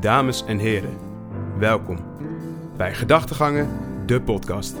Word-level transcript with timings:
dames 0.00 0.44
en 0.44 0.58
heren. 0.58 0.96
Welkom 1.58 1.98
bij 2.76 2.94
Gedachtegangen, 2.94 3.68
de 4.06 4.20
podcast. 4.20 4.76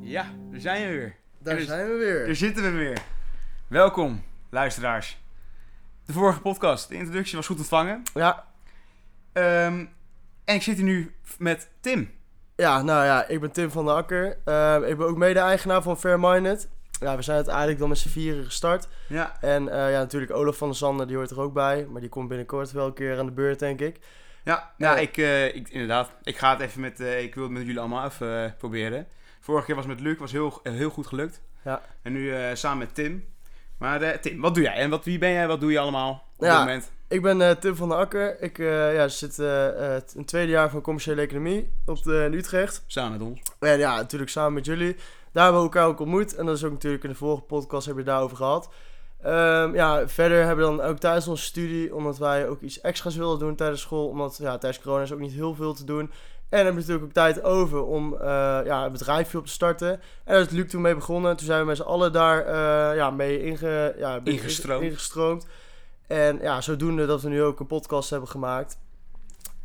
Ja, 0.00 0.26
daar 0.50 0.60
zijn 0.60 0.82
we 0.88 0.94
weer. 0.96 1.16
Daar 1.38 1.56
Er- 1.56 1.62
zijn 1.64 1.86
we 1.88 1.94
weer. 1.96 2.26
Daar 2.26 2.34
zitten 2.34 2.62
we 2.62 2.70
weer. 2.70 2.98
Welkom, 3.66 4.22
luisteraars. 4.50 5.20
De 6.06 6.12
vorige 6.12 6.40
podcast, 6.40 6.88
de 6.88 6.94
introductie 6.94 7.36
was 7.36 7.46
goed 7.46 7.58
ontvangen. 7.58 8.02
Ja, 8.14 8.50
Ehm, 9.32 9.84
en 10.44 10.54
ik 10.54 10.62
zit 10.62 10.76
hier 10.76 10.84
nu 10.84 11.14
met 11.38 11.70
Tim. 11.80 12.10
ja, 12.56 12.82
nou 12.82 13.04
ja, 13.04 13.26
ik 13.28 13.40
ben 13.40 13.52
Tim 13.52 13.70
van 13.70 13.84
der 13.84 13.94
Akker. 13.94 14.36
Ehm, 14.44 14.82
ik 14.82 14.96
ben 14.98 15.06
ook 15.06 15.16
mede-eigenaar 15.16 15.82
van 15.82 15.98
Fairminded. 15.98 16.68
Ja, 17.00 17.16
we 17.16 17.22
zijn 17.22 17.36
uiteindelijk 17.36 17.78
dan 17.78 17.88
met 17.88 17.98
z'n 17.98 18.08
vieren 18.08 18.44
gestart. 18.44 18.88
Ja, 19.08 19.36
En 19.40 19.68
eh, 19.68 19.92
ja, 19.92 19.98
natuurlijk 19.98 20.32
Olaf 20.32 20.56
van 20.56 20.68
der 20.68 20.76
Zanden, 20.76 21.06
die 21.06 21.16
hoort 21.16 21.30
er 21.30 21.40
ook 21.40 21.52
bij. 21.52 21.86
Maar 21.90 22.00
die 22.00 22.10
komt 22.10 22.28
binnenkort 22.28 22.72
wel 22.72 22.86
een 22.86 22.92
keer 22.94 23.18
aan 23.18 23.26
de 23.26 23.32
beurt, 23.32 23.58
denk 23.58 23.80
ik. 23.80 23.96
ja, 24.44 24.72
ja 24.76 24.96
Eh. 24.96 25.02
ik, 25.02 25.16
eh, 25.16 25.54
ik, 25.54 25.68
inderdaad. 25.68 26.10
Ik 26.22 26.38
ga 26.38 26.50
het 26.50 26.60
even 26.60 26.80
met, 26.80 27.00
eh, 27.00 27.22
ik 27.22 27.34
wil 27.34 27.42
het 27.44 27.52
met 27.52 27.62
jullie 27.62 27.78
allemaal 27.80 28.06
even 28.06 28.44
eh, 28.44 28.50
proberen. 28.58 29.06
Vorige 29.40 29.66
keer 29.66 29.74
was 29.74 29.84
het 29.84 29.94
met 29.94 30.02
Luc, 30.02 30.18
was 30.18 30.32
heel, 30.32 30.60
eh, 30.62 30.72
heel 30.72 30.90
goed 30.90 31.06
gelukt. 31.06 31.40
Ja. 31.64 31.82
En 32.02 32.12
nu 32.12 32.34
eh, 32.34 32.54
samen 32.54 32.78
met 32.78 32.94
Tim. 32.94 33.24
Maar 33.78 34.02
eh, 34.02 34.18
Tim, 34.18 34.40
wat 34.40 34.54
doe 34.54 34.62
jij? 34.64 34.74
En 34.74 34.90
wat, 34.90 35.04
wie 35.04 35.18
ben 35.18 35.32
jij? 35.32 35.46
Wat 35.48 35.60
doe 35.60 35.70
je 35.72 35.78
allemaal 35.78 36.24
op 36.36 36.44
Ja. 36.44 36.50
dit 36.50 36.58
moment? 36.58 36.90
Ik 37.12 37.22
ben 37.22 37.40
eh, 37.40 37.50
Tim 37.50 37.76
van 37.76 37.88
der 37.88 37.98
Akker. 37.98 38.42
Ik 38.42 38.58
eh, 38.58 38.94
ja, 38.94 39.08
zit 39.08 39.38
eh, 39.38 39.66
het 39.76 40.16
tweede 40.24 40.50
jaar 40.50 40.70
van 40.70 40.80
commerciële 40.80 41.20
economie 41.20 41.70
op 41.86 42.02
de, 42.02 42.22
in 42.24 42.32
Utrecht. 42.32 42.84
Samen 42.86 43.18
met 43.18 43.28
ons. 43.28 43.42
En 43.58 43.78
ja, 43.78 43.96
natuurlijk 43.96 44.30
samen 44.30 44.52
met 44.52 44.64
jullie. 44.64 44.96
Daar 45.32 45.44
hebben 45.44 45.62
we 45.62 45.68
elkaar 45.68 45.86
ook 45.86 46.00
ontmoet. 46.00 46.34
En 46.34 46.46
dat 46.46 46.56
is 46.56 46.64
ook 46.64 46.72
natuurlijk 46.72 47.02
in 47.02 47.10
de 47.10 47.16
vorige 47.16 47.42
podcast 47.42 47.86
hebben 47.86 48.04
we 48.04 48.10
daarover 48.10 48.36
gehad. 48.36 48.68
Ehm, 49.22 49.74
ja, 49.74 50.08
verder 50.08 50.44
hebben 50.44 50.70
we 50.70 50.76
dan 50.76 50.86
ook 50.86 50.98
tijdens 50.98 51.28
onze 51.28 51.44
studie, 51.44 51.94
omdat 51.94 52.18
wij 52.18 52.48
ook 52.48 52.60
iets 52.60 52.80
extra's 52.80 53.16
wilden 53.16 53.38
doen 53.38 53.56
tijdens 53.56 53.80
school. 53.80 54.08
Omdat 54.08 54.38
ja, 54.40 54.58
tijdens 54.58 54.82
corona 54.82 55.02
is 55.02 55.12
ook 55.12 55.18
niet 55.18 55.32
heel 55.32 55.54
veel 55.54 55.74
te 55.74 55.84
doen. 55.84 56.10
En 56.48 56.64
hebben 56.64 56.74
we 56.74 56.80
natuurlijk 56.80 57.06
ook 57.06 57.12
tijd 57.12 57.42
over 57.42 57.84
om 57.84 58.16
ja, 58.64 58.84
een 58.84 58.92
bedrijfje 58.92 59.38
op 59.38 59.46
te 59.46 59.52
starten. 59.52 59.90
En 59.90 60.00
daar 60.24 60.40
is 60.40 60.50
Luc 60.50 60.70
toen 60.70 60.82
mee 60.82 60.94
begonnen. 60.94 61.36
Toen 61.36 61.46
zijn 61.46 61.60
we 61.60 61.66
met 61.66 61.76
z'n 61.76 61.82
allen 61.82 62.12
daar 62.12 62.46
ja, 62.96 63.10
mee 63.10 63.42
inge, 63.42 63.94
ja, 63.98 64.16
een 64.16 64.24
ingestroomd. 64.82 65.46
En 66.12 66.38
ja, 66.42 66.60
zodoende 66.60 67.06
dat 67.06 67.22
we 67.22 67.28
nu 67.28 67.42
ook 67.42 67.60
een 67.60 67.66
podcast 67.66 68.10
hebben 68.10 68.28
gemaakt. 68.28 68.78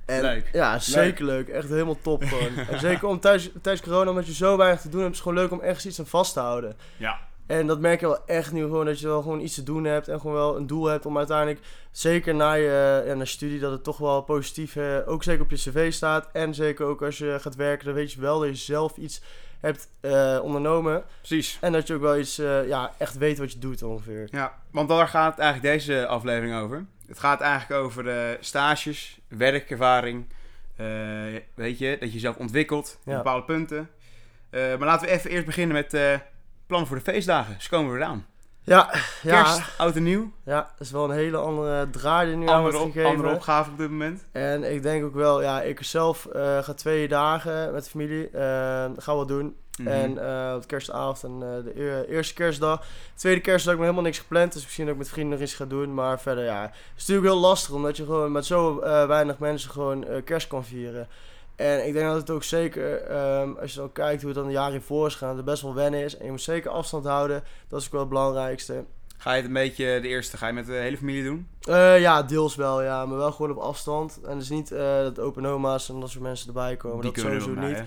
En, 0.05 0.21
Leuk. 0.21 0.49
Ja, 0.53 0.79
zeker 0.79 1.25
leuk. 1.25 1.47
Echt 1.47 1.69
helemaal 1.69 2.01
top 2.01 2.23
gewoon. 2.23 2.57
en 2.71 2.79
zeker 2.79 3.07
om 3.07 3.19
tijdens, 3.19 3.49
tijdens 3.61 3.87
corona, 3.87 4.09
omdat 4.09 4.27
je 4.27 4.33
zo 4.33 4.57
weinig 4.57 4.81
te 4.81 4.89
doen 4.89 5.01
hebt, 5.01 5.11
is 5.11 5.19
het 5.19 5.27
gewoon 5.27 5.43
leuk 5.43 5.51
om 5.51 5.61
ergens 5.61 5.85
iets 5.85 5.99
aan 5.99 6.05
vast 6.05 6.33
te 6.33 6.39
houden. 6.39 6.77
Ja. 6.97 7.19
En 7.47 7.67
dat 7.67 7.79
merk 7.79 7.99
je 7.99 8.07
wel 8.07 8.25
echt 8.25 8.51
nu 8.51 8.61
gewoon, 8.61 8.85
dat 8.85 8.99
je 8.99 9.07
wel 9.07 9.21
gewoon 9.21 9.39
iets 9.39 9.55
te 9.55 9.63
doen 9.63 9.83
hebt 9.83 10.07
en 10.07 10.19
gewoon 10.19 10.35
wel 10.35 10.57
een 10.57 10.67
doel 10.67 10.85
hebt 10.85 11.05
om 11.05 11.17
uiteindelijk, 11.17 11.59
zeker 11.91 12.35
na 12.35 12.53
je, 12.53 13.03
ja, 13.05 13.13
na 13.13 13.19
je 13.19 13.25
studie, 13.25 13.59
dat 13.59 13.71
het 13.71 13.83
toch 13.83 13.97
wel 13.97 14.21
positief, 14.21 14.75
eh, 14.75 14.97
ook 15.05 15.23
zeker 15.23 15.43
op 15.43 15.49
je 15.49 15.55
cv 15.55 15.93
staat. 15.93 16.29
En 16.33 16.53
zeker 16.53 16.85
ook 16.85 17.01
als 17.01 17.17
je 17.17 17.37
gaat 17.39 17.55
werken, 17.55 17.85
dan 17.85 17.93
weet 17.93 18.11
je 18.11 18.21
wel 18.21 18.39
dat 18.39 18.49
je 18.49 18.55
zelf 18.55 18.97
iets 18.97 19.21
hebt 19.59 19.89
eh, 19.99 20.39
ondernomen. 20.43 21.03
Precies. 21.17 21.57
En 21.61 21.71
dat 21.71 21.87
je 21.87 21.93
ook 21.93 22.01
wel 22.01 22.17
iets, 22.17 22.37
eh, 22.39 22.67
ja, 22.67 22.93
echt 22.97 23.17
weet 23.17 23.37
wat 23.37 23.51
je 23.51 23.59
doet 23.59 23.83
ongeveer. 23.83 24.27
Ja, 24.31 24.57
want 24.71 24.89
daar 24.89 25.07
gaat 25.07 25.39
eigenlijk 25.39 25.73
deze 25.79 26.07
aflevering 26.07 26.55
over. 26.55 26.85
Het 27.07 27.19
gaat 27.19 27.41
eigenlijk 27.41 27.81
over 27.81 28.07
eh, 28.07 28.37
stages, 28.39 29.19
werkervaring. 29.27 30.25
eh, 30.75 30.85
weet 31.53 31.77
je, 31.77 31.89
dat 31.99 32.07
je 32.09 32.13
jezelf 32.13 32.35
ontwikkelt 32.35 32.97
op 33.05 33.11
Ja. 33.11 33.17
bepaalde 33.17 33.45
punten. 33.45 33.89
Eh, 34.49 34.61
maar 34.61 34.87
laten 34.87 35.07
we 35.07 35.13
even 35.13 35.29
eerst 35.31 35.45
beginnen 35.45 35.75
met 35.75 36.21
plannen 36.67 36.87
voor 36.87 36.97
de 36.97 37.03
feestdagen. 37.03 37.55
Ze 37.59 37.69
komen 37.69 37.93
weer 37.93 38.03
aan. 38.03 38.25
Ja, 38.63 38.89
ja, 39.21 39.43
Kerst, 39.43 39.61
oud 39.77 39.95
en 39.95 40.03
nieuw. 40.03 40.31
ja, 40.45 40.55
dat 40.77 40.87
is 40.87 40.91
wel 40.91 41.03
een 41.03 41.15
hele 41.15 41.37
andere 41.37 41.89
draai 41.89 42.27
die 42.27 42.35
nu 42.35 42.47
aan 42.47 42.61
wordt 42.61 42.75
Andere, 42.77 42.91
gegeven. 42.91 43.15
andere 43.17 43.33
opgave 43.35 43.71
op 43.71 43.77
dit 43.77 43.89
moment. 43.89 44.25
En 44.31 44.73
ik 44.73 44.81
denk 44.83 45.05
ook 45.05 45.13
wel, 45.13 45.41
ja, 45.41 45.61
ik 45.61 45.83
zelf 45.83 46.25
eh, 46.25 46.63
ga 46.63 46.73
twee 46.73 47.07
dagen 47.07 47.73
met 47.73 47.83
de 47.83 47.89
familie. 47.89 48.29
eh 48.29 48.85
gaan 48.97 49.19
we 49.19 49.25
doen. 49.25 49.55
Mhm. 49.77 49.87
En 49.87 50.17
eh 50.49 50.55
op 50.55 50.67
kerstavond 50.67 51.23
en 51.23 51.39
de 51.39 51.71
eer- 51.75 52.07
eerste 52.09 52.33
kerstdag. 52.33 52.83
Tweede 53.15 53.41
kerstdag 53.41 53.65
heb 53.71 53.75
ik 53.81 53.81
helemaal 53.89 54.03
niks 54.09 54.19
gepland. 54.19 54.53
Dus 54.53 54.63
misschien 54.63 54.85
dat 54.85 54.93
ik 54.93 54.99
met 54.99 55.09
vrienden 55.09 55.33
nog 55.39 55.47
iets 55.47 55.55
ga 55.55 55.65
doen. 55.65 55.93
Maar 55.93 56.19
verder, 56.19 56.43
ja. 56.43 56.61
Het 56.61 56.71
is 56.95 57.05
natuurlijk 57.07 57.27
heel 57.33 57.39
lastig. 57.47 57.73
Omdat 57.73 57.97
je 57.97 58.05
gewoon 58.05 58.31
met 58.31 58.45
zo 58.45 58.79
weinig 59.07 59.37
mensen 59.39 59.69
gewoon 59.71 60.05
kerst 60.23 60.47
kan 60.47 60.65
vieren. 60.65 61.07
En 61.57 61.87
ik 61.87 61.93
denk 61.93 62.05
dat 62.07 62.15
het 62.15 62.29
ook 62.29 62.43
zeker, 62.43 63.01
ehm, 63.01 63.51
als 63.61 63.73
je 63.73 63.79
dan 63.79 63.91
kijkt 63.91 64.21
hoe 64.21 64.29
het 64.29 64.39
dan 64.39 64.47
de 64.47 64.53
jaren 64.53 64.71
hiervoor 64.71 65.07
is 65.07 65.11
gegaan, 65.13 65.27
dat 65.27 65.37
het 65.37 65.45
best 65.45 65.61
wel 65.61 65.73
wennen 65.73 66.03
is. 66.03 66.17
En 66.17 66.25
je 66.25 66.31
moet 66.31 66.41
zeker 66.41 66.71
afstand 66.71 67.05
houden. 67.05 67.43
Dat 67.67 67.79
is 67.79 67.85
ook 67.85 67.91
wel 67.91 68.01
het 68.01 68.09
belangrijkste. 68.09 68.83
Ga 69.17 69.29
je 69.31 69.37
het 69.37 69.45
een 69.45 69.53
beetje, 69.53 69.99
de 70.01 70.07
eerste, 70.07 70.37
ga 70.37 70.47
je 70.47 70.53
met 70.53 70.65
de 70.65 70.73
hele 70.73 70.97
familie 70.97 71.23
doen? 71.23 71.47
Eh, 71.61 71.99
ja, 71.99 72.23
deels 72.23 72.55
wel, 72.55 72.83
ja. 72.83 73.05
Maar 73.05 73.17
wel 73.17 73.31
gewoon 73.31 73.51
op 73.51 73.57
afstand. 73.57 74.19
En 74.25 74.37
dus 74.37 74.49
niet 74.49 74.71
eh, 74.71 74.79
dat 74.97 75.19
open 75.19 75.45
oma's 75.45 75.89
en 75.89 75.99
dat 75.99 76.09
soort 76.09 76.23
mensen 76.23 76.47
erbij 76.47 76.75
komen. 76.77 77.01
Die 77.01 77.11
dat 77.11 77.21
kunnen 77.21 77.33
er 77.39 77.41
sowieso 77.41 77.67
niet. 77.67 77.83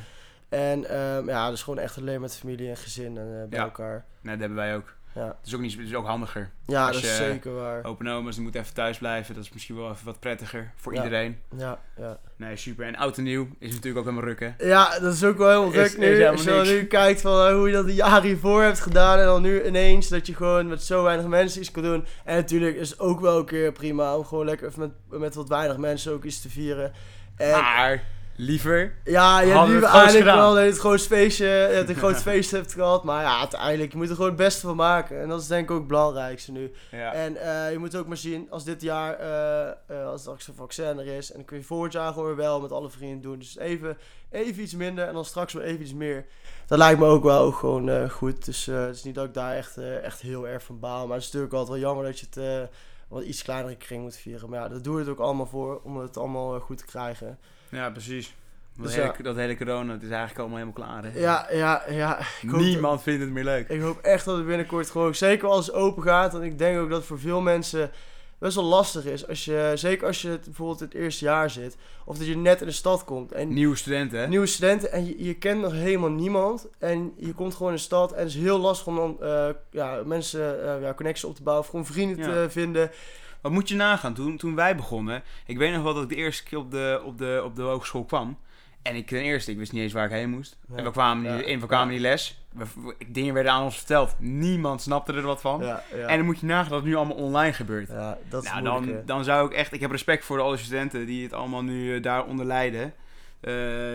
En 0.49 0.85
ehm, 0.85 1.29
ja, 1.29 1.51
dus 1.51 1.63
gewoon 1.63 1.79
echt 1.79 1.99
alleen 1.99 2.21
met 2.21 2.37
familie 2.37 2.69
en 2.69 2.77
gezin 2.77 3.19
en 3.19 3.41
eh, 3.43 3.49
bij 3.49 3.59
Ja. 3.59 3.65
elkaar. 3.65 4.05
Nee, 4.21 4.33
dat 4.33 4.41
hebben 4.41 4.59
wij 4.59 4.77
ook. 4.77 4.95
Ja, 5.15 5.27
Het 5.27 5.47
is 5.47 5.55
ook, 5.55 5.61
niet, 5.61 5.73
het 5.77 5.87
is 5.87 5.95
ook 5.95 6.07
handiger. 6.07 6.51
ja 6.67 6.87
Als 6.87 6.97
dat 6.97 7.05
is 7.11 7.17
zeker 7.17 7.55
waar. 7.55 7.85
Open 7.85 8.07
oma's, 8.09 8.35
die 8.35 8.43
moeten 8.43 8.61
even 8.61 8.75
thuis 8.75 8.99
blijven. 8.99 9.35
Dat 9.35 9.45
is 9.45 9.53
misschien 9.53 9.77
wel 9.77 9.91
even 9.91 10.05
wat 10.05 10.21
prettiger 10.21 10.73
voor 10.77 10.95
Ja. 10.95 11.03
iedereen. 11.05 11.39
Ja, 11.57 11.79
ja. 11.97 12.19
Nee, 12.37 12.57
super. 12.57 12.87
En 12.87 12.97
oud 12.97 13.17
en 13.19 13.23
nieuw 13.25 13.49
is 13.59 13.69
natuurlijk 13.75 13.99
ook 13.99 14.05
helemaal 14.05 14.29
rukken. 14.29 14.55
ja, 14.59 14.99
dat 14.99 15.15
is 15.15 15.25
ook 15.25 15.37
wel 15.39 15.49
helemaal 15.49 15.71
gek 15.71 15.85
is 15.85 15.97
nu. 15.97 16.25
Als 16.25 16.43
je 16.45 16.51
dan 16.51 16.67
nu 16.67 16.85
kijkt 16.85 17.21
van 17.21 17.47
eh, 17.47 17.53
hoe 17.55 17.67
je 17.69 17.73
dat 17.75 17.87
de 17.87 17.95
jaren 17.95 18.23
hiervoor 18.23 18.63
hebt 18.63 18.81
gedaan. 18.81 19.19
En 19.19 19.25
dan 19.25 19.43
nu 19.43 19.65
ineens 19.67 20.09
dat 20.09 20.27
je 20.27 20.35
gewoon 20.35 20.67
met 20.69 20.83
zo 20.83 21.03
weinig 21.03 21.27
mensen 21.27 21.61
iets 21.61 21.71
kan 21.71 21.83
doen. 21.83 22.05
En 22.25 22.37
natuurlijk 22.37 22.77
is 22.77 22.91
het 22.91 22.99
ook 23.01 23.21
wel 23.21 23.39
een 23.39 23.45
keer 23.45 23.73
prima 23.73 24.17
om 24.17 24.25
gewoon 24.25 24.45
lekker 24.45 24.69
even 24.69 24.81
met, 25.09 25.21
met 25.21 25.35
wat 25.35 25.49
weinig 25.49 25.77
mensen 25.77 26.13
ook 26.13 26.25
iets 26.25 26.41
te 26.43 26.49
vieren. 26.51 26.93
En, 27.37 27.51
Maar 27.51 28.03
liever. 28.41 28.95
Ja, 29.05 29.41
je 29.41 29.53
hebt 29.53 29.67
we 29.67 29.75
het 29.75 29.85
gewoon 29.85 30.01
eigenlijk 30.01 30.37
wel 30.37 30.55
dat 30.55 30.63
je 30.63 30.69
het 30.69 30.79
groot 30.87 31.03
feestje, 31.03 31.71
dat 31.73 31.87
je 31.87 31.93
een 31.93 32.01
groot 32.01 32.23
feest 32.23 32.51
hebt 32.51 32.73
gehad. 32.73 33.05
Maar 33.05 33.23
ja, 33.23 33.39
uiteindelijk, 33.39 33.93
je 33.93 33.99
moet 33.99 34.09
er 34.09 34.15
gewoon 34.15 34.31
het 34.31 34.39
beste 34.39 34.67
van 34.67 34.77
maken. 34.77 35.21
En 35.21 35.29
dat 35.29 35.41
is 35.41 35.47
denk 35.47 35.65
ik 35.65 35.71
ook 35.71 35.79
het 35.79 35.87
belangrijkste 35.87 36.53
nu. 36.53 36.73
Ja. 36.91 37.13
En 37.13 37.37
eh, 37.37 37.73
je 37.73 37.79
moet 37.79 37.97
ook 37.97 38.07
maar 38.07 38.17
zien, 38.17 38.47
als 38.51 38.65
dit 38.65 38.83
jaar, 38.83 39.19
eh, 39.19 39.69
eh, 39.69 40.07
als 40.07 40.21
straks 40.21 40.49
een 40.49 40.55
vaccin 40.55 40.99
er 40.99 41.07
is, 41.07 41.31
en 41.31 41.37
dan 41.37 41.45
kun 41.45 41.57
je 41.57 41.65
volgend 41.65 41.93
jaar 41.93 42.13
gewoon 42.13 42.27
weer 42.27 42.37
wel 42.37 42.61
met 42.61 42.73
alle 42.73 42.91
vrienden 42.91 43.21
doen. 43.21 43.39
Dus 43.39 43.59
even, 43.59 43.99
even 44.31 44.63
iets 44.63 44.75
minder 44.75 45.07
en 45.07 45.15
dan 45.15 45.25
straks 45.25 45.53
weer 45.53 45.65
even 45.65 45.83
iets 45.83 45.95
meer. 45.95 46.27
Dat 46.71 46.79
lijkt 46.79 46.99
me 46.99 47.07
ook 47.07 47.23
wel 47.23 47.41
ook 47.41 47.57
gewoon 47.57 47.89
eh, 47.89 48.11
goed. 48.11 48.45
Dus 48.45 48.69
eh, 48.69 48.81
het 48.81 48.95
is 48.97 49.03
niet 49.03 49.15
dat 49.15 49.25
ik 49.25 49.35
daar 49.35 49.55
echt, 49.55 49.77
eh, 49.77 50.05
echt 50.05 50.21
heel 50.21 50.49
erg 50.49 50.63
van 50.63 50.79
baal. 50.79 51.07
Maar 51.07 51.17
het 51.17 51.25
is 51.25 51.33
natuurlijk 51.33 51.53
altijd 51.53 51.81
wel 51.81 51.89
jammer 51.89 52.05
dat 52.05 52.19
je 52.19 52.27
het 52.27 52.37
eh, 52.37 52.77
wat 53.09 53.23
iets 53.23 53.43
kleinere 53.43 53.77
kring 53.77 54.03
moet 54.03 54.17
vieren. 54.17 54.51
Maar 54.51 54.61
ja, 54.61 54.69
daar 54.69 54.83
doe 54.83 54.95
je 54.95 55.01
het 55.01 55.09
ook 55.09 55.19
allemaal 55.19 55.47
voor, 55.47 55.81
om 55.83 55.97
het 55.97 56.17
allemaal 56.17 56.61
goed 56.61 56.79
te 56.79 56.85
krijgen. 56.85 57.39
Ja, 57.71 57.91
precies. 57.91 58.35
Dat, 58.77 58.85
Dus 58.87 58.95
hele, 58.95 59.13
ja. 59.17 59.23
dat 59.23 59.37
hele 59.37 59.57
corona, 59.57 59.93
het 59.93 60.03
is 60.03 60.09
eigenlijk 60.11 60.39
allemaal 60.39 60.59
helemaal 60.59 60.87
klaar. 60.87 61.05
Hè? 61.13 61.19
Ja, 61.21 61.47
ja, 61.53 61.83
ja. 61.89 62.19
Ik 62.43 62.51
hoop 62.51 62.61
Niemand 62.61 63.03
vindt 63.03 63.21
het 63.21 63.31
meer 63.31 63.45
leuk. 63.45 63.69
Ik 63.69 63.81
hoop 63.81 63.99
echt 63.99 64.25
dat 64.25 64.37
het 64.37 64.47
binnenkort 64.47 64.91
gewoon, 64.91 65.15
zeker 65.15 65.49
als 65.49 65.67
het 65.67 65.75
open 65.75 66.03
gaat. 66.03 66.33
Want 66.33 66.45
ik 66.45 66.59
denk 66.59 66.79
ook 66.79 66.89
dat 66.89 66.99
het 66.99 67.07
voor 67.07 67.19
veel 67.21 67.41
mensen 67.41 67.91
best 68.39 68.55
wel 68.55 68.65
lastig 68.65 69.05
is. 69.05 69.29
Als 69.29 69.45
je, 69.45 69.73
zeker 69.75 70.07
als 70.07 70.23
je 70.23 70.29
het 70.29 70.45
bijvoorbeeld 70.45 70.81
in 70.81 70.87
het 70.87 70.97
eerste 70.97 71.25
jaar 71.25 71.51
zit. 71.51 71.77
Of 72.05 72.19
dat 72.19 72.27
je 72.27 72.37
net 72.37 72.61
in 72.61 72.67
de 72.67 72.73
stad 72.73 73.05
komt. 73.05 73.33
En 73.33 73.49
Nieuwe 73.53 73.77
studenten, 73.77 74.19
hè? 74.19 74.29
nieuwe 74.29 74.47
studenten 74.47 74.93
en 74.93 75.07
je, 75.07 75.25
je 75.25 75.35
kent 75.35 75.61
nog 75.61 75.73
helemaal 75.73 76.11
niemand. 76.11 76.69
En 76.79 77.13
je 77.17 77.35
komt 77.35 77.55
gewoon 77.55 77.71
in 77.71 77.77
de 77.77 77.83
stad. 77.83 78.13
En 78.13 78.19
het 78.19 78.29
is 78.29 78.35
heel 78.37 78.59
lastig 78.59 78.87
om 78.87 78.97
dan 78.97 79.17
eh, 79.23 79.49
ja, 79.71 80.03
mensen, 80.05 80.65
eh 80.65 80.83
ja, 80.83 80.95
connecties 80.95 81.25
op 81.25 81.35
te 81.37 81.43
bouwen. 81.43 81.65
Of 81.65 81.71
gewoon 81.71 81.87
vrienden 81.87 82.17
Ja. 82.19 82.25
te 82.33 82.51
vinden. 82.51 82.91
Wat 83.43 83.53
moet 83.53 83.69
je 83.69 83.75
nagaan? 83.75 84.15
Toen, 84.15 84.37
toen 84.37 84.55
wij 84.55 84.77
begonnen, 84.77 85.23
ik 85.47 85.59
weet 85.59 85.73
nog 85.75 85.83
wel 85.83 85.95
dat 85.95 86.03
ik 86.03 86.09
de 86.09 86.15
eerste 86.15 86.43
keer 86.45 86.59
op 86.59 86.71
de, 86.71 87.03
op 87.05 87.19
de, 87.19 87.41
op 87.45 87.57
de 87.57 87.63
hogeschool 87.63 88.05
kwam. 88.05 88.39
En 88.83 88.97
ik 88.97 89.07
ten 89.07 89.21
eerste, 89.21 89.51
ik 89.51 89.59
wist 89.59 89.73
niet 89.73 89.83
eens 89.83 89.93
waar 89.93 90.05
ik 90.05 90.11
heen 90.11 90.31
moest. 90.31 90.59
Ja. 90.69 90.77
En 90.77 90.85
we 90.85 90.91
kwamen, 90.91 91.37
niet, 91.37 91.47
in, 91.47 91.61
we 91.61 91.67
kwamen 91.67 91.93
niet 91.93 92.01
les. 92.01 92.43
We, 92.53 92.65
we- 92.85 92.95
dingen 93.07 93.35
werden 93.35 93.53
aan 93.53 93.63
ons 93.63 93.77
verteld. 93.77 94.15
Niemand 94.19 94.83
snapte 94.83 95.13
er 95.13 95.23
wat 95.23 95.41
van. 95.41 95.61
Ja. 95.61 95.83
En 96.07 96.17
dan 96.17 96.25
moet 96.27 96.41
je 96.41 96.47
nagaan 96.47 96.69
dat 96.71 96.79
het 96.79 96.89
nu 96.89 96.95
allemaal 96.95 97.17
online 97.17 97.53
gebeurt. 97.53 97.89
ja, 97.89 98.19
dat 98.29 98.45
nou, 98.45 98.63
dan, 98.63 99.03
dan 99.07 99.25
zou 99.25 99.47
ik 99.47 99.53
echt... 99.53 99.73
Ik 99.73 99.81
heb 99.81 99.91
respect 99.91 100.25
voor 100.25 100.41
alle 100.41 100.57
studenten 100.57 101.07
die 101.07 101.23
het 101.23 101.33
allemaal 101.33 101.63
nu 101.63 101.97
eh, 101.97 102.03
daaronder 102.03 102.47
lijden. 102.47 102.95
Eh, 103.41 103.53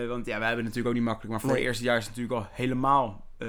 want 0.08 0.26
ja, 0.26 0.38
wij 0.38 0.46
hebben 0.46 0.64
het 0.64 0.74
natuurlijk 0.74 0.86
ook 0.86 0.94
niet 0.94 1.02
makkelijk. 1.02 1.30
Maar 1.30 1.40
voor 1.40 1.50
Nee. 1.50 1.58
het 1.58 1.68
eerste 1.68 1.84
jaar 1.84 1.96
is 1.96 2.06
het 2.06 2.16
natuurlijk 2.16 2.40
al 2.44 2.48
helemaal 2.52 3.24
eh, 3.38 3.48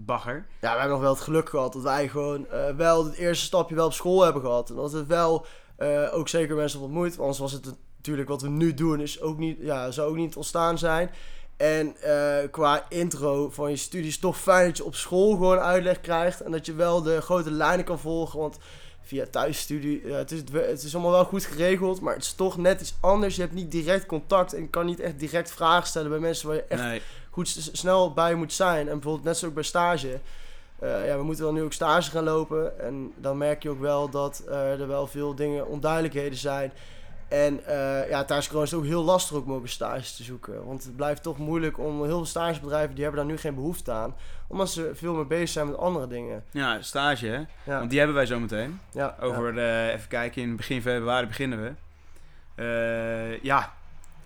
bagger. 0.00 0.46
Ja, 0.60 0.72
we 0.72 0.78
hebben 0.78 0.88
nog 0.90 1.00
wel 1.00 1.12
het 1.14 1.22
geluk 1.22 1.48
gehad 1.48 1.72
dat 1.72 1.82
wij 1.82 2.08
gewoon 2.08 2.48
eh, 2.48 2.74
wel 2.76 3.04
het 3.04 3.14
eerste 3.14 3.44
stapje 3.44 3.74
wel 3.74 3.86
op 3.86 3.92
school 3.92 4.22
hebben 4.22 4.42
gehad. 4.42 4.70
En 4.70 4.76
dat 4.76 4.92
het 4.92 5.06
wel 5.06 5.46
eh, 5.76 6.08
ook 6.12 6.28
zeker 6.28 6.56
mensen 6.56 6.80
ontmoet. 6.80 7.08
Want 7.08 7.18
anders 7.20 7.38
was 7.38 7.52
het 7.52 7.74
natuurlijk 7.96 8.28
wat 8.28 8.42
we 8.42 8.48
nu 8.48 8.74
doen, 8.74 9.00
is 9.00 9.20
ook 9.20 9.38
niet, 9.38 9.56
ja, 9.60 9.90
zou 9.90 10.08
ook 10.10 10.16
niet 10.16 10.36
ontstaan 10.36 10.78
zijn. 10.78 11.10
En 11.56 11.96
eh, 11.96 12.50
qua 12.50 12.86
intro 12.88 13.50
van 13.50 13.70
je 13.70 13.76
studie 13.76 14.06
is 14.06 14.12
het 14.12 14.22
toch 14.22 14.38
fijn 14.38 14.66
dat 14.66 14.76
je 14.76 14.84
op 14.84 14.94
school 14.94 15.30
gewoon 15.30 15.58
uitleg 15.58 16.00
krijgt. 16.00 16.40
En 16.40 16.50
dat 16.50 16.66
je 16.66 16.74
wel 16.74 17.02
de 17.02 17.20
grote 17.20 17.50
lijnen 17.50 17.84
kan 17.84 17.98
volgen. 17.98 18.38
Want 18.38 18.58
via 19.02 19.26
thuisstudie. 19.30 20.02
Het, 20.06 20.30
is, 20.32 20.38
het 20.38 20.50
we- 20.50 20.60
het 20.68 20.82
is 20.82 20.94
allemaal 20.94 21.12
wel 21.12 21.24
goed 21.24 21.44
geregeld, 21.44 22.00
maar 22.00 22.14
het 22.14 22.22
is 22.22 22.32
toch 22.32 22.56
net 22.56 22.80
iets 22.80 22.94
anders. 23.00 23.34
Je 23.36 23.40
hebt 23.40 23.54
niet 23.54 23.70
direct 23.70 24.06
contact 24.06 24.52
en 24.52 24.70
kan 24.70 24.86
niet 24.86 25.00
echt 25.00 25.18
direct 25.18 25.50
vragen 25.50 25.86
stellen 25.88 26.10
bij 26.10 26.18
mensen 26.18 26.46
waar 26.48 26.56
je 26.56 26.62
echt 26.68 26.82
Nee. 26.82 27.02
Goed 27.38 27.68
snel 27.72 28.12
bij 28.12 28.34
moet 28.34 28.52
zijn. 28.52 28.88
En 28.88 28.92
bijvoorbeeld 28.92 29.24
net 29.24 29.36
zo 29.36 29.46
ook 29.46 29.54
bij 29.54 29.62
stage. 29.62 30.20
Eh, 30.78 31.06
ja, 31.06 31.16
we 31.16 31.22
moeten 31.22 31.44
dan 31.44 31.54
nu 31.54 31.62
ook 31.62 31.72
stage 31.72 32.10
gaan 32.10 32.24
lopen. 32.24 32.80
En 32.80 33.12
dan 33.16 33.38
merk 33.38 33.62
je 33.62 33.70
ook 33.70 33.80
wel 33.80 34.08
dat 34.10 34.44
eh, 34.48 34.80
er 34.80 34.88
wel 34.88 35.06
veel 35.06 35.34
dingen 35.34 35.66
onduidelijkheden 35.66 36.38
zijn. 36.38 36.72
En 37.28 37.66
eh 37.66 38.08
ja, 38.10 38.24
tijdens 38.24 38.46
corona 38.46 38.64
is 38.64 38.70
het 38.70 38.80
ook 38.80 38.86
heel 38.86 39.04
lastig 39.04 39.36
ook 39.36 39.46
mogen 39.46 39.68
stages 39.68 40.16
te 40.16 40.22
zoeken. 40.22 40.66
Want 40.66 40.84
het 40.84 40.96
blijft 40.96 41.22
toch 41.22 41.38
moeilijk 41.38 41.78
om 41.78 42.04
heel 42.04 42.16
veel 42.16 42.26
stagebedrijven, 42.26 42.94
die 42.94 43.04
hebben 43.04 43.22
daar 43.22 43.30
nu 43.30 43.38
geen 43.38 43.54
behoefte 43.54 43.92
aan. 43.92 44.14
Omdat 44.46 44.70
ze 44.70 44.90
veel 44.94 45.14
meer 45.14 45.26
bezig 45.26 45.48
zijn 45.48 45.66
met 45.66 45.76
andere 45.76 46.06
dingen. 46.06 46.44
Ja, 46.50 46.82
stage 46.82 47.26
hè. 47.26 47.38
Ja, 47.72 47.78
Want 47.78 47.90
die 47.90 47.98
hebben 47.98 48.16
wij 48.16 48.26
zo 48.26 48.40
meteen. 48.40 48.80
ja, 48.92 49.16
Over, 49.20 49.58
even 49.88 50.08
kijken, 50.08 50.42
in 50.42 50.56
begin 50.56 50.82
februari 50.82 51.26
beginnen 51.26 51.76
we. 52.54 53.38
Ja, 53.42 53.72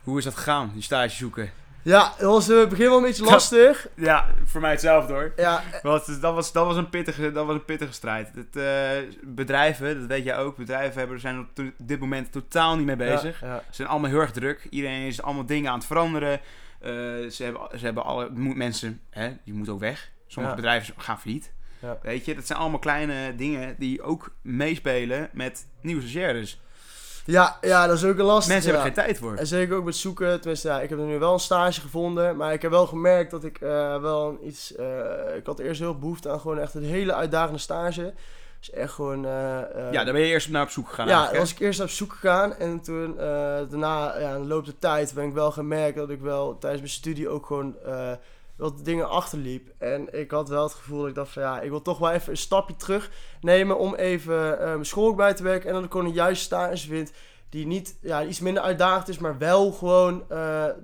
hoe 0.02 0.18
is 0.18 0.24
dat 0.24 0.34
gegaan, 0.34 0.70
die 0.74 0.82
stage 0.82 1.16
zoeken? 1.16 1.50
Ja, 1.82 2.12
het 2.16 2.26
was 2.26 2.48
in 2.48 2.56
het 2.56 2.68
begin 2.68 2.86
wel 2.88 2.96
een 2.96 3.02
beetje 3.02 3.24
lastig. 3.24 3.88
Ja, 3.96 4.26
voor 4.44 4.60
mij 4.60 4.70
hetzelfde 4.70 5.12
hoor. 5.12 5.32
Ja, 5.36 5.62
Want 5.82 6.20
dat 6.20 6.34
was, 6.34 6.52
dat 6.52 6.66
was, 6.66 6.76
een, 6.76 6.88
pittige, 6.90 7.32
dat 7.32 7.46
was 7.46 7.54
een 7.54 7.64
pittige 7.64 7.92
strijd. 7.92 8.30
Het, 8.34 8.56
eh, 8.56 9.14
bedrijven, 9.22 9.98
dat 9.98 10.08
weet 10.08 10.24
jij 10.24 10.36
ook, 10.38 10.56
bedrijven 10.56 10.98
hebben, 10.98 11.20
zijn 11.20 11.38
op 11.38 11.46
to- 11.54 11.72
dit 11.78 12.00
moment 12.00 12.32
totaal 12.32 12.76
niet 12.76 12.86
mee 12.86 12.96
bezig. 12.96 13.40
Ja, 13.40 13.46
ja. 13.46 13.58
Ze 13.68 13.74
zijn 13.74 13.88
allemaal 13.88 14.10
heel 14.10 14.20
erg 14.20 14.30
druk. 14.32 14.66
Iedereen 14.70 15.06
is 15.06 15.22
allemaal 15.22 15.46
dingen 15.46 15.70
aan 15.70 15.78
het 15.78 15.86
veranderen. 15.86 16.40
Eh, 16.80 16.90
ze, 17.30 17.36
hebben, 17.38 17.78
ze 17.78 17.84
hebben 17.84 18.04
alle 18.04 18.30
moet, 18.30 18.56
mensen, 18.56 19.00
hè, 19.10 19.32
die 19.44 19.54
moeten 19.54 19.72
ook 19.74 19.80
weg. 19.80 20.10
Sommige 20.26 20.54
Ja. 20.54 20.60
bedrijven 20.60 20.94
gaan 20.96 21.20
failliet. 21.20 21.52
Ja. 21.78 21.98
Weet 22.02 22.24
je, 22.24 22.34
dat 22.34 22.46
zijn 22.46 22.58
allemaal 22.58 22.78
kleine 22.78 23.34
dingen 23.36 23.74
die 23.78 24.02
ook 24.02 24.34
meespelen 24.42 25.28
met 25.32 25.66
nieuwe 25.80 26.00
stagiaires. 26.02 26.60
Ja, 27.24 27.56
ja, 27.60 27.86
dat 27.86 27.96
is 27.96 28.04
ook 28.04 28.18
een 28.18 28.24
lastig. 28.24 28.52
Mensen 28.52 28.72
ja. 28.72 28.76
hebben 28.78 28.94
geen 28.94 29.04
tijd 29.04 29.18
voor. 29.18 29.34
En 29.36 29.46
zeker 29.46 29.76
ook 29.76 29.84
met 29.84 29.96
zoeken. 29.96 30.40
Tenminste, 30.40 30.68
ja, 30.68 30.80
ik 30.80 30.88
heb 30.88 30.98
er 30.98 31.04
nu 31.04 31.18
wel 31.18 31.32
een 31.32 31.38
stage 31.40 31.80
gevonden. 31.80 32.36
Maar 32.36 32.52
ik 32.52 32.62
heb 32.62 32.70
wel 32.70 32.86
gemerkt 32.86 33.30
dat 33.30 33.44
ik 33.44 33.60
eh, 33.60 34.00
wel 34.00 34.38
iets... 34.42 34.74
eh, 34.74 35.36
ik 35.36 35.46
had 35.46 35.58
eerst 35.58 35.80
heel 35.80 35.98
behoefte 35.98 36.30
aan 36.30 36.40
gewoon 36.40 36.58
echt 36.58 36.74
een 36.74 36.84
hele 36.84 37.14
uitdagende 37.14 37.58
stage. 37.58 38.14
Dus 38.58 38.70
echt 38.70 38.92
gewoon... 38.92 39.24
eh, 39.24 39.92
Ja, 39.92 40.04
daar 40.04 40.12
ben 40.12 40.22
je 40.22 40.26
eerst 40.32 40.50
naar 40.50 40.62
op 40.62 40.70
zoek 40.70 40.88
gegaan. 40.88 41.08
ja, 41.08 41.30
was 41.34 41.52
ik 41.52 41.58
eerst 41.58 41.80
op 41.80 41.88
zoek 41.88 42.12
gegaan. 42.12 42.54
En 42.56 42.80
toen, 42.80 43.16
daarna, 43.16 44.18
ja, 44.18 44.34
in 44.34 44.42
de 44.42 44.48
loop 44.48 44.64
der 44.64 44.78
tijd, 44.78 45.14
ben 45.14 45.24
ik 45.26 45.32
wel 45.32 45.50
gemerkt 45.50 45.96
dat 45.96 46.10
ik 46.10 46.20
wel 46.20 46.58
tijdens 46.58 46.80
mijn 46.82 46.92
studie 46.92 47.28
ook 47.28 47.46
gewoon 47.46 47.74
wat 48.62 48.84
dingen 48.84 49.08
achterliep. 49.08 49.68
En 49.78 50.20
ik 50.20 50.30
had 50.30 50.48
wel 50.48 50.62
het 50.62 50.72
gevoel 50.72 50.98
dat 51.00 51.08
ik 51.08 51.14
dacht 51.14 51.32
van 51.32 51.42
ja, 51.42 51.60
ik 51.60 51.70
wil 51.70 51.82
toch 51.82 51.98
wel 51.98 52.10
even 52.10 52.30
een 52.30 52.36
stapje 52.36 52.76
terug 52.76 53.10
nemen 53.40 53.78
om 53.78 53.94
even 53.94 54.60
eh, 54.60 54.66
mijn 54.66 54.86
school 54.86 55.14
bij 55.14 55.34
te 55.34 55.42
werken. 55.42 55.68
En 55.68 55.74
dat 55.74 55.84
ik 55.84 55.90
gewoon 55.90 56.06
een 56.06 56.12
juiste 56.12 56.44
stage 56.44 56.86
vind 56.86 57.12
die 57.48 57.66
niet, 57.66 57.98
ja, 58.00 58.24
iets 58.24 58.40
minder 58.40 58.62
uitdagend 58.62 59.08
is, 59.08 59.18
maar 59.18 59.38
wel 59.38 59.72
gewoon 59.72 60.24
eh, 60.28 60.68
eh, 60.68 60.74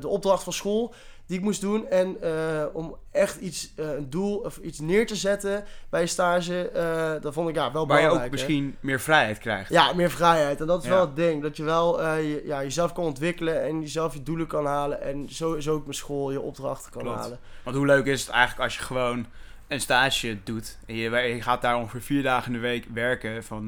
de 0.00 0.08
opdracht 0.08 0.42
van 0.42 0.52
school 0.52 0.94
die 1.30 1.38
ik 1.38 1.44
moest 1.44 1.60
doen. 1.60 1.88
En 1.88 2.16
eh, 2.22 2.64
om 2.72 2.96
echt 3.10 3.36
iets, 3.40 3.72
eh, 3.76 3.92
een 3.92 4.10
doel 4.10 4.36
of 4.36 4.56
iets 4.56 4.78
neer 4.78 5.06
te 5.06 5.16
zetten 5.16 5.64
bij 5.88 6.00
je 6.00 6.06
stage, 6.06 6.68
eh, 6.68 7.22
dat 7.22 7.34
vond 7.34 7.48
ik 7.48 7.54
ja, 7.54 7.72
wel 7.72 7.86
Waar 7.86 7.96
je 8.00 8.02
belangrijk. 8.02 8.32
ook 8.32 8.38
hè. 8.38 8.44
misschien 8.44 8.76
meer 8.80 9.00
vrijheid 9.00 9.38
krijgt. 9.38 9.70
Ja, 9.70 9.92
meer 9.92 10.10
vrijheid. 10.10 10.60
En 10.60 10.66
dat 10.66 10.82
is 10.82 10.88
Ja. 10.88 10.94
wel 10.94 11.00
het 11.06 11.16
ding. 11.16 11.42
Dat 11.42 11.56
je 11.56 11.62
wel 11.64 12.06
je, 12.16 12.42
ja, 12.44 12.62
jezelf 12.62 12.92
kan 12.92 13.04
ontwikkelen 13.04 13.62
en 13.62 13.80
jezelf 13.80 14.14
je 14.14 14.22
doelen 14.22 14.46
kan 14.46 14.66
halen. 14.66 15.02
En 15.02 15.28
sowieso 15.28 15.72
ook 15.74 15.86
met 15.86 15.96
school 15.96 16.30
je 16.32 16.40
opdrachten 16.40 16.90
kan 16.92 17.02
Klopt. 17.02 17.18
halen. 17.18 17.38
Want 17.62 17.76
hoe 17.76 17.86
leuk 17.86 18.06
is 18.06 18.20
het 18.20 18.30
eigenlijk 18.30 18.62
als 18.62 18.76
je 18.76 18.82
gewoon 18.82 19.26
een 19.68 19.80
stage 19.80 20.38
doet. 20.44 20.78
En 20.86 20.94
je, 20.96 21.42
gaat 21.42 21.62
daar 21.62 21.76
ongeveer 21.76 22.02
vier 22.02 22.22
dagen 22.22 22.46
in 22.46 22.60
de 22.60 22.66
week 22.66 22.86
werken. 22.94 23.44
Van, 23.44 23.66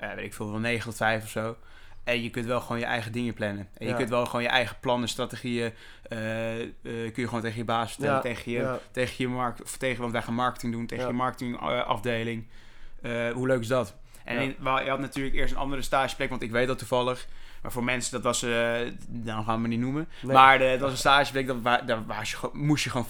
weet 0.00 0.24
ik 0.24 0.34
veel, 0.34 0.50
van 0.50 0.60
9 0.60 0.84
tot 0.84 0.96
5 0.96 1.22
of 1.22 1.28
zo. 1.28 1.56
En 2.04 2.22
je 2.22 2.30
kunt 2.30 2.46
wel 2.46 2.60
gewoon 2.60 2.78
je 2.78 2.84
eigen 2.84 3.12
dingen 3.12 3.34
plannen. 3.34 3.68
En 3.78 3.86
je 3.86 3.90
Ja. 3.92 3.96
kunt 3.96 4.08
wel 4.08 4.26
gewoon 4.26 4.42
je 4.42 4.48
eigen 4.48 4.76
plannen, 4.80 5.08
strategieën. 5.08 5.72
eh, 6.02 6.60
eh, 6.60 6.68
kun 6.82 7.12
je 7.14 7.26
gewoon 7.26 7.40
tegen 7.40 7.58
je 7.58 7.64
baas 7.64 7.90
vertellen. 7.92 8.14
Ja, 8.14 8.20
Tegen, 8.20 8.52
je, 8.52 8.58
ja. 8.58 8.78
tegen 8.90 9.14
je 9.18 9.28
markt. 9.28 9.62
Of 9.62 9.76
tegen, 9.76 10.00
want 10.00 10.12
wij 10.12 10.22
gaan 10.22 10.34
marketing 10.34 10.72
doen. 10.72 10.86
Tegen 10.86 11.06
je 11.06 11.12
marketingafdeling. 11.12 12.46
Eh 13.02 13.30
hoe 13.30 13.46
leuk 13.46 13.60
is 13.60 13.66
dat? 13.68 13.94
En 14.24 14.38
in, 14.40 14.56
je 14.62 14.90
had 14.90 14.98
natuurlijk 14.98 15.34
eerst 15.34 15.52
een 15.52 15.58
andere 15.60 15.82
stageplek. 15.82 16.28
Want 16.30 16.42
ik 16.42 16.50
weet 16.50 16.66
dat 16.66 16.78
toevallig. 16.78 17.26
Maar 17.62 17.72
voor 17.72 17.84
mensen, 17.84 18.12
dat 18.12 18.22
was. 18.22 18.42
eh 18.42 18.74
dan 19.08 19.44
gaan 19.44 19.62
we 19.62 19.68
niet 19.68 19.80
noemen. 19.80 20.08
Nee. 20.22 20.32
Maar 20.32 20.58
de, 20.58 20.64
het 20.64 20.80
was 20.80 20.90
een 20.90 20.96
stageplek. 20.96 21.46
Dat, 21.46 21.56
waar, 21.62 21.86
daar 21.86 22.06
was 22.06 22.30
je, 22.30 22.36
moest 22.52 22.84
je 22.84 22.90
gewoon 22.90 23.06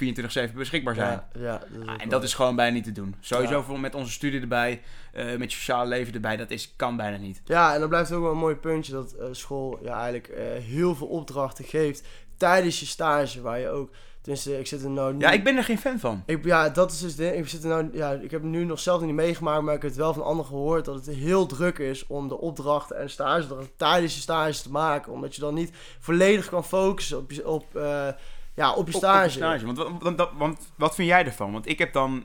24-7 0.51 0.55
beschikbaar 0.55 0.95
zijn. 0.95 1.23
Ja, 1.33 1.41
ja, 1.41 1.59
dat 1.79 1.89
Ah, 1.89 1.95
en 2.03 2.09
dat 2.09 2.23
is 2.23 2.35
gewoon 2.35 2.57
bijna 2.57 2.75
niet 2.75 2.85
te 2.85 2.93
doen. 2.93 3.15
Sowieso 3.21 3.57
Ja. 3.57 3.63
voor 3.63 3.81
met 3.81 3.95
onze 3.95 4.13
studie 4.13 4.41
erbij, 4.41 4.83
eh, 5.13 5.25
met 5.37 5.53
je 5.53 5.59
sociale 5.59 5.89
leven 5.89 6.15
erbij, 6.15 6.37
dat 6.37 6.51
is, 6.51 6.73
kan 6.77 6.97
bijna 6.97 7.17
niet. 7.17 7.41
Ja, 7.45 7.75
en 7.75 7.81
dan 7.81 7.89
blijft 7.89 8.13
ook 8.13 8.23
wel 8.23 8.31
een 8.33 8.37
mooi 8.39 8.55
puntje 8.55 8.93
dat 8.93 9.13
eh, 9.13 9.27
school 9.31 9.79
ja, 9.83 9.95
eigenlijk 9.95 10.29
eh, 10.29 10.45
heel 10.63 10.95
veel 10.95 11.07
opdrachten 11.07 11.65
geeft 11.65 12.07
tijdens 12.37 12.81
je 12.81 12.87
stage. 12.87 13.41
Waar 13.41 13.59
je 13.59 13.69
ook, 13.69 13.91
tenminste, 14.21 14.59
ik 14.59 14.67
zit 14.67 14.83
er 14.83 14.91
nou 14.91 15.13
niet... 15.13 15.23
Ja, 15.23 15.31
ik 15.31 15.45
ben 15.45 15.57
er 15.57 15.65
geen 15.65 15.79
fan 15.79 15.99
van. 15.99 16.23
Ik, 16.27 16.45
ja, 16.45 16.69
dat 16.69 16.93
is 16.93 16.99
dus 17.01 17.17
de, 17.17 17.37
ik 17.37 17.49
zit 17.49 17.63
er 17.63 17.69
nou, 17.69 17.89
ja, 17.93 18.11
ik 18.11 18.31
heb 18.31 18.43
het 18.43 18.51
nu 18.51 18.65
nog 18.65 18.81
zelf 18.81 19.03
niet 19.03 19.15
meegemaakt, 19.15 19.63
maar 19.63 19.75
ik 19.75 19.83
heb 19.83 19.91
het 19.91 20.01
wel 20.01 20.13
van 20.15 20.23
anderen 20.25 20.47
gehoord 20.51 20.85
dat 20.85 20.95
het 21.07 21.15
heel 21.17 21.47
druk 21.47 21.79
is 21.79 22.07
om 22.07 22.29
de 22.29 22.39
opdrachten 22.39 22.99
en 22.99 23.11
stages 23.11 23.47
tijdens 23.77 24.15
je 24.15 24.21
stage 24.21 24.63
te 24.63 24.71
maken, 24.71 25.13
omdat 25.13 25.35
je 25.35 25.41
dan 25.41 25.55
niet 25.55 25.73
volledig 26.01 26.49
kan 26.49 26.65
focussen 26.65 27.19
op 27.19 27.31
je, 27.31 27.49
op, 27.49 27.77
eh, 27.77 28.09
ja, 28.55 28.73
op 28.75 28.87
je 28.87 28.93
stage. 28.97 29.19
op 29.27 29.31
je 29.33 29.37
stage. 29.39 29.65
Want, 29.67 29.79
wa- 29.79 29.99
want, 29.99 30.19
dat- 30.19 30.31
want 30.39 30.73
wat 30.77 30.95
vind 30.95 31.09
jij 31.09 31.25
ervan? 31.25 31.53
Want 31.53 31.69
ik 31.69 31.79
heb 31.79 31.93
dan, 31.93 32.25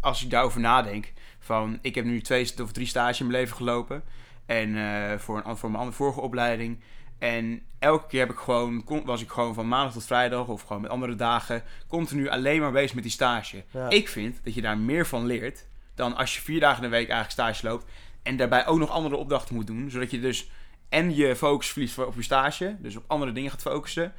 als 0.00 0.24
ik 0.24 0.30
daarover 0.30 0.60
nadenk, 0.60 1.12
van 1.38 1.78
ik 1.82 1.94
heb 1.94 2.04
nu 2.04 2.20
twee 2.20 2.52
of 2.62 2.72
drie 2.72 2.86
stages 2.86 3.20
in 3.20 3.26
mijn 3.26 3.38
leven 3.38 3.56
gelopen. 3.56 4.02
En 4.46 4.76
eh, 4.76 5.18
voor, 5.18 5.42
een, 5.44 5.56
voor 5.56 5.68
mijn 5.70 5.80
andere 5.82 5.96
vorige 6.02 6.20
opleiding. 6.20 6.80
En 7.24 7.62
elke 7.78 8.06
keer 8.06 8.20
heb 8.20 8.30
ik 8.30 8.38
gewoon, 8.38 8.84
was 9.04 9.22
ik 9.22 9.30
gewoon 9.30 9.54
van 9.54 9.68
maandag 9.68 9.92
tot 9.92 10.04
vrijdag 10.04 10.46
of 10.46 10.62
gewoon 10.62 10.82
met 10.82 10.90
andere 10.90 11.14
dagen 11.14 11.62
continu 11.88 12.28
alleen 12.28 12.60
maar 12.60 12.72
bezig 12.72 12.94
met 12.94 13.02
die 13.02 13.12
stage. 13.12 13.64
Ja. 13.70 13.90
Ik 13.90 14.08
vind 14.08 14.40
dat 14.44 14.54
je 14.54 14.60
daar 14.60 14.78
meer 14.78 15.06
van 15.06 15.26
leert 15.26 15.66
dan 15.94 16.16
als 16.16 16.34
je 16.34 16.40
vier 16.40 16.60
dagen 16.60 16.84
in 16.84 16.90
de 16.90 16.96
week 16.96 17.08
eigenlijk 17.08 17.30
stage 17.30 17.66
loopt. 17.66 17.90
En 18.22 18.36
daarbij 18.36 18.66
ook 18.66 18.78
nog 18.78 18.90
andere 18.90 19.16
opdrachten 19.16 19.54
moet 19.54 19.66
doen. 19.66 19.90
Zodat 19.90 20.10
je 20.10 20.20
dus 20.20 20.50
en 20.88 21.14
je 21.14 21.36
focus 21.36 21.68
verliest 21.68 21.98
op 21.98 22.14
je 22.14 22.22
stage. 22.22 22.76
Dus 22.78 22.96
op 22.96 23.04
andere 23.06 23.32
dingen 23.32 23.50
gaat 23.50 23.62
focussen. 23.62 24.12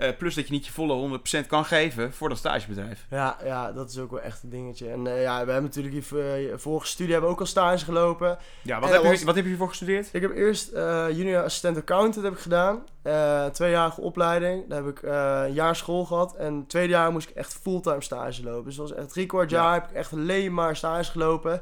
Eh, 0.00 0.16
plus 0.18 0.34
dat 0.34 0.46
je 0.46 0.52
niet 0.52 0.66
je 0.66 0.72
volle 0.72 1.18
100% 1.44 1.46
kan 1.46 1.64
geven 1.64 2.12
voor 2.12 2.28
dat 2.28 2.38
stagebedrijf. 2.38 3.06
Ja, 3.10 3.36
ja, 3.44 3.72
dat 3.72 3.90
is 3.90 3.98
ook 3.98 4.10
wel 4.10 4.20
echt 4.20 4.42
een 4.42 4.50
dingetje. 4.50 4.88
En 4.88 5.06
eh, 5.06 5.22
ja, 5.22 5.44
we 5.44 5.52
hebben 5.52 5.62
natuurlijk 5.62 5.94
die 5.94 6.04
v- 6.04 6.60
vorige 6.62 6.86
studie 6.86 7.12
hebben 7.12 7.30
we 7.30 7.36
ook 7.36 7.40
al 7.42 7.48
stage 7.48 7.84
gelopen. 7.84 8.38
Ja, 8.62 8.80
wat, 8.80 8.90
heb, 8.90 9.02
je, 9.02 9.24
wat 9.24 9.34
heb 9.34 9.44
je 9.44 9.48
hiervoor 9.50 9.68
gestudeerd? 9.68 10.08
Ik 10.12 10.22
heb 10.22 10.36
eerst 10.36 10.72
eh, 10.72 11.06
junior 11.10 11.42
assistent 11.42 11.76
accountant 11.76 12.24
heb 12.24 12.34
ik 12.34 12.38
gedaan. 12.40 12.84
Eh 13.02 13.46
tweejarige 13.46 14.00
opleiding. 14.00 14.68
Daar 14.68 14.84
heb 14.84 14.96
ik 14.96 15.02
eh, 15.02 15.42
een 15.46 15.52
jaar 15.52 15.76
school 15.76 16.04
gehad. 16.04 16.36
En 16.36 16.54
het 16.56 16.68
tweede 16.68 16.92
jaar 16.92 17.12
moest 17.12 17.28
ik 17.28 17.34
echt 17.36 17.58
fulltime 17.62 18.02
stage 18.02 18.42
lopen. 18.42 18.64
Dus 18.64 18.76
dat 18.76 18.88
was 18.88 18.98
echt 18.98 19.12
drie 19.12 19.26
kwart 19.26 19.50
jaar 19.50 19.74
Ja. 19.74 19.80
heb 19.80 19.90
ik 19.90 19.96
echt 19.96 20.12
alleen 20.12 20.54
maar 20.54 20.76
stage 20.76 21.10
gelopen. 21.10 21.60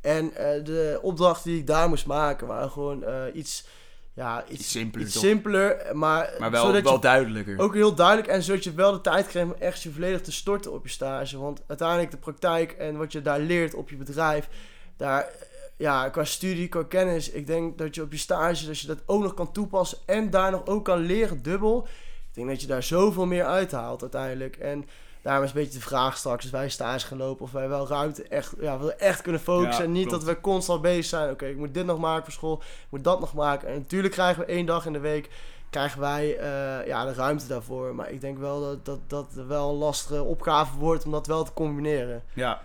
En 0.00 0.34
eh, 0.34 0.64
de 0.64 0.98
opdrachten 1.02 1.50
die 1.50 1.60
ik 1.60 1.66
daar 1.66 1.88
moest 1.88 2.06
maken 2.06 2.46
waren 2.46 2.70
gewoon 2.70 3.04
eh, 3.04 3.12
iets, 3.32 3.66
ja, 4.14 4.44
iets, 4.48 4.60
Iets 4.60 4.70
simpeler, 4.70 5.06
iets 5.06 5.14
toch? 5.14 5.22
simpeler. 5.24 5.96
Maar, 5.96 6.30
Maar 6.38 6.50
wel, 6.50 6.66
zodat 6.66 6.82
wel 6.82 6.92
je 6.92 6.98
duidelijker. 7.00 7.58
ook 7.58 7.74
heel 7.74 7.94
duidelijk 7.94 8.28
en 8.28 8.42
zodat 8.42 8.64
je 8.64 8.72
wel 8.72 8.92
de 8.92 9.00
tijd 9.00 9.26
krijgt 9.26 9.50
om 9.50 9.56
echt 9.58 9.82
je 9.82 9.90
volledig 9.90 10.20
te 10.20 10.32
storten 10.32 10.72
op 10.72 10.84
je 10.84 10.90
stage. 10.90 11.38
Want 11.38 11.62
uiteindelijk 11.66 12.10
de 12.10 12.16
praktijk 12.16 12.72
en 12.72 12.96
wat 12.96 13.12
je 13.12 13.22
daar 13.22 13.40
leert 13.40 13.74
op 13.74 13.90
je 13.90 13.96
bedrijf, 13.96 14.48
daar, 14.96 15.28
ja, 15.76 16.08
qua 16.08 16.24
studie, 16.24 16.68
qua 16.68 16.82
kennis, 16.82 17.30
ik 17.30 17.46
denk 17.46 17.78
dat 17.78 17.94
je 17.94 18.02
op 18.02 18.12
je 18.12 18.18
stage, 18.18 18.66
dat 18.66 18.80
je 18.80 18.86
dat 18.86 19.02
ook 19.06 19.22
nog 19.22 19.34
kan 19.34 19.52
toepassen 19.52 19.98
en 20.06 20.30
daar 20.30 20.50
nog 20.50 20.66
ook 20.66 20.84
kan 20.84 20.98
leren 20.98 21.42
dubbel. 21.42 21.86
Ik 22.28 22.36
denk 22.36 22.48
dat 22.48 22.60
je 22.60 22.66
daar 22.66 22.82
zoveel 22.82 23.26
meer 23.26 23.44
uithaalt 23.44 24.02
uiteindelijk. 24.02 24.56
En 24.56 24.84
daarom 25.22 25.44
is 25.44 25.50
een 25.50 25.56
beetje 25.56 25.78
de 25.78 25.84
vraag 25.84 26.16
straks, 26.16 26.42
als 26.42 26.52
wij 26.52 26.68
stage 26.68 27.06
gaan 27.06 27.18
lopen, 27.18 27.44
of 27.44 27.52
wij 27.52 27.68
wel 27.68 27.88
ruimte 27.88 28.22
echt, 28.22 28.54
ja, 28.60 28.78
we 28.78 28.94
echt 28.94 29.22
kunnen 29.22 29.40
focussen. 29.40 29.82
Ja, 29.82 29.88
en 29.88 29.92
niet 29.92 30.06
klopt. 30.06 30.24
dat 30.24 30.34
we 30.34 30.40
constant 30.40 30.82
bezig 30.82 31.04
zijn. 31.04 31.30
Oké, 31.30 31.46
ik 31.46 31.56
moet 31.56 31.74
dit 31.74 31.86
nog 31.86 31.98
maken 31.98 32.24
voor 32.24 32.32
school, 32.32 32.62
ik 32.62 32.86
moet 32.90 33.04
dat 33.04 33.20
nog 33.20 33.34
maken. 33.34 33.68
En 33.68 33.74
natuurlijk 33.74 34.14
krijgen 34.14 34.46
we 34.46 34.52
één 34.52 34.66
dag 34.66 34.86
in 34.86 34.92
de 34.92 34.98
week 34.98 35.30
krijgen 35.70 36.00
wij 36.00 36.36
eh, 36.36 36.86
ja, 36.86 37.04
de 37.04 37.14
ruimte 37.14 37.46
daarvoor. 37.46 37.94
Maar 37.94 38.10
ik 38.10 38.20
denk 38.20 38.38
wel 38.38 38.60
dat 38.60 38.84
dat, 38.84 38.98
dat 39.06 39.44
wel 39.46 39.70
een 39.70 39.76
lastige 39.76 40.22
opgave 40.22 40.76
wordt 40.78 41.04
om 41.04 41.10
dat 41.10 41.26
wel 41.26 41.44
te 41.44 41.52
combineren. 41.52 42.22
Ja. 42.32 42.62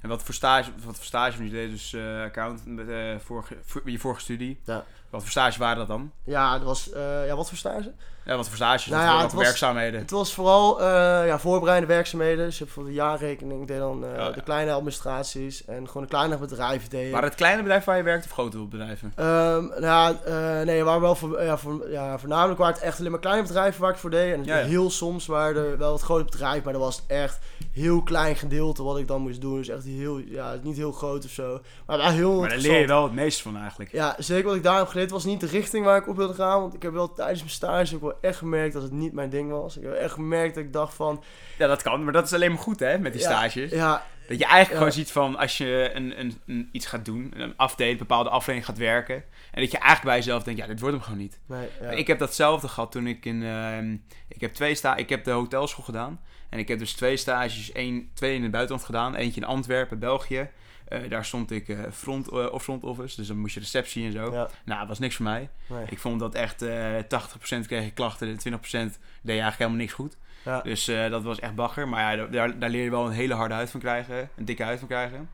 En 0.00 0.08
wat 0.08 0.22
voor 0.22 0.34
stage, 0.34 0.70
wat 0.84 0.96
voor 0.96 1.04
stage 1.04 1.44
je 1.44 1.50
deed 1.50 1.70
dus 1.70 1.92
eh 1.92 2.22
account 2.22 2.66
met 2.66 2.88
eh, 2.88 3.16
vorige, 3.18 3.56
voor, 3.64 3.90
je 3.90 3.98
vorige 3.98 4.20
studie. 4.20 4.60
Ja. 4.64 4.84
Wat 5.10 5.20
voor 5.20 5.30
stages 5.30 5.56
waren 5.56 5.76
dat 5.76 5.88
dan? 5.88 6.12
Ja, 6.24 6.52
dat 6.52 6.66
was, 6.66 6.90
ja, 7.26 7.36
wat 7.36 7.48
voor 7.48 7.58
stage? 7.58 7.92
Ja, 8.28 8.36
wat 8.36 8.46
voor 8.46 8.56
stages? 8.56 8.86
Nou 8.86 9.04
wat 9.04 9.14
ja, 9.14 9.22
het 9.22 9.32
was- 9.32 9.44
werkzaamheden? 9.44 10.00
Het 10.00 10.10
was 10.10 10.34
vooral 10.34 10.80
eh, 10.80 10.86
ja, 11.26 11.38
voorbereidende 11.38 11.94
werkzaamheden. 11.94 12.44
Dus 12.44 12.58
je 12.58 12.64
hebt 12.64 12.74
voor 12.74 12.84
de 12.84 12.92
jaarrekening, 12.92 13.66
deed 13.66 13.78
dan 13.78 14.04
eh, 14.04 14.16
ja. 14.16 14.30
de 14.30 14.40
kleine 14.40 14.72
administraties 14.72 15.64
en 15.64 15.86
gewoon 15.86 16.02
de 16.02 16.08
kleine 16.08 16.38
bedrijven 16.38 16.90
deed. 16.90 17.12
Waren 17.12 17.28
het 17.28 17.36
kleine 17.36 17.62
bedrijven 17.62 17.88
waar 17.88 17.96
je 17.96 18.02
werkt 18.02 18.24
of 18.24 18.30
grote 18.30 18.58
bedrijven? 18.58 19.12
Ehm, 19.16 19.26
nou 19.66 19.82
ja, 19.82 20.14
eh, 20.24 20.66
nee, 20.66 20.84
waar 20.84 21.00
wel 21.00 21.14
voor, 21.14 21.42
ja, 21.42 21.58
voor, 21.58 21.90
ja, 21.90 22.18
voornamelijk 22.18 22.58
waren 22.58 22.74
het 22.74 22.82
echt 22.82 22.98
alleen 22.98 23.10
maar 23.10 23.20
kleine 23.20 23.42
bedrijven 23.42 23.80
waar 23.80 23.90
ik 23.90 23.96
voor 23.96 24.10
deed. 24.10 24.32
En 24.32 24.44
Ja, 24.44 24.56
heel 24.56 24.90
soms 24.90 25.26
waren 25.26 25.70
er 25.70 25.78
wel 25.78 25.90
wat 25.90 26.00
grote 26.02 26.24
bedrijven, 26.24 26.64
maar 26.64 26.72
dat 26.72 26.82
was 26.82 27.02
echt 27.06 27.38
heel 27.72 28.02
klein 28.02 28.36
gedeelte 28.36 28.82
wat 28.82 28.98
ik 28.98 29.06
dan 29.06 29.20
moest 29.20 29.40
doen. 29.40 29.56
Dus 29.56 29.68
echt 29.68 29.84
heel, 29.84 30.18
ja, 30.18 30.54
niet 30.62 30.76
heel 30.76 30.92
groot 30.92 31.24
of 31.24 31.30
zo. 31.30 31.60
Maar 31.86 31.98
wel 31.98 32.10
heel 32.10 32.40
Maar 32.40 32.48
daar 32.48 32.58
leer 32.58 32.80
je 32.80 32.86
wel 32.86 33.02
het 33.02 33.12
meeste 33.12 33.42
van 33.42 33.56
eigenlijk. 33.56 33.92
Ja, 33.92 34.14
zeker 34.18 34.44
wat 34.44 34.56
ik 34.56 34.62
daar 34.62 34.78
heb 34.78 34.88
geleerd 34.88 35.10
was 35.10 35.24
niet 35.24 35.40
de 35.40 35.46
richting 35.46 35.84
waar 35.84 35.96
ik 35.96 36.08
op 36.08 36.16
wilde 36.16 36.34
gaan. 36.34 36.60
Want 36.60 36.74
ik 36.74 36.82
heb 36.82 36.92
wel 36.92 37.12
tijdens 37.12 37.38
mijn 37.38 37.50
stage 37.50 37.94
ook 37.94 38.00
wel 38.00 38.16
echt 38.20 38.38
gemerkt 38.38 38.72
dat 38.72 38.82
het 38.82 38.92
niet 38.92 39.12
mijn 39.12 39.30
ding 39.30 39.50
was. 39.50 39.76
Ik 39.76 39.82
heb 39.82 39.92
echt 39.92 40.12
gemerkt 40.12 40.54
dat 40.54 40.64
ik 40.64 40.72
dacht 40.72 40.94
van... 40.94 41.22
Ja, 41.58 41.66
dat 41.66 41.82
kan. 41.82 42.04
Maar 42.04 42.12
dat 42.12 42.24
is 42.24 42.32
alleen 42.32 42.50
maar 42.52 42.62
goed, 42.62 42.80
hè, 42.80 42.98
met 42.98 43.12
die 43.12 43.22
ja, 43.22 43.28
stages. 43.28 43.70
Ja, 43.70 44.06
Dat 44.28 44.38
je 44.38 44.44
eigenlijk 44.44 44.68
Ja. 44.70 44.76
gewoon 44.76 44.92
ziet 44.92 45.12
van 45.12 45.36
als 45.36 45.58
je 45.58 45.90
een, 45.94 46.20
een, 46.20 46.40
een, 46.46 46.68
iets 46.72 46.86
gaat 46.86 47.04
doen, 47.04 47.32
een 47.36 47.56
afdeling, 47.56 48.00
een 48.00 48.06
bepaalde 48.06 48.30
afdeling 48.30 48.64
gaat 48.64 48.78
werken. 48.78 49.14
En 49.50 49.60
dat 49.62 49.70
je 49.70 49.78
eigenlijk 49.78 50.04
bij 50.04 50.16
jezelf 50.16 50.42
denkt, 50.42 50.60
ja, 50.60 50.66
dit 50.66 50.80
wordt 50.80 50.94
hem 50.94 51.04
gewoon 51.04 51.18
niet. 51.20 51.38
nee, 51.46 51.68
ja. 51.80 51.90
Ik 51.90 52.06
heb 52.06 52.18
datzelfde 52.18 52.68
gehad 52.68 52.92
toen 52.92 53.06
ik 53.06 53.24
in. 53.24 53.42
ehm, 53.42 53.96
ik 54.28 54.40
heb 54.40 54.52
twee 54.52 54.74
sta 54.74 54.96
ik 54.96 55.08
heb 55.08 55.24
de 55.24 55.30
hotelschool 55.30 55.84
gedaan. 55.84 56.20
En 56.50 56.58
ik 56.58 56.68
heb 56.68 56.78
dus 56.78 56.92
twee 56.92 57.16
stages, 57.16 57.72
één, 57.72 58.10
twee 58.14 58.34
in 58.34 58.42
het 58.42 58.50
buitenland 58.50 58.84
gedaan. 58.86 59.14
Eentje 59.14 59.40
in 59.40 59.46
Antwerpen, 59.46 59.98
België. 59.98 60.50
Eh, 60.88 61.00
daar 61.08 61.24
stond 61.24 61.50
ik 61.50 61.68
eh, 61.68 61.78
front 61.92 62.28
eh, 62.28 62.52
of 62.52 62.62
front 62.62 62.82
office, 62.84 63.16
dus 63.16 63.26
dan 63.26 63.38
moest 63.38 63.54
je 63.54 63.60
receptie 63.60 64.04
en 64.06 64.12
zo. 64.12 64.32
Ja, 64.32 64.48
Nou, 64.64 64.78
dat 64.78 64.88
was 64.88 64.98
niks 64.98 65.14
voor 65.16 65.24
mij. 65.24 65.48
nee. 65.66 65.84
Ik 65.88 65.98
vond 65.98 66.20
dat 66.20 66.34
echt 66.34 66.62
eh 66.62 66.94
80% 67.08 67.66
kreeg 67.66 67.86
ik 67.86 67.94
klachten, 67.94 68.28
en 68.28 68.38
20% 68.38 68.38
deed 68.70 68.90
je 69.22 69.30
eigenlijk 69.30 69.56
helemaal 69.58 69.78
niks 69.78 69.92
goed. 69.92 70.16
Ja. 70.44 70.60
Dus 70.60 70.84
dat 70.84 71.22
was 71.22 71.38
echt 71.40 71.54
bagger. 71.54 71.88
Maar 71.88 72.16
ja, 72.16 72.26
daar, 72.26 72.58
daar 72.58 72.70
leer 72.70 72.84
je 72.84 72.90
wel 72.90 73.06
een 73.06 73.12
hele 73.12 73.34
harde 73.34 73.54
huid 73.54 73.70
van 73.70 73.80
krijgen. 73.80 74.28
Een 74.36 74.44
dikke 74.44 74.62
huid 74.62 74.78
van 74.78 74.88
krijgen. 74.88 75.28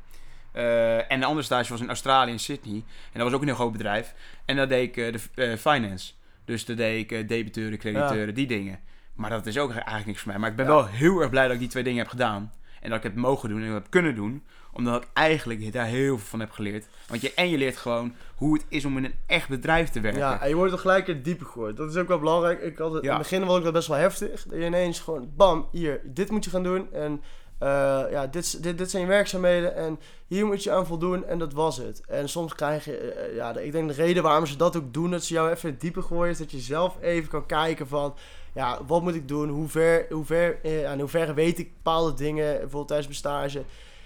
En 1.09 1.21
de 1.21 1.27
andere 1.27 1.43
stage 1.47 1.71
was 1.71 1.81
in 1.81 1.89
Australië, 1.89 2.31
in 2.31 2.39
Sydney. 2.39 2.75
En 2.75 2.85
dat 3.13 3.23
was 3.23 3.33
ook 3.33 3.41
een 3.41 3.47
heel 3.47 3.57
groot 3.57 3.73
bedrijf. 3.73 4.15
En 4.45 4.57
daar 4.57 4.69
deed 4.69 4.97
ik 4.97 5.19
de 5.35 5.59
finance. 5.59 6.13
Dus 6.45 6.65
daar 6.65 6.77
deed 6.77 7.11
ik 7.11 7.29
debiteuren, 7.29 7.79
crediteuren, 7.79 8.35
die 8.35 8.47
dingen. 8.47 8.79
Maar 9.15 9.31
dat 9.31 9.47
is 9.47 9.59
ook 9.59 9.71
eigenlijk 9.73 10.07
niks 10.07 10.21
voor 10.21 10.31
mij. 10.31 10.41
Maar 10.41 10.51
ik 10.51 10.57
ben 10.57 10.67
Ja. 10.67 10.71
wel 10.73 10.87
heel 10.87 11.21
erg 11.21 11.31
blij 11.31 11.45
dat 11.45 11.53
ik 11.53 11.59
die 11.59 11.69
twee 11.69 11.83
dingen 11.83 11.99
heb 11.99 12.09
gedaan. 12.09 12.53
En 12.81 12.89
dat 12.91 12.99
ik 12.99 13.05
het 13.05 13.15
mogen 13.17 13.49
doen 13.49 13.63
en 13.63 13.73
heb 13.73 13.87
kunnen 13.91 14.15
doen. 14.15 14.43
Omdat 14.75 15.03
ik 15.03 15.09
eigenlijk 15.13 15.73
daar 15.73 15.87
heel 15.87 16.19
veel 16.19 16.27
van 16.27 16.41
heb 16.41 16.51
geleerd. 16.51 16.87
Want 17.09 17.21
je, 17.21 17.35
en 17.35 17.49
je 17.49 17.59
leert 17.59 17.77
gewoon 17.77 18.15
hoe 18.35 18.55
het 18.55 18.65
is 18.69 18.85
om 18.85 18.97
in 18.97 19.05
een 19.05 19.15
echt 19.27 19.49
bedrijf 19.49 19.91
te 19.91 20.01
werken. 20.01 20.21
ja, 20.21 20.41
en 20.41 20.49
je 20.49 20.55
wordt 20.55 20.73
er 20.73 20.79
gelijk 20.79 21.09
in 21.09 21.15
het 21.15 21.25
diepe 21.25 21.45
gegooid. 21.45 21.77
Dat 21.77 21.91
is 21.91 21.97
ook 21.97 22.09
wel 22.09 22.19
belangrijk. 22.19 22.63
Ik 22.63 22.79
had 22.79 22.93
het, 22.93 23.05
Ja. 23.05 23.11
In 23.11 23.19
het 23.19 23.29
begin 23.31 23.47
was 23.47 23.59
ik 23.59 23.65
dat 23.65 23.73
best 23.73 23.89
wel 23.89 23.97
heftig. 23.97 24.43
Dat 24.43 24.59
je 24.59 24.65
ineens 24.67 25.01
gewoon, 25.01 25.31
bam, 25.37 25.69
hier, 25.73 26.01
dit 26.05 26.31
moet 26.31 26.45
je 26.45 26.51
gaan 26.51 26.63
doen. 26.63 26.93
En 26.93 27.23
eh, 27.59 28.03
ja, 28.11 28.27
dit, 28.27 28.63
dit, 28.63 28.79
dit 28.79 28.91
zijn 28.91 29.03
je 29.03 29.09
werkzaamheden. 29.09 29.77
En 29.77 29.99
hier 30.27 30.47
moet 30.47 30.63
je 30.63 30.73
aan 30.73 30.87
voldoen. 30.87 31.25
En 31.25 31.39
dat 31.39 31.53
was 31.53 31.77
het. 31.77 32.03
En 32.07 32.29
soms 32.29 32.55
krijg 32.55 32.85
je, 32.85 32.97
eh, 32.97 33.25
eh, 33.25 33.35
ja, 33.35 33.57
ik 33.59 33.73
denk 33.73 33.89
de 33.89 33.95
reden 33.95 34.23
waarom 34.23 34.47
ze 34.47 34.57
dat 34.57 34.77
ook 34.77 34.95
doen, 34.95 35.11
dat 35.11 35.25
ze 35.25 35.35
jou 35.35 35.51
even 35.51 35.69
in 35.69 35.75
het 35.75 35.81
diepe 35.81 36.03
gooien, 36.03 36.31
is 36.31 36.39
dat 36.39 36.51
je 36.51 36.59
zelf 36.59 36.97
even 37.01 37.29
kan 37.29 37.47
kijken 37.47 37.89
van, 37.89 38.15
ja, 38.55 38.79
wat 38.87 39.03
moet 39.03 39.15
ik 39.15 39.29
doen? 39.29 39.49
Hoe 39.49 39.69
ver, 39.69 40.07
hoe 40.11 40.25
ver, 40.25 40.59
eh, 40.63 40.93
in 40.93 41.01
hoeverre 41.01 41.35
weet 41.35 41.59
ik 41.59 41.75
bepaalde 41.75 42.15
dingen, 42.15 42.53
bijvoorbeeld 42.53 42.89
tijdens 42.89 43.09
mijn 43.09 43.19
stage. 43.19 43.65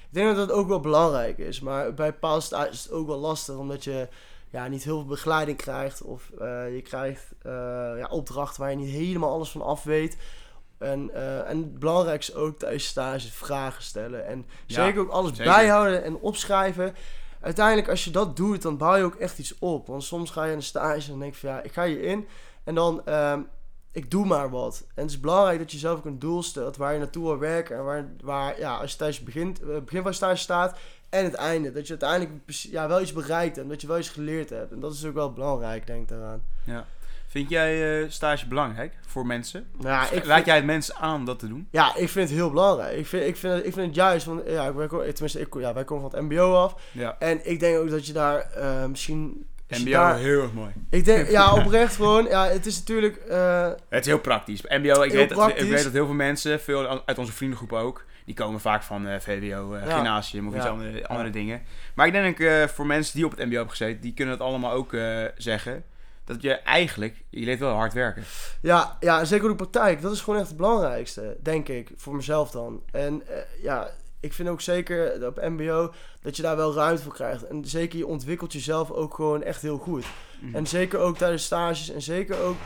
Ik 0.09 0.15
denk 0.15 0.37
dat 0.37 0.49
dat 0.49 0.57
ook 0.57 0.69
wel 0.69 0.81
belangrijk 0.81 1.39
is. 1.39 1.61
Maar 1.61 1.95
bij 1.95 2.15
stages 2.39 2.71
is 2.71 2.83
het 2.83 2.93
ook 2.93 3.07
wel 3.07 3.19
lastig, 3.19 3.57
omdat 3.57 3.85
je 3.85 4.09
ja, 4.51 4.69
niet 4.69 4.85
heel 4.85 4.99
veel 4.99 5.09
begeleiding 5.09 5.57
krijgt. 5.57 6.03
Of 6.03 6.31
eh, 6.39 6.75
je 6.75 6.83
krijgt 6.83 7.33
eh, 7.43 7.53
ja, 7.97 8.07
opdrachten 8.11 8.61
waar 8.61 8.71
je 8.71 8.77
niet 8.77 8.91
helemaal 8.91 9.33
alles 9.33 9.51
van 9.51 9.63
af 9.63 9.83
weet. 9.83 10.17
En, 10.79 11.11
eh, 11.15 11.49
en 11.49 11.59
het 11.59 11.79
belangrijkste 11.79 12.35
ook 12.35 12.59
tijdens 12.59 12.87
stage 12.87 13.33
vragen 13.33 13.83
stellen. 13.83 14.27
En 14.27 14.47
Ja, 14.67 14.85
zeker 14.85 15.01
ook 15.01 15.11
alles 15.11 15.37
zeker. 15.37 15.53
bijhouden 15.53 16.05
en 16.05 16.17
opschrijven. 16.17 16.95
Uiteindelijk, 17.41 17.89
als 17.89 18.05
je 18.05 18.11
dat 18.11 18.37
doet, 18.37 18.63
dan 18.63 18.77
bouw 18.77 18.97
je 18.97 19.05
ook 19.05 19.15
echt 19.15 19.39
iets 19.39 19.59
op. 19.59 19.87
Want 19.87 20.05
soms 20.05 20.31
ga 20.31 20.45
je 20.45 20.51
in 20.51 20.57
een 20.57 20.63
stage 20.63 21.13
en 21.13 21.19
denk 21.19 21.35
je 21.35 21.41
van 21.41 21.51
ja, 21.51 21.63
ik 21.63 21.73
ga 21.73 21.85
hierin. 21.85 22.29
En 22.65 22.75
dan, 22.75 23.07
ehm, 23.07 23.41
ik 23.99 24.11
doe 24.11 24.27
maar 24.27 24.51
wat. 24.51 24.85
En 24.95 25.03
het 25.03 25.11
is 25.11 25.21
belangrijk 25.21 25.59
dat 25.59 25.73
je 25.73 25.79
zelf 25.79 25.99
ook 25.99 26.05
een 26.05 26.19
doel 26.19 26.43
stelt 26.43 26.77
waar 26.77 26.93
je 26.93 26.99
naartoe 26.99 27.25
wil 27.25 27.39
werken. 27.39 27.77
En 27.77 27.85
waar, 27.85 28.07
waar 28.23 28.59
ja, 28.59 28.77
als 28.77 28.91
je 28.91 28.97
tijdens 28.97 29.19
het 29.19 29.27
begin, 29.27 29.57
eh, 29.63 29.81
begin 29.85 30.03
van 30.03 30.15
stage 30.15 30.37
staat 30.37 30.79
en 31.09 31.25
het 31.25 31.35
einde. 31.35 31.73
Dat 31.73 31.87
je 31.87 31.99
uiteindelijk 32.01 32.31
ja, 32.49 32.89
wel 32.89 33.01
iets 33.01 33.13
bereikt 33.13 33.59
en 33.59 33.69
dat 33.69 33.81
je 33.81 33.87
wel 33.87 33.99
iets 33.99 34.09
geleerd 34.09 34.51
hebt. 34.51 34.73
En 34.73 34.81
dat 34.81 34.93
is 34.93 35.05
ook 35.05 35.15
wel 35.15 35.33
belangrijk, 35.33 35.87
denk 35.87 36.03
ik 36.03 36.09
daaraan. 36.09 36.43
Vind 37.27 37.49
jij 37.51 38.03
eh, 38.03 38.11
stage 38.11 38.47
belangrijk 38.47 38.93
voor 39.07 39.27
mensen? 39.27 39.67
Nou, 39.77 39.89
ja, 39.89 40.03
ik 40.11 40.25
vind, 40.25 40.47
jij 40.47 40.57
het 40.57 40.65
mensen 40.65 40.95
aan 40.97 41.25
dat 41.25 41.39
te 41.39 41.49
doen? 41.49 41.69
ja, 41.71 41.97
ik 41.97 42.09
vind 42.09 42.29
het 42.29 42.39
heel 42.39 42.51
belangrijk. 42.51 42.99
Ik 42.99 43.07
vind, 43.07 43.27
ik 43.27 43.37
vind, 43.37 43.55
het, 43.55 43.67
ik 43.67 43.73
vind 43.73 43.87
het 43.87 43.95
juist, 43.95 44.27
want 44.27 44.43
ja, 44.47 44.69
ook- 44.69 45.05
tenminste, 45.05 45.41
ik, 45.41 45.55
ja, 45.55 45.75
wij 45.75 45.85
komen 45.85 46.11
van 46.11 46.21
het 46.21 46.29
mbo 46.29 46.55
af. 46.55 46.75
Ja. 46.93 47.17
En 47.19 47.51
ik 47.51 47.61
denk 47.61 47.79
ook 47.79 47.91
dat 47.91 48.07
je 48.07 48.13
daar 48.13 48.41
eh, 48.41 48.87
misschien... 48.87 49.47
je 49.77 49.83
MBO, 49.83 49.91
daar- 49.91 50.17
heel 50.19 50.43
erg 50.43 50.53
mooi. 50.53 50.71
ik 50.91 51.05
denk, 51.05 51.29
ja, 51.31 51.53
oprecht 51.65 51.95
gewoon. 51.97 52.25
Ja, 52.25 52.47
het 52.47 52.67
is 52.67 52.79
natuurlijk... 52.79 53.17
eh, 53.17 53.69
Het 53.89 54.01
is 54.01 54.07
heel 54.07 54.19
praktisch. 54.21 54.63
MBO, 54.63 55.03
ik, 55.03 55.13
weet 55.13 55.29
dat, 55.29 55.49
ik 55.49 55.69
weet 55.71 55.83
dat 55.85 55.93
heel 55.93 56.07
veel 56.07 56.15
mensen, 56.15 56.61
veel 56.61 57.03
uit 57.07 57.19
onze 57.19 57.33
vriendengroep 57.33 57.73
ook, 57.73 58.05
die 58.25 58.35
komen 58.35 58.61
vaak 58.61 58.83
van 58.83 59.07
eh, 59.07 59.21
VWO, 59.21 59.75
eh, 59.75 59.87
Ja. 59.87 59.95
gymnasium 59.95 60.49
of 60.49 60.55
iets 60.55 60.65
andere, 60.67 61.07
andere 61.09 61.27
Ja. 61.29 61.33
dingen. 61.35 61.63
Maar 61.95 62.07
ik 62.07 62.13
denk 62.13 62.71
voor 62.71 62.87
mensen 62.87 63.15
die 63.17 63.25
op 63.25 63.31
het 63.31 63.41
MBO 63.41 63.55
hebben 63.55 63.71
gezeten, 63.71 64.01
die 64.01 64.15
kunnen 64.15 64.35
het 64.35 64.43
allemaal 64.43 64.73
ook 64.73 64.97
zeggen. 65.37 65.85
Dat 66.25 66.43
je 66.43 66.53
eigenlijk, 66.53 67.15
je 67.31 67.45
leert 67.45 67.59
wel 67.59 67.75
hard 67.75 67.93
werken. 67.93 68.23
Ja, 68.63 68.97
ja, 69.01 69.25
zeker 69.25 69.49
de 69.49 69.55
praktijk. 69.55 70.03
Dat 70.03 70.13
is 70.13 70.21
gewoon 70.21 70.39
echt 70.39 70.49
het 70.49 70.57
belangrijkste, 70.57 71.37
denk 71.43 71.69
ik, 71.69 71.91
voor 71.97 72.15
mezelf 72.17 72.51
dan. 72.51 72.83
En 72.93 73.23
ja, 73.63 73.91
ik 74.21 74.33
vind 74.33 74.49
ook 74.49 74.61
zeker 74.61 75.27
op 75.27 75.41
MBO 75.43 75.93
dat 76.23 76.37
je 76.37 76.43
daar 76.43 76.57
wel 76.57 76.75
ruimte 76.75 77.03
voor 77.03 77.13
krijgt. 77.13 77.47
En 77.47 77.65
zeker 77.65 77.99
je 77.99 78.07
ontwikkelt 78.07 78.53
jezelf 78.53 78.91
ook 78.91 79.15
gewoon 79.15 79.43
echt 79.43 79.63
heel 79.63 79.79
goed. 79.79 80.05
Mhm. 80.41 80.55
En 80.55 80.67
zeker 80.67 80.99
ook 80.99 81.17
tijdens 81.17 81.45
stages 81.45 81.91
en 81.91 82.03
zeker 82.03 82.41
ook 82.41 82.57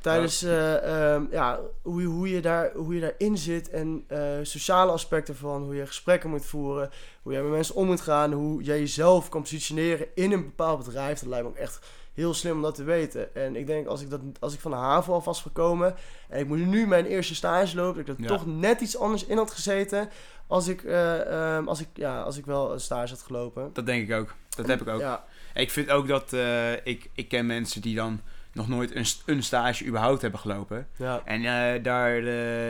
tijdens 0.00 0.42
eh, 0.42 1.12
ehm, 1.14 1.24
ja, 1.30 1.60
hoe, 1.82 2.00
je, 2.00 2.06
hoe, 2.06 2.30
je 2.30 2.40
daar, 2.40 2.72
hoe 2.74 2.94
je 2.94 3.00
daarin 3.00 3.38
zit 3.38 3.70
en 3.70 4.04
eh, 4.06 4.20
sociale 4.42 4.92
aspecten 4.92 5.36
van 5.36 5.62
hoe 5.62 5.74
je 5.74 5.86
gesprekken 5.86 6.30
moet 6.30 6.44
voeren, 6.44 6.90
hoe 7.22 7.32
je 7.32 7.40
met 7.40 7.50
mensen 7.50 7.74
om 7.74 7.86
moet 7.86 8.00
gaan, 8.00 8.32
hoe 8.32 8.62
jij 8.62 8.78
jezelf 8.78 9.28
kan 9.28 9.40
positioneren 9.42 10.06
in 10.14 10.32
een 10.32 10.44
bepaald 10.44 10.84
bedrijf. 10.84 11.18
Dat 11.18 11.28
lijkt 11.28 11.44
me 11.44 11.50
ook 11.50 11.56
echt 11.56 11.86
heel 12.14 12.34
slim 12.34 12.52
om 12.56 12.62
dat 12.62 12.74
te 12.74 12.84
weten. 12.84 13.34
En 13.34 13.56
ik 13.56 13.66
denk 13.66 13.86
als 13.86 14.02
ik, 14.02 14.10
dat, 14.10 14.20
als 14.40 14.54
ik 14.54 14.60
van 14.60 14.70
de 14.70 14.76
HAVO 14.76 15.12
al 15.12 15.22
was 15.22 15.42
gekomen 15.42 15.94
en 16.28 16.40
ik 16.40 16.46
moet 16.46 16.66
nu 16.66 16.86
mijn 16.86 17.06
eerste 17.06 17.34
stage 17.34 17.76
lopen, 17.76 18.04
dat 18.04 18.18
ik 18.18 18.24
er 18.24 18.30
Ja. 18.30 18.36
toch 18.36 18.46
net 18.46 18.80
iets 18.80 18.98
anders 18.98 19.24
in 19.24 19.36
had 19.36 19.50
gezeten 19.50 20.08
als 20.50 20.68
ik, 20.68 20.82
eh, 20.82 21.56
ehm, 21.56 21.68
als 21.68 21.80
ik, 21.80 21.88
ja, 21.94 22.20
als 22.20 22.36
ik 22.36 22.46
wel 22.46 22.72
een 22.72 22.80
stage 22.80 23.12
had 23.12 23.22
gelopen. 23.22 23.70
Dat 23.72 23.86
denk 23.86 24.08
ik 24.08 24.16
ook. 24.16 24.34
Dat 24.56 24.66
heb 24.66 24.80
ik 24.80 24.88
ook. 24.88 25.00
Ja, 25.00 25.24
Ik 25.54 25.70
vind 25.70 25.90
ook 25.90 26.08
dat 26.08 26.32
eh, 26.32 26.72
ik, 26.86 27.10
ik 27.14 27.28
ken 27.28 27.46
mensen 27.46 27.80
die 27.80 27.94
dan 27.94 28.20
nog 28.52 28.68
nooit 28.68 28.94
een, 28.94 29.04
een 29.26 29.42
stage 29.42 29.86
überhaupt 29.86 30.22
hebben 30.22 30.40
gelopen. 30.40 30.88
ja. 30.96 31.22
En 31.24 31.44
eh, 31.44 31.82
daar, 31.82 32.16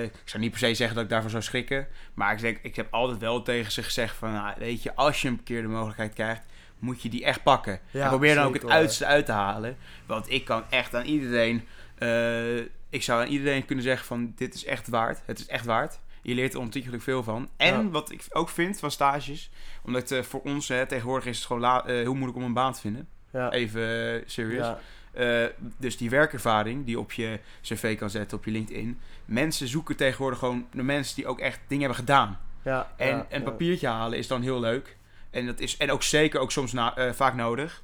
ik 0.03 0.23
zou 0.25 0.43
niet 0.43 0.51
per 0.51 0.61
se 0.61 0.75
zeggen 0.75 0.95
dat 0.95 1.05
ik 1.05 1.11
daarvan 1.11 1.31
zou 1.31 1.43
schrikken. 1.43 1.87
Maar 2.15 2.33
ik, 2.33 2.41
denk, 2.41 2.59
ik 2.63 2.77
heb 2.77 2.87
altijd 2.91 3.19
wel 3.19 3.43
tegen 3.43 3.73
ze 3.73 3.83
gezegd 3.83 4.17
van, 4.17 4.33
nou, 4.33 4.55
weet 4.59 4.83
je, 4.83 4.95
als 4.95 5.23
je 5.23 5.29
een 5.29 5.43
keer 5.43 5.63
de 5.63 5.69
mogelijkheid 5.69 6.15
krijgt, 6.15 6.43
moet 6.79 7.03
je 7.03 7.09
die 7.09 7.25
echt 7.25 7.43
pakken. 7.43 7.81
Ja, 7.91 8.03
en 8.03 8.09
probeer 8.09 8.35
dan 8.35 8.47
ook 8.47 8.55
het 8.55 8.69
uiterste 8.69 9.07
uit 9.07 9.27
te 9.27 9.33
halen. 9.33 9.77
Want 10.07 10.31
ik 10.31 10.45
kan 10.45 10.63
echt 10.71 10.95
aan 10.95 11.05
iedereen, 11.05 11.67
ik 12.91 13.03
zou 13.03 13.23
aan 13.23 13.29
iedereen 13.29 13.65
kunnen 13.65 13.85
zeggen 13.85 14.07
van, 14.07 14.33
dit 14.37 14.55
is 14.55 14.65
echt 14.65 14.89
waard. 14.89 15.23
Het 15.25 15.39
is 15.39 15.47
echt 15.47 15.65
waard. 15.65 16.01
Je 16.23 16.35
leert 16.35 16.55
er 16.55 16.61
ontiegelijk 16.61 17.03
veel 17.03 17.23
van. 17.23 17.49
En 17.57 17.83
Ja. 17.85 17.89
wat 17.91 18.11
ik 18.11 18.25
ook 18.31 18.49
vind 18.49 18.79
van 18.79 18.91
stages, 18.91 19.51
omdat 19.85 20.11
eh, 20.11 20.23
voor 20.23 20.41
ons 20.41 20.69
hè, 20.69 20.87
tegenwoordig 20.87 21.27
is 21.27 21.37
het 21.37 21.47
gewoon 21.47 21.63
la- 21.63 21.85
eh, 21.87 21.95
heel 21.95 22.15
moeilijk 22.15 22.37
om 22.39 22.45
een 22.45 22.53
baan 22.53 22.73
te 22.73 22.81
vinden. 22.81 23.09
Ja. 23.33 23.51
Even 23.51 24.23
serious. 24.27 24.67
Ja. 24.67 24.79
Eh, 25.13 25.49
dus 25.77 25.97
die 25.97 26.11
werkervaring 26.11 26.85
die 26.87 26.99
op 26.99 27.13
je 27.13 27.39
cv 27.63 27.99
kan 27.99 28.11
zetten, 28.11 28.39
op 28.39 28.45
je 28.45 28.51
LinkedIn. 28.51 29.01
Mensen 29.25 29.69
zoeken 29.69 29.97
tegenwoordig 29.97 30.39
gewoon 30.39 30.67
de 30.73 30.83
mensen 30.83 31.17
die 31.17 31.27
ook 31.27 31.39
echt 31.41 31.59
dingen 31.67 31.85
hebben 31.85 31.99
gedaan. 32.07 32.41
Ja, 32.63 32.93
En 32.97 33.27
een 33.29 33.43
papiertje 33.43 33.87
halen 33.89 34.19
is 34.19 34.27
dan 34.27 34.43
heel 34.43 34.61
leuk. 34.61 34.97
En, 35.31 35.47
dat 35.47 35.61
is, 35.61 35.77
en 35.77 35.91
ook 35.91 36.03
zeker 36.03 36.41
ook 36.41 36.51
soms 36.53 36.73
na, 36.73 37.15
vaak 37.15 37.35
nodig. 37.35 37.83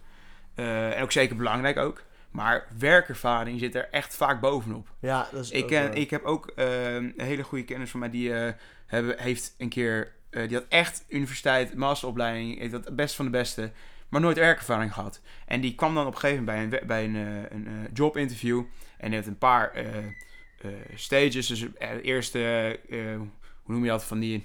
En 0.54 1.02
ook 1.02 1.12
zeker 1.12 1.36
belangrijk 1.36 1.76
ook. 1.76 2.02
Maar 2.36 2.66
werkervaring 2.78 3.58
zit 3.60 3.74
er 3.74 3.88
echt 3.90 4.16
vaak 4.16 4.40
bovenop. 4.40 4.88
Ja, 5.00 5.28
dat 5.32 5.44
is 5.44 5.50
Ik, 5.50 5.66
ken, 5.66 5.82
wel- 5.88 5.96
ik 5.96 6.10
heb 6.10 6.24
ook 6.24 6.46
eh, 6.56 6.94
een 6.94 7.14
hele 7.16 7.42
goede 7.42 7.64
kennis 7.64 7.90
van 7.90 8.00
mij 8.00 8.10
die 8.10 8.34
eh, 8.34 8.52
hebben, 8.86 9.18
heeft 9.18 9.54
een 9.58 9.68
keer... 9.68 10.12
eh, 10.30 10.48
die 10.48 10.56
had 10.56 10.66
echt 10.68 11.04
universiteit, 11.08 11.74
masteropleiding, 11.74 12.58
heeft 12.58 12.72
dat 12.72 12.84
het 12.84 12.96
best 12.96 13.14
van 13.14 13.24
de 13.24 13.30
beste. 13.30 13.70
Maar 14.08 14.20
nooit 14.20 14.36
werkervaring 14.38 14.92
gehad. 14.94 15.20
En 15.46 15.60
die 15.60 15.74
kwam 15.74 15.94
dan 15.94 16.06
op 16.06 16.12
een 16.14 16.18
gegeven 16.20 16.44
moment 16.44 16.70
bij 16.70 16.80
een, 16.80 16.86
bij 16.86 17.04
een, 17.04 17.16
eh, 17.16 17.50
een 17.50 17.66
eh, 17.66 17.72
jobinterview. 17.94 18.62
En 18.98 19.12
heeft 19.12 19.26
een 19.26 19.38
paar 19.38 19.70
eh, 19.72 19.96
eh, 19.96 20.04
stages. 20.94 21.46
Dus 21.46 21.72
eh, 21.74 21.90
de 21.90 22.02
eerste, 22.02 22.40
eh, 22.90 22.98
hoe 23.62 23.74
noem 23.74 23.84
je 23.84 23.90
dat, 23.90 24.04
van 24.04 24.18
die 24.18 24.42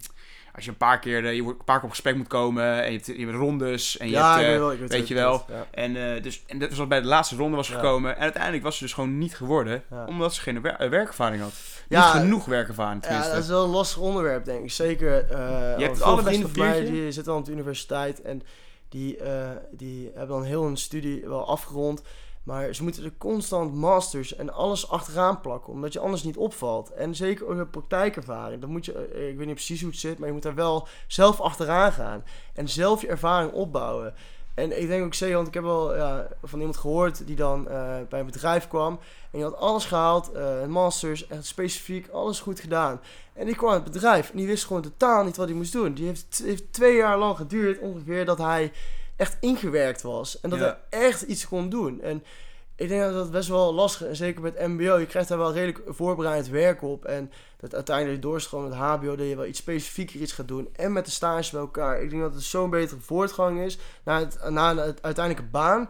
als 0.56 0.64
je 0.66 0.70
een 0.72 0.78
paar 0.78 1.00
keer, 1.00 1.26
eh, 1.26 1.36
je 1.36 1.42
wordt 1.44 1.60
een 1.60 1.66
paar 1.66 1.76
keer 1.76 1.84
op 1.86 1.90
gesprek 1.92 2.16
moet 2.16 2.28
komen. 2.28 2.84
En 2.84 2.92
je 2.92 2.98
hebt, 2.98 3.06
je 3.06 3.26
hebt 3.26 3.38
rondes. 3.38 3.98
En 3.98 4.06
je 4.08 4.12
ja, 4.14 4.30
hebt, 4.32 4.42
ik 4.42 4.48
weet 4.50 4.58
wel, 4.60 4.72
ik 4.72 4.80
weet, 4.80 4.90
weet 4.90 5.00
wat 5.00 5.08
je 5.08 5.14
je 5.14 5.20
wel. 5.20 5.46
Ja. 5.50 5.66
en, 5.72 6.16
eh, 6.16 6.24
dus, 6.24 6.44
en 6.48 6.60
dat 6.60 6.74
was 6.74 6.88
bij 6.88 7.02
de 7.02 7.08
laatste 7.08 7.36
ronde 7.36 7.56
was 7.56 7.68
Ja. 7.68 7.76
gekomen. 7.76 8.16
En 8.16 8.22
uiteindelijk 8.22 8.64
was 8.64 8.78
ze 8.78 8.84
dus 8.84 8.94
gewoon 8.94 9.18
niet 9.18 9.36
geworden. 9.36 9.84
Ja. 9.90 10.06
Omdat 10.06 10.34
ze 10.34 10.42
geen 10.42 10.62
wer- 10.62 10.76
eh, 10.76 10.90
werkervaring 10.90 11.42
had. 11.42 11.54
Ja, 11.90 12.14
niet 12.14 12.22
genoeg 12.22 12.46
werkervaring 12.46 13.02
Ja, 13.02 13.08
tenminste. 13.08 13.34
dat 13.34 13.44
is 13.44 13.50
wel 13.50 13.64
een 13.64 13.70
lastig 13.70 14.02
onderwerp, 14.02 14.46
denk 14.46 14.64
ik. 14.64 14.72
Zeker. 14.72 15.12
hebt 15.14 15.82
het 15.82 15.98
veel 15.98 16.06
allerbeste 16.06 16.48
vrienden 16.48 16.50
van 16.50 16.68
mij 16.68 16.86
die 16.92 17.12
zitten 17.12 17.34
al 17.34 17.40
op 17.40 17.46
de 17.46 17.52
universiteit 17.52 18.22
en 18.22 18.42
die, 18.90 19.18
die 19.72 20.12
hebben 20.16 20.36
dan 20.36 20.44
heel 20.44 20.64
hun 20.64 20.78
studie 20.78 21.24
wel 21.28 21.48
afgerond. 21.48 22.02
Maar 22.44 22.76
ze 22.76 22.84
moeten 22.84 23.04
er 23.04 23.14
constant 23.18 23.74
masters 23.74 24.36
en 24.36 24.54
alles 24.54 24.90
achteraan 24.90 25.42
plakken, 25.42 25.74
omdat 25.74 25.94
je 25.94 26.00
anders 26.00 26.24
niet 26.24 26.38
opvalt. 26.38 26.92
En 26.92 27.16
zeker 27.16 27.48
ook 27.48 27.58
de 27.58 27.66
praktijkervaring. 27.66 28.62
Dan 28.62 28.70
moet 28.70 28.86
je, 28.86 28.94
eh, 28.94 29.30
ik 29.30 29.38
weet 29.38 29.46
niet 29.46 29.56
precies 29.56 29.82
hoe 29.82 29.90
het 29.90 30.00
zit, 30.00 30.18
maar 30.18 30.28
je 30.28 30.34
moet 30.34 30.44
daar 30.44 30.56
wel 30.56 30.88
zelf 31.08 31.42
achteraan 31.42 31.92
gaan. 31.92 32.24
En 32.54 32.70
zelf 32.70 33.02
je 33.02 33.08
ervaring 33.08 33.52
opbouwen. 33.52 34.14
En 34.54 34.82
ik 34.82 34.88
denk 34.88 35.06
ook 35.06 35.14
zeker, 35.14 35.36
want 35.36 35.48
ik 35.48 35.54
heb 35.54 35.64
wel 35.64 35.96
ja, 35.96 36.28
van 36.44 36.60
iemand 36.60 36.78
gehoord 36.78 37.28
die 37.28 37.36
dan 37.36 37.70
eh, 37.70 37.96
bij 38.10 38.20
een 38.20 38.26
bedrijf 38.26 38.68
kwam. 38.68 38.94
En 38.94 39.00
die 39.32 39.44
had 39.44 39.58
alles 39.58 39.86
gehaald, 39.86 40.32
eh 40.32 40.66
masters, 40.66 41.28
echt 41.28 41.46
specifiek, 41.46 42.10
alles 42.10 42.40
goed 42.40 42.60
gedaan. 42.60 43.02
En 43.34 43.46
die 43.46 43.56
kwam 43.56 43.72
uit 43.72 43.84
het 43.84 43.94
bedrijf 43.94 44.32
en 44.32 44.38
die 44.38 44.48
wist 44.48 44.66
gewoon 44.66 44.82
totaal 44.82 45.24
niet 45.24 45.38
wat 45.38 45.48
hij 45.48 45.58
moest 45.58 45.72
doen. 45.72 45.94
Die 45.94 46.06
heeft, 46.06 46.42
heeft 46.46 46.74
twee 46.74 46.96
jaar 46.96 47.18
lang 47.18 47.38
geduurd 47.38 47.80
ongeveer 47.80 48.26
dat 48.26 48.38
hij 48.38 48.72
echt 49.22 49.38
ingewerkt 49.40 50.02
was. 50.02 50.40
En 50.40 50.50
dat 50.50 50.60
Ja. 50.60 50.80
hij 50.90 51.02
echt 51.02 51.22
iets 51.22 51.48
kon 51.48 51.70
doen. 51.70 52.02
En 52.02 52.24
ik 52.76 52.88
denk 52.88 53.02
dat 53.02 53.14
dat 53.14 53.32
best 53.32 53.50
wel 53.50 53.74
lastig 53.74 54.02
is. 54.02 54.08
En 54.08 54.16
zeker 54.16 54.42
met 54.42 54.68
mbo, 54.68 54.98
je 54.98 55.06
krijgt 55.06 55.30
daar 55.30 55.38
wel 55.38 55.54
redelijk 55.54 55.82
voorbereid 55.88 56.50
werk 56.50 56.82
op. 56.82 57.06
En 57.06 57.32
dat 57.60 57.76
uiteindelijk 57.76 58.22
doorstroomt 58.22 58.70
met 58.70 58.78
hbo, 58.78 59.16
dat 59.16 59.28
je 59.28 59.36
wel 59.36 59.46
iets 59.46 59.60
specifieker 59.60 60.20
iets 60.20 60.32
gaat 60.32 60.48
doen. 60.48 60.70
En 60.76 60.94
met 60.94 61.06
de 61.06 61.12
stage 61.12 61.52
bij 61.52 61.60
elkaar. 61.60 62.02
Ik 62.02 62.10
denk 62.10 62.22
dat 62.22 62.34
het 62.34 62.44
zo'n 62.44 62.70
betere 62.70 63.00
voortgang 63.00 63.60
is 63.60 63.78
naar 64.04 64.20
het, 64.20 64.50
naar 64.50 64.76
het 64.76 65.02
uiteindelijke 65.02 65.50
baan. 65.52 65.90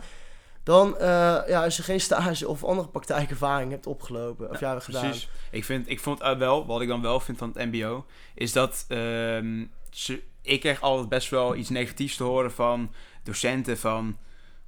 Dan 0.64 0.98
eh, 0.98 1.08
ja, 1.48 1.64
als 1.64 1.78
je 1.78 1.84
geen 1.84 2.02
stage 2.02 2.48
of 2.48 2.64
andere 2.64 2.88
praktijkervaring 2.88 3.72
hebt 3.72 3.88
opgelopen. 3.88 4.50
Of 4.50 4.60
ja, 4.60 4.80
gedaan. 4.80 5.02
Precies. 5.02 5.30
Ik, 5.52 5.66
vind, 5.66 5.90
ik 5.90 6.00
vond 6.00 6.20
wel, 6.38 6.66
wat 6.66 6.82
ik 6.82 6.88
dan 6.88 7.02
wel 7.02 7.20
vind 7.20 7.38
van 7.38 7.52
het 7.54 7.72
MBO, 7.72 8.06
is 8.36 8.52
dat 8.52 8.86
ehm, 8.88 9.66
ze, 9.90 10.22
ik 10.42 10.60
kreeg 10.60 10.82
altijd 10.82 11.10
best 11.10 11.30
wel 11.30 11.56
iets 11.56 11.70
negatiefs 11.70 12.16
te 12.16 12.24
horen 12.24 12.52
van 12.52 12.92
docenten 13.24 13.78
van, 13.78 14.18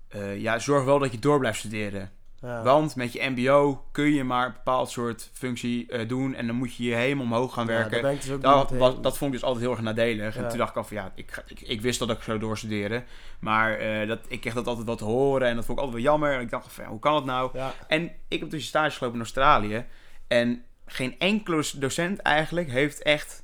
eh, 0.08 0.38
ja, 0.38 0.60
zorg 0.60 0.84
wel 0.84 1.00
dat 1.00 1.12
je 1.12 1.20
door 1.20 1.40
blijft 1.40 1.60
studeren. 1.60 2.12
Ja. 2.42 2.64
Want 2.64 2.96
met 2.96 3.14
je 3.14 3.30
MBO 3.30 3.86
kun 3.92 4.14
je 4.14 4.24
maar 4.24 4.46
een 4.46 4.54
bepaald 4.54 4.90
soort 4.90 5.30
functie 5.34 5.88
eh, 5.88 6.08
doen 6.08 6.36
en 6.36 6.48
dan 6.48 6.56
moet 6.56 6.76
je 6.76 6.84
je 6.84 6.96
helemaal 6.96 7.26
omhoog 7.26 7.54
gaan 7.54 7.66
werken. 7.66 8.02
dus 8.02 8.40
Dat, 8.40 8.72
was, 8.72 9.02
dat 9.02 9.18
vond 9.18 9.34
ik 9.34 9.40
dus 9.40 9.48
altijd 9.48 9.64
heel 9.64 9.74
erg 9.74 9.82
nadelig. 9.82 10.36
En 10.36 10.50
toen 10.50 10.58
dacht 10.58 10.70
ik 10.70 10.78
al 10.78 10.84
van 10.84 10.98
ja, 10.98 11.12
ik, 11.16 11.44
ik, 11.48 11.62
ik 11.62 11.82
wist 11.82 12.00
dat 12.00 12.10
ik 12.10 12.22
zou 12.22 12.40
doorstuderen. 12.40 13.06
Maar 13.40 13.78
eh, 13.78 14.08
dat, 14.08 14.20
ik 14.28 14.42
kreeg 14.42 14.54
dat 14.54 14.68
altijd 14.68 14.88
wat 14.88 14.98
te 14.98 15.04
horen 15.04 15.48
en 15.48 15.56
dat 15.56 15.66
vond 15.66 15.78
ik 15.78 15.84
altijd 15.84 16.04
wel 16.04 16.12
jammer. 16.12 16.34
En 16.34 16.42
ik 16.42 16.50
dacht 16.50 16.74
van 16.74 16.86
hoe 16.86 17.00
kan 17.00 17.14
dat 17.14 17.26
nou? 17.26 17.58
En 17.88 18.12
ik 18.28 18.40
heb 18.40 18.50
dus 18.50 18.62
een 18.62 18.68
stage 18.68 18.98
gelopen 18.98 19.18
in 19.18 19.24
Australië. 19.24 19.86
En 20.28 20.64
geen 20.86 21.20
enkele 21.20 21.64
docent 21.76 22.20
eigenlijk 22.20 22.70
heeft 22.70 23.02
echt 23.02 23.44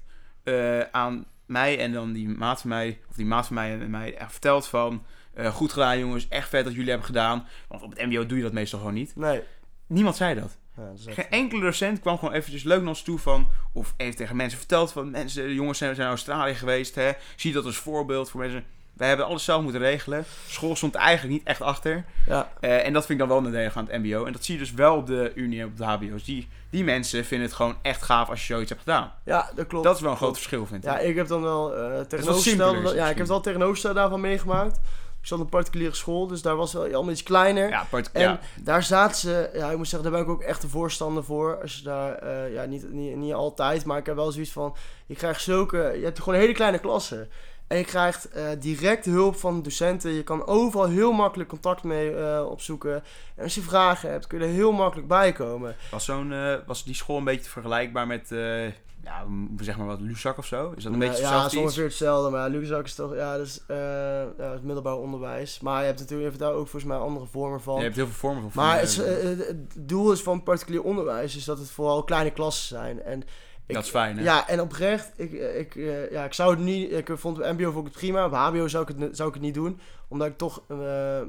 aan 0.92 1.26
mij 1.50 1.80
en 1.80 1.92
dan 1.92 2.14
die 2.14 2.30
maat 2.30 2.62
van 2.62 2.70
mij, 2.70 3.00
of 3.10 3.16
die 3.16 3.26
maat 3.26 3.46
van 3.48 3.56
mij 3.56 3.80
en 3.80 3.90
mij 3.90 4.16
echt 4.18 4.32
verteld 4.32 4.68
van... 4.68 5.04
eh, 5.34 5.54
goed 5.54 5.72
gedaan 5.74 6.00
jongens, 6.00 6.28
echt 6.28 6.50
vet 6.50 6.64
dat 6.64 6.74
jullie 6.74 6.90
hebben 6.90 7.08
gedaan. 7.08 7.48
Want 7.68 7.82
op 7.84 7.90
het 7.90 8.06
mbo 8.06 8.26
doe 8.26 8.38
je 8.38 8.44
dat 8.44 8.54
meestal 8.54 8.80
gewoon 8.80 8.94
niet. 8.94 9.16
nee. 9.16 9.42
Niemand 9.88 10.16
zei 10.16 10.36
dat. 10.40 10.58
Ja, 10.78 10.86
dat 10.90 11.00
is 11.00 11.06
echt- 11.06 11.16
Geen 11.16 11.30
enkele 11.30 11.62
docent 11.62 12.00
kwam 12.00 12.18
gewoon 12.18 12.34
eventjes 12.34 12.64
leuk 12.64 12.80
naar 12.80 12.88
ons 12.88 13.02
toe 13.02 13.20
van... 13.20 13.48
Of 13.74 13.94
heeft 13.98 14.18
tegen 14.18 14.36
mensen 14.36 14.58
verteld 14.60 14.92
van... 14.92 15.12
Mensen, 15.12 15.44
de 15.48 15.54
jongens 15.54 15.78
zijn, 15.78 15.90
zijn 15.96 16.08
naar 16.08 16.16
Australië 16.16 16.54
geweest. 16.54 16.96
Hè, 16.96 17.12
zie 17.36 17.54
dat 17.54 17.66
als 17.66 17.78
voorbeeld 17.78 18.30
voor 18.30 18.40
mensen. 18.40 18.64
Wij 19.00 19.08
hebben 19.08 19.26
alles 19.26 19.44
zelf 19.44 19.62
moeten 19.62 19.82
regelen. 19.82 20.26
School 20.48 20.76
stond 20.76 20.96
eigenlijk 20.96 21.34
niet 21.38 21.48
echt 21.48 21.62
achter. 21.62 22.06
Ja, 22.26 22.50
Eh, 22.60 22.86
en 22.86 22.94
dat 22.94 23.06
vind 23.06 23.20
ik 23.22 23.28
dan 23.28 23.38
wel 23.42 23.42
nadelig 23.52 23.78
aan 23.78 23.88
het 23.90 24.04
mbo. 24.04 24.26
En 24.26 24.32
dat 24.34 24.44
zie 24.46 24.54
je 24.54 24.60
dus 24.60 24.74
wel 24.74 24.96
op 24.96 25.08
de 25.08 25.32
unie 25.36 25.60
en 25.60 25.66
op 25.66 25.78
de 25.78 25.86
hbo's. 25.86 26.24
Die, 26.24 26.48
die 26.70 26.84
mensen 26.84 27.26
vinden 27.26 27.48
het 27.48 27.56
gewoon 27.56 27.76
echt 27.82 28.02
gaaf 28.02 28.30
als 28.30 28.40
je 28.48 28.54
zoiets 28.54 28.70
hebt 28.70 28.82
gedaan. 28.82 29.12
ja, 29.26 29.50
dat 29.56 29.68
klopt. 29.68 29.84
Dat 29.86 29.96
is 29.96 30.02
wel 30.02 30.12
een 30.12 30.18
groot 30.18 30.36
verschil, 30.36 30.66
vind 30.66 30.84
ik. 30.84 30.90
Ja, 30.90 30.98
ik 31.00 31.16
heb 31.16 31.28
dan 31.28 31.42
wel 31.42 31.74
tegenovergestelde... 32.08 32.82
het 32.88 32.96
Ja, 32.96 33.10
ik 33.10 33.18
heb 33.18 33.28
wel 33.28 33.42
tegenovergestelde 33.42 34.00
daarvan 34.00 34.22
meegemaakt. 34.22 34.80
Ik 35.22 35.28
zat 35.28 35.38
op 35.40 35.44
een 35.44 35.50
particuliere 35.50 35.96
school, 35.96 36.28
dus 36.28 36.42
daar 36.42 36.56
was 36.56 36.74
wel 36.74 36.84
allemaal 36.84 37.10
iets 37.10 37.24
kleiner. 37.24 37.70
Ja, 37.70 37.86
part- 37.90 38.12
En 38.12 38.22
ja. 38.22 38.40
daar 38.62 38.84
zaten 38.84 39.18
ze, 39.18 39.50
ja, 39.54 39.72
ik 39.72 39.78
moet 39.78 39.88
zeggen, 39.88 40.12
daar 40.12 40.20
ben 40.24 40.30
ik 40.30 40.36
ook 40.40 40.44
echt 40.48 40.64
een 40.64 40.70
voorstander 40.70 41.24
voor. 41.24 41.62
Als 41.62 41.76
je 41.76 41.84
daar, 41.84 42.14
eh, 42.16 42.54
ja, 42.54 42.66
niet, 42.66 42.92
niet, 42.92 43.16
niet 43.16 43.34
altijd, 43.34 43.86
maar 43.86 43.98
ik 43.98 44.06
heb 44.06 44.16
wel 44.16 44.32
zoiets 44.32 44.52
van, 44.52 44.76
je 45.06 45.16
krijgt 45.16 45.42
zulke, 45.42 45.78
je 45.98 46.04
hebt 46.04 46.20
gewoon 46.20 46.34
een 46.34 46.40
hele 46.42 46.54
kleine 46.54 46.80
klassen. 46.80 47.30
En 47.70 47.78
je 47.78 47.84
krijgt 47.84 48.30
eh, 48.30 48.46
direct 48.60 49.06
hulp 49.06 49.36
van 49.36 49.62
docenten. 49.62 50.12
Je 50.12 50.24
kan 50.24 50.46
overal 50.46 50.88
heel 50.88 51.12
makkelijk 51.12 51.50
contact 51.50 51.84
mee 51.84 52.16
eh, 52.16 52.46
opzoeken. 52.50 53.04
En 53.36 53.44
als 53.44 53.56
je 53.56 53.62
vragen 53.62 54.10
hebt, 54.10 54.28
kun 54.28 54.40
je 54.40 54.46
er 54.46 54.52
heel 54.52 54.72
makkelijk 54.72 55.08
bij 55.08 55.32
komen. 55.32 55.76
Was, 55.92 56.06
zo'n, 56.06 56.34
eh, 56.34 56.56
was 56.66 56.84
die 56.84 56.96
school 56.96 57.18
een 57.18 57.24
beetje 57.24 57.50
vergelijkbaar 57.50 58.08
met... 58.08 58.28
ja, 59.04 59.26
zeg 59.60 59.78
maar 59.78 59.88
wat, 59.88 60.00
Luzak 60.00 60.38
of 60.38 60.46
zo? 60.46 60.74
Is 60.76 60.84
dat 60.84 60.94
een 60.94 61.00
beetje 61.00 61.16
Eh, 61.16 61.22
ja, 61.22 61.42
hetzelfde 61.42 61.44
het 61.44 61.54
is 61.54 61.60
ongeveer 61.60 61.84
hetzelfde. 61.84 62.30
Maar 62.30 62.50
Lucas 62.50 62.84
is 62.84 62.96
toch, 62.96 63.16
ja, 63.16 63.38
eh, 63.68 63.78
ja, 64.38 64.52
het 64.52 64.64
middelbaar 64.64 64.98
onderwijs. 64.98 65.60
Maar 65.60 65.80
je 65.80 65.86
hebt 65.86 66.00
natuurlijk 66.00 66.38
daar 66.38 66.54
ook 66.54 66.68
volgens 66.68 66.92
mij 66.92 66.98
andere 66.98 67.26
vormen 67.26 67.62
van. 67.62 67.76
Je 67.76 67.84
hebt 67.84 67.96
heel 67.96 68.06
veel 68.06 68.16
vormen 68.16 68.52
van... 68.52 68.64
Maar 68.64 68.80
het, 68.80 68.96
het 68.96 69.58
doel 69.76 70.12
is 70.12 70.22
van 70.22 70.44
particulier 70.44 70.84
onderwijs 70.84 71.36
is 71.36 71.46
dat 71.46 71.60
het 71.60 71.72
vooral 71.72 72.04
kleine 72.04 72.32
klassen 72.32 72.68
zijn. 72.68 73.04
En 73.04 73.24
ik, 73.70 73.76
dat 73.76 73.84
is 73.84 73.90
fijn, 73.90 74.18
hè? 74.18 74.24
Ja, 74.24 74.48
en 74.48 74.62
oprecht, 74.62 75.12
ik, 75.16 75.34
eh, 75.34 75.60
ik, 75.60 75.76
eh, 75.76 76.12
ja, 76.12 76.24
ik 76.24 76.34
zou 76.34 76.50
het 76.50 76.60
niet, 76.60 76.92
ik 76.92 77.10
vond 77.14 77.38
het 77.38 77.58
MBO 77.58 77.72
vond 77.72 77.88
ik 77.88 77.92
het 77.94 78.02
prima, 78.02 78.26
op 78.26 78.34
HBO 78.34 78.68
zou 78.68 78.84
ik 78.90 78.96
het, 79.00 79.16
zou 79.16 79.28
ik 79.28 79.34
het 79.34 79.44
niet 79.44 79.54
doen. 79.54 79.80
Omdat 80.08 80.28
ik 80.28 80.38
toch, 80.38 80.62
eh, 80.68 80.78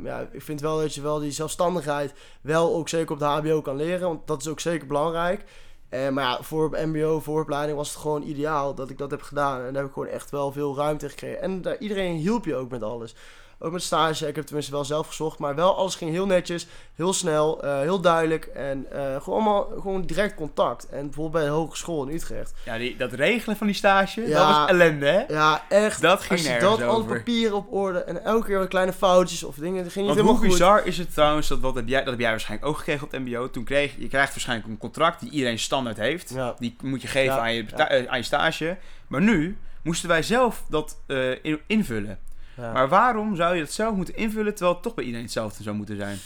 ja, 0.05 0.29
ik 0.33 0.42
vind 0.42 0.61
wel 0.61 0.79
dat 0.79 0.94
je 0.94 1.00
wel 1.00 1.18
die 1.18 1.31
zelfstandigheid 1.31 2.12
wel 2.40 2.74
ook 2.74 2.88
zeker 2.88 3.12
op 3.12 3.18
de 3.18 3.24
HBO 3.24 3.61
kan 3.61 3.76
leren, 3.76 4.09
want 4.09 4.26
dat 4.26 4.40
is 4.40 4.48
ook 4.48 4.61
zeker 4.61 4.87
belangrijk. 4.87 5.44
Eh, 5.90 6.09
maar 6.09 6.24
ja, 6.24 6.42
voor 6.42 6.64
op 6.64 6.76
MBO, 6.76 7.20
vooropleiding 7.20 7.76
was 7.76 7.88
het 7.88 7.98
gewoon 7.98 8.22
ideaal 8.22 8.74
dat 8.74 8.90
ik 8.90 8.98
dat 8.98 9.11
heb 9.11 9.22
gedaan. 9.22 9.57
En 9.57 9.72
daar 9.72 9.83
heb 9.83 9.87
ik 9.87 9.92
gewoon 9.92 10.09
echt 10.09 10.31
wel 10.31 10.53
veel 10.53 10.76
ruimte 10.76 11.09
gekregen. 11.09 11.42
En 11.42 11.62
daar, 11.62 11.79
iedereen 11.79 12.16
hielp 12.16 12.44
je 12.44 12.57
ook 12.57 12.70
met 12.70 12.83
alles. 12.83 13.14
Ook 13.62 13.72
met 13.72 13.82
stage, 13.82 14.28
ik 14.28 14.34
heb 14.36 14.44
tenminste 14.44 14.72
wel 14.72 14.84
zelf 14.84 15.06
gezocht, 15.06 15.38
maar 15.38 15.54
wel 15.54 15.76
alles 15.76 15.94
ging 15.94 16.10
heel 16.10 16.26
netjes, 16.26 16.66
heel 16.94 17.12
snel, 17.12 17.62
eh, 17.62 17.78
heel 17.80 18.00
duidelijk 18.00 18.44
en 18.44 18.86
eh, 18.92 19.00
gewoon 19.22 19.34
allemaal 19.38 19.68
gewoon 19.80 20.02
direct 20.02 20.34
contact. 20.34 20.88
En 20.88 21.02
bijvoorbeeld 21.04 21.32
bij 21.32 21.44
de 21.44 21.48
hogeschool 21.58 22.06
in 22.06 22.14
Utrecht. 22.14 22.52
Ja, 22.64 22.78
die, 22.78 22.96
dat 22.96 23.12
regelen 23.12 23.56
van 23.56 23.66
die 23.66 23.76
stage, 23.76 24.20
Ja. 24.28 24.38
dat 24.38 24.56
was 24.56 24.68
ellende, 24.68 25.06
hè? 25.06 25.24
Ja, 25.34 25.64
echt. 25.68 26.00
Dat 26.02 26.18
ging 26.20 26.30
Als 26.32 26.42
je 26.42 26.48
nergens 26.48 26.70
dat 26.78 26.88
alle 26.88 26.98
over. 26.98 27.16
papieren 27.16 27.56
op 27.56 27.72
orde 27.72 27.98
en 27.98 28.24
elke 28.24 28.46
keer 28.46 28.58
wat 28.58 28.68
kleine 28.68 28.92
foutjes 28.92 29.42
of 29.44 29.54
dingen, 29.54 29.82
dat 29.84 29.92
ging 29.92 30.06
niet 30.06 30.14
Want 30.16 30.26
hoe 30.28 30.36
helemaal 30.38 30.50
goed. 30.50 30.58
bizar 30.58 30.86
is 30.86 30.98
het 30.98 31.12
trouwens, 31.14 31.48
dat, 31.48 31.58
wat 31.60 31.74
heb 31.74 31.88
jij, 31.88 31.98
dat 32.00 32.10
heb 32.10 32.20
jij 32.20 32.30
waarschijnlijk 32.30 32.68
ook 32.70 32.76
gekregen 32.78 33.04
op 33.04 33.10
het 33.12 33.20
mbo. 33.20 33.50
Toen 33.50 33.64
kreeg 33.64 33.94
je 33.98 34.08
krijgt 34.08 34.30
waarschijnlijk 34.30 34.68
een 34.68 34.78
contract 34.78 35.20
die 35.20 35.30
iedereen 35.30 35.58
standaard 35.58 35.96
heeft. 35.96 36.30
Ja. 36.34 36.54
Die 36.58 36.76
moet 36.82 37.02
je 37.02 37.08
geven 37.08 37.34
Ja, 37.34 37.40
aan, 37.40 37.54
je, 37.54 37.64
eh, 37.66 38.10
aan 38.10 38.18
je 38.18 38.24
stage. 38.24 38.76
Maar 39.08 39.20
nu 39.22 39.58
moesten 39.82 40.08
wij 40.08 40.22
zelf 40.22 40.64
dat 40.68 40.96
in- 41.42 41.60
invullen. 41.66 42.18
Ja. 42.60 42.72
Maar 42.72 42.88
waarom 42.88 43.36
zou 43.36 43.54
je 43.54 43.60
dat 43.60 43.72
zelf 43.72 43.94
moeten 43.94 44.16
invullen 44.16 44.52
terwijl 44.54 44.74
het 44.74 44.82
toch 44.82 44.94
bij 44.94 45.04
iedereen 45.04 45.24
hetzelfde 45.24 45.62
zou 45.62 45.76
moeten 45.76 45.96
zijn? 45.96 46.18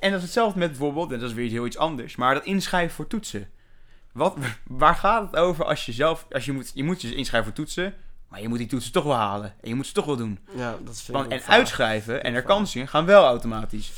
En 0.00 0.10
dat 0.10 0.18
is 0.18 0.24
hetzelfde 0.24 0.58
met 0.58 0.68
bijvoorbeeld, 0.68 1.12
en 1.12 1.18
dat 1.18 1.28
is 1.28 1.34
weer 1.34 1.50
heel 1.50 1.66
iets 1.66 1.78
anders, 1.78 2.16
maar 2.16 2.34
dat 2.34 2.44
inschrijven 2.44 2.94
voor 2.94 3.06
toetsen. 3.06 3.48
Wat, 4.12 4.36
waar 4.64 4.94
gaat 4.94 5.30
het 5.30 5.36
over 5.36 5.64
als 5.64 5.86
je 5.86 5.92
zelf, 5.92 6.26
als 6.30 6.44
je 6.44 6.52
moet, 6.52 6.70
je 6.74 6.84
moet 6.84 7.00
je 7.02 7.14
inschrijven 7.14 7.52
voor 7.54 7.64
toetsen, 7.64 7.94
maar 8.28 8.40
je 8.40 8.48
moet 8.48 8.58
die 8.58 8.66
toetsen 8.66 8.92
toch 8.92 9.04
wel 9.04 9.14
halen. 9.14 9.54
En 9.60 9.68
je 9.68 9.74
moet 9.74 9.86
ze 9.86 9.92
toch 9.92 10.04
wel 10.04 10.16
doen. 10.16 10.38
ja, 10.56 10.76
dat 10.84 11.04
Want, 11.10 11.28
vind 11.28 11.42
en 11.42 11.48
uitschrijven 11.48 12.24
en 12.24 12.32
herkansingen 12.32 12.88
gaan 12.88 13.04
wel 13.04 13.24
automatisch. 13.24 13.92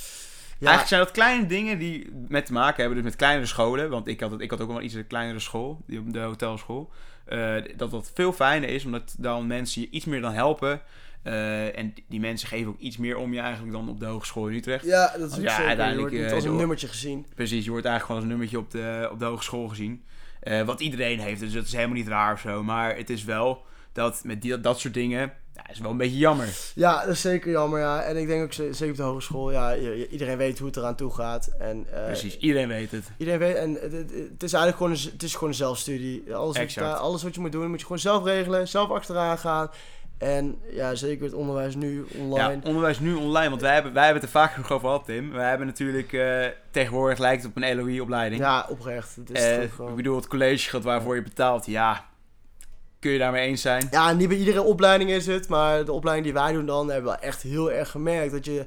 Ja, 0.58 0.66
Eigenlijk 0.66 0.88
zijn 0.88 1.00
dat 1.00 1.10
kleine 1.10 1.46
dingen 1.46 1.78
die 1.78 2.10
met 2.28 2.46
te 2.46 2.52
maken 2.52 2.76
hebben, 2.76 2.94
dus 2.94 3.04
met 3.04 3.16
kleinere 3.16 3.46
scholen. 3.46 3.90
Want 3.90 4.06
ik 4.06 4.20
had, 4.20 4.40
ik 4.40 4.50
had 4.50 4.60
ook 4.60 4.68
wel 4.68 4.80
iets 4.82 4.94
een 4.94 5.06
kleinere 5.06 5.40
school, 5.40 5.82
de 5.86 6.20
hotelschool. 6.20 6.90
eh, 7.24 7.54
dat 7.76 7.90
dat 7.90 8.10
veel 8.14 8.32
fijner 8.32 8.68
is, 8.68 8.84
omdat 8.84 9.14
dan 9.18 9.46
mensen 9.46 9.80
je 9.80 9.90
iets 9.90 10.04
meer 10.04 10.20
dan 10.20 10.32
helpen. 10.32 10.80
Eh, 11.26 11.78
en 11.78 11.94
die- 12.08 12.20
mensen 12.20 12.48
geven 12.48 12.68
ook 12.68 12.78
iets 12.78 12.96
meer 12.96 13.16
om 13.16 13.32
je 13.34 13.40
eigenlijk 13.40 13.72
dan 13.72 13.88
op 13.88 14.00
de 14.00 14.06
hogeschool 14.06 14.46
in 14.48 14.54
Utrecht. 14.56 14.84
ja, 14.84 15.12
dat 15.18 15.30
is 15.30 15.36
Ja, 15.36 15.40
zeker. 15.50 15.60
Je 15.62 15.68
uiteindelijk, 15.68 16.10
wordt 16.10 16.26
eh, 16.26 16.32
als 16.34 16.44
een 16.44 16.56
nummertje 16.56 16.88
gezien. 16.88 17.26
Precies, 17.34 17.64
je 17.64 17.70
wordt 17.70 17.86
eigenlijk 17.86 18.04
gewoon 18.04 18.16
als 18.16 18.24
een 18.24 18.28
nummertje 18.28 18.58
op 18.58 18.70
de, 18.70 19.08
op 19.12 19.18
de 19.18 19.24
hogeschool 19.24 19.68
gezien. 19.68 20.04
Eh, 20.40 20.62
wat 20.62 20.80
iedereen 20.80 21.18
heeft, 21.18 21.40
dus 21.40 21.52
dat 21.52 21.64
is 21.64 21.72
helemaal 21.72 21.96
niet 21.96 22.08
raar 22.08 22.32
of 22.32 22.40
zo. 22.40 22.62
Maar 22.62 22.96
het 22.96 23.10
is 23.10 23.24
wel 23.24 23.64
dat 23.92 24.20
met 24.24 24.42
die, 24.42 24.60
dat 24.60 24.80
soort 24.80 24.94
dingen, 24.94 25.32
ja, 25.54 25.70
is 25.70 25.78
wel 25.78 25.90
een 25.90 25.96
beetje 25.96 26.16
jammer. 26.18 26.48
Ja, 26.74 27.00
dat 27.04 27.14
is 27.14 27.20
zeker 27.20 27.50
jammer, 27.50 27.80
ja. 27.80 28.02
En 28.02 28.16
ik 28.16 28.26
denk 28.26 28.42
ook 28.42 28.52
ze- 28.52 28.72
zeker 28.72 28.90
op 28.90 28.96
de 28.96 29.02
hogeschool, 29.02 29.50
ja, 29.52 29.76
iedereen 30.10 30.36
weet 30.36 30.58
hoe 30.58 30.66
het 30.66 30.76
eraan 30.76 30.96
toe 30.96 31.14
gaat. 31.14 31.50
En, 31.58 31.86
eh, 31.92 32.04
Precies, 32.04 32.38
iedereen 32.38 32.68
weet 32.68 32.90
het. 32.90 33.04
Iedereen 33.18 33.40
weet, 33.40 33.56
en 33.56 33.72
het, 33.74 34.42
is 34.42 34.52
eigenlijk 34.52 34.76
gewoon 34.76 34.92
een, 34.92 35.10
het 35.12 35.22
is 35.22 35.32
gewoon 35.34 35.48
een 35.48 35.54
zelfstudie. 35.54 36.34
Alles 36.34 36.58
wat, 36.58 36.72
je, 36.72 36.84
alles 36.84 37.22
wat 37.22 37.34
je 37.34 37.40
moet 37.40 37.52
doen, 37.52 37.68
moet 37.70 37.78
je 37.78 37.82
gewoon 37.86 37.98
zelf 38.00 38.24
regelen, 38.24 38.68
zelf 38.68 38.90
achteraan 38.90 39.38
gaan. 39.38 39.70
En 40.18 40.58
ja, 40.70 40.94
zeker 40.94 41.24
het 41.24 41.34
onderwijs 41.34 41.74
nu 41.74 42.06
online. 42.18 42.52
Ja, 42.52 42.60
onderwijs 42.68 42.98
nu 43.00 43.14
online, 43.14 43.48
want 43.48 43.60
wij 43.60 43.74
hebben, 43.74 43.92
wij 43.92 44.04
hebben 44.04 44.22
het 44.22 44.32
er 44.34 44.40
vaak 44.40 44.56
nog 44.56 44.72
over 44.72 44.88
gehad, 44.88 45.04
Tim. 45.04 45.32
Wij 45.32 45.48
hebben 45.48 45.66
natuurlijk 45.66 46.12
eh, 46.12 46.44
tegenwoordig 46.70 47.18
lijkt 47.18 47.42
het 47.42 47.50
op 47.56 47.62
een 47.62 47.76
LOE-opleiding. 47.76 48.40
Ja, 48.40 48.66
oprecht. 48.68 49.16
Het 49.16 49.30
is 49.30 49.42
Eh, 49.44 49.60
toch 49.60 49.74
gewoon... 49.74 49.90
ik 49.90 49.96
bedoel, 49.96 50.16
het 50.16 50.26
collegegeld 50.26 50.84
waarvoor 50.84 51.14
je 51.14 51.22
betaalt, 51.22 51.66
ja. 51.66 52.04
kun 53.00 53.10
je 53.10 53.18
daarmee 53.18 53.46
eens 53.46 53.62
zijn? 53.62 53.86
Ja, 53.90 54.12
niet 54.12 54.28
bij 54.28 54.36
iedere 54.36 54.62
opleiding 54.62 55.10
is 55.10 55.26
het, 55.26 55.48
maar 55.48 55.84
de 55.84 55.92
opleiding 55.92 56.26
die 56.32 56.42
wij 56.42 56.52
doen 56.52 56.66
dan 56.66 56.90
hebben 56.90 57.12
we 57.12 57.18
echt 57.18 57.42
heel 57.42 57.72
erg 57.72 57.90
gemerkt 57.90 58.32
dat 58.32 58.44
je, 58.44 58.66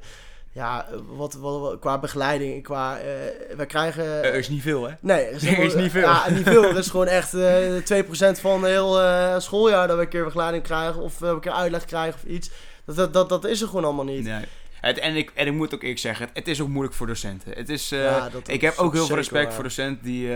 ja, 0.52 0.86
wat, 1.16 1.34
wat, 1.34 1.60
wat- 1.60 1.80
qua 1.80 2.00
begeleiding, 2.00 2.64
qua, 2.64 2.98
eh 2.98 3.56
wij 3.56 3.66
krijgen... 3.66 4.24
Er 4.24 4.34
is 4.34 4.50
niet 4.50 4.62
veel, 4.62 4.90
hè? 4.90 4.94
Nee, 5.00 5.26
er 5.26 5.60
is 5.60 5.76
niet 5.76 5.92
veel. 5.92 6.02
Ja, 6.02 6.30
niet 6.30 6.48
veel. 6.48 6.64
Er 6.64 6.78
is 6.78 6.88
gewoon 6.90 7.08
echt 7.08 7.34
eh 7.34 8.04
2% 8.04 8.40
van 8.42 8.64
een 8.64 8.70
heel 8.70 9.02
eh, 9.02 9.40
schooljaar 9.40 9.88
dat 9.88 9.98
we 9.98 10.04
een 10.04 10.10
keer 10.10 10.24
begeleiding 10.24 10.64
krijgen 10.64 11.02
of 11.02 11.22
een 11.22 11.40
keer 11.40 11.52
uitleg 11.52 11.86
krijgen 11.86 12.20
of 12.24 12.30
iets. 12.30 12.50
Dat, 12.86 12.96
dat, 12.96 13.14
dat, 13.14 13.30
dat 13.30 13.46
is 13.46 13.62
er 13.62 13.68
gewoon 13.68 13.84
allemaal 13.86 14.06
niet. 14.06 14.24
Nee. 14.24 14.46
Het, 14.82 14.98
en, 15.00 15.16
ik, 15.16 15.32
en 15.34 15.48
ik 15.48 15.54
moet 15.54 15.74
ook 15.74 15.82
eerlijk 15.82 16.00
zeggen, 16.00 16.26
het, 16.26 16.36
het 16.38 16.48
is 16.48 16.62
ook 16.62 16.68
moeilijk 16.68 16.96
voor 16.96 17.08
docenten. 17.08 17.52
Het 17.56 17.70
is, 17.70 17.90
Ja, 17.90 18.30
ik 18.46 18.62
heb 18.62 18.78
ook 18.78 18.94
heel 18.94 19.06
veel 19.06 19.16
respect 19.16 19.46
waar. 19.46 19.54
voor 19.54 19.64
docenten 19.64 20.04
die 20.04 20.32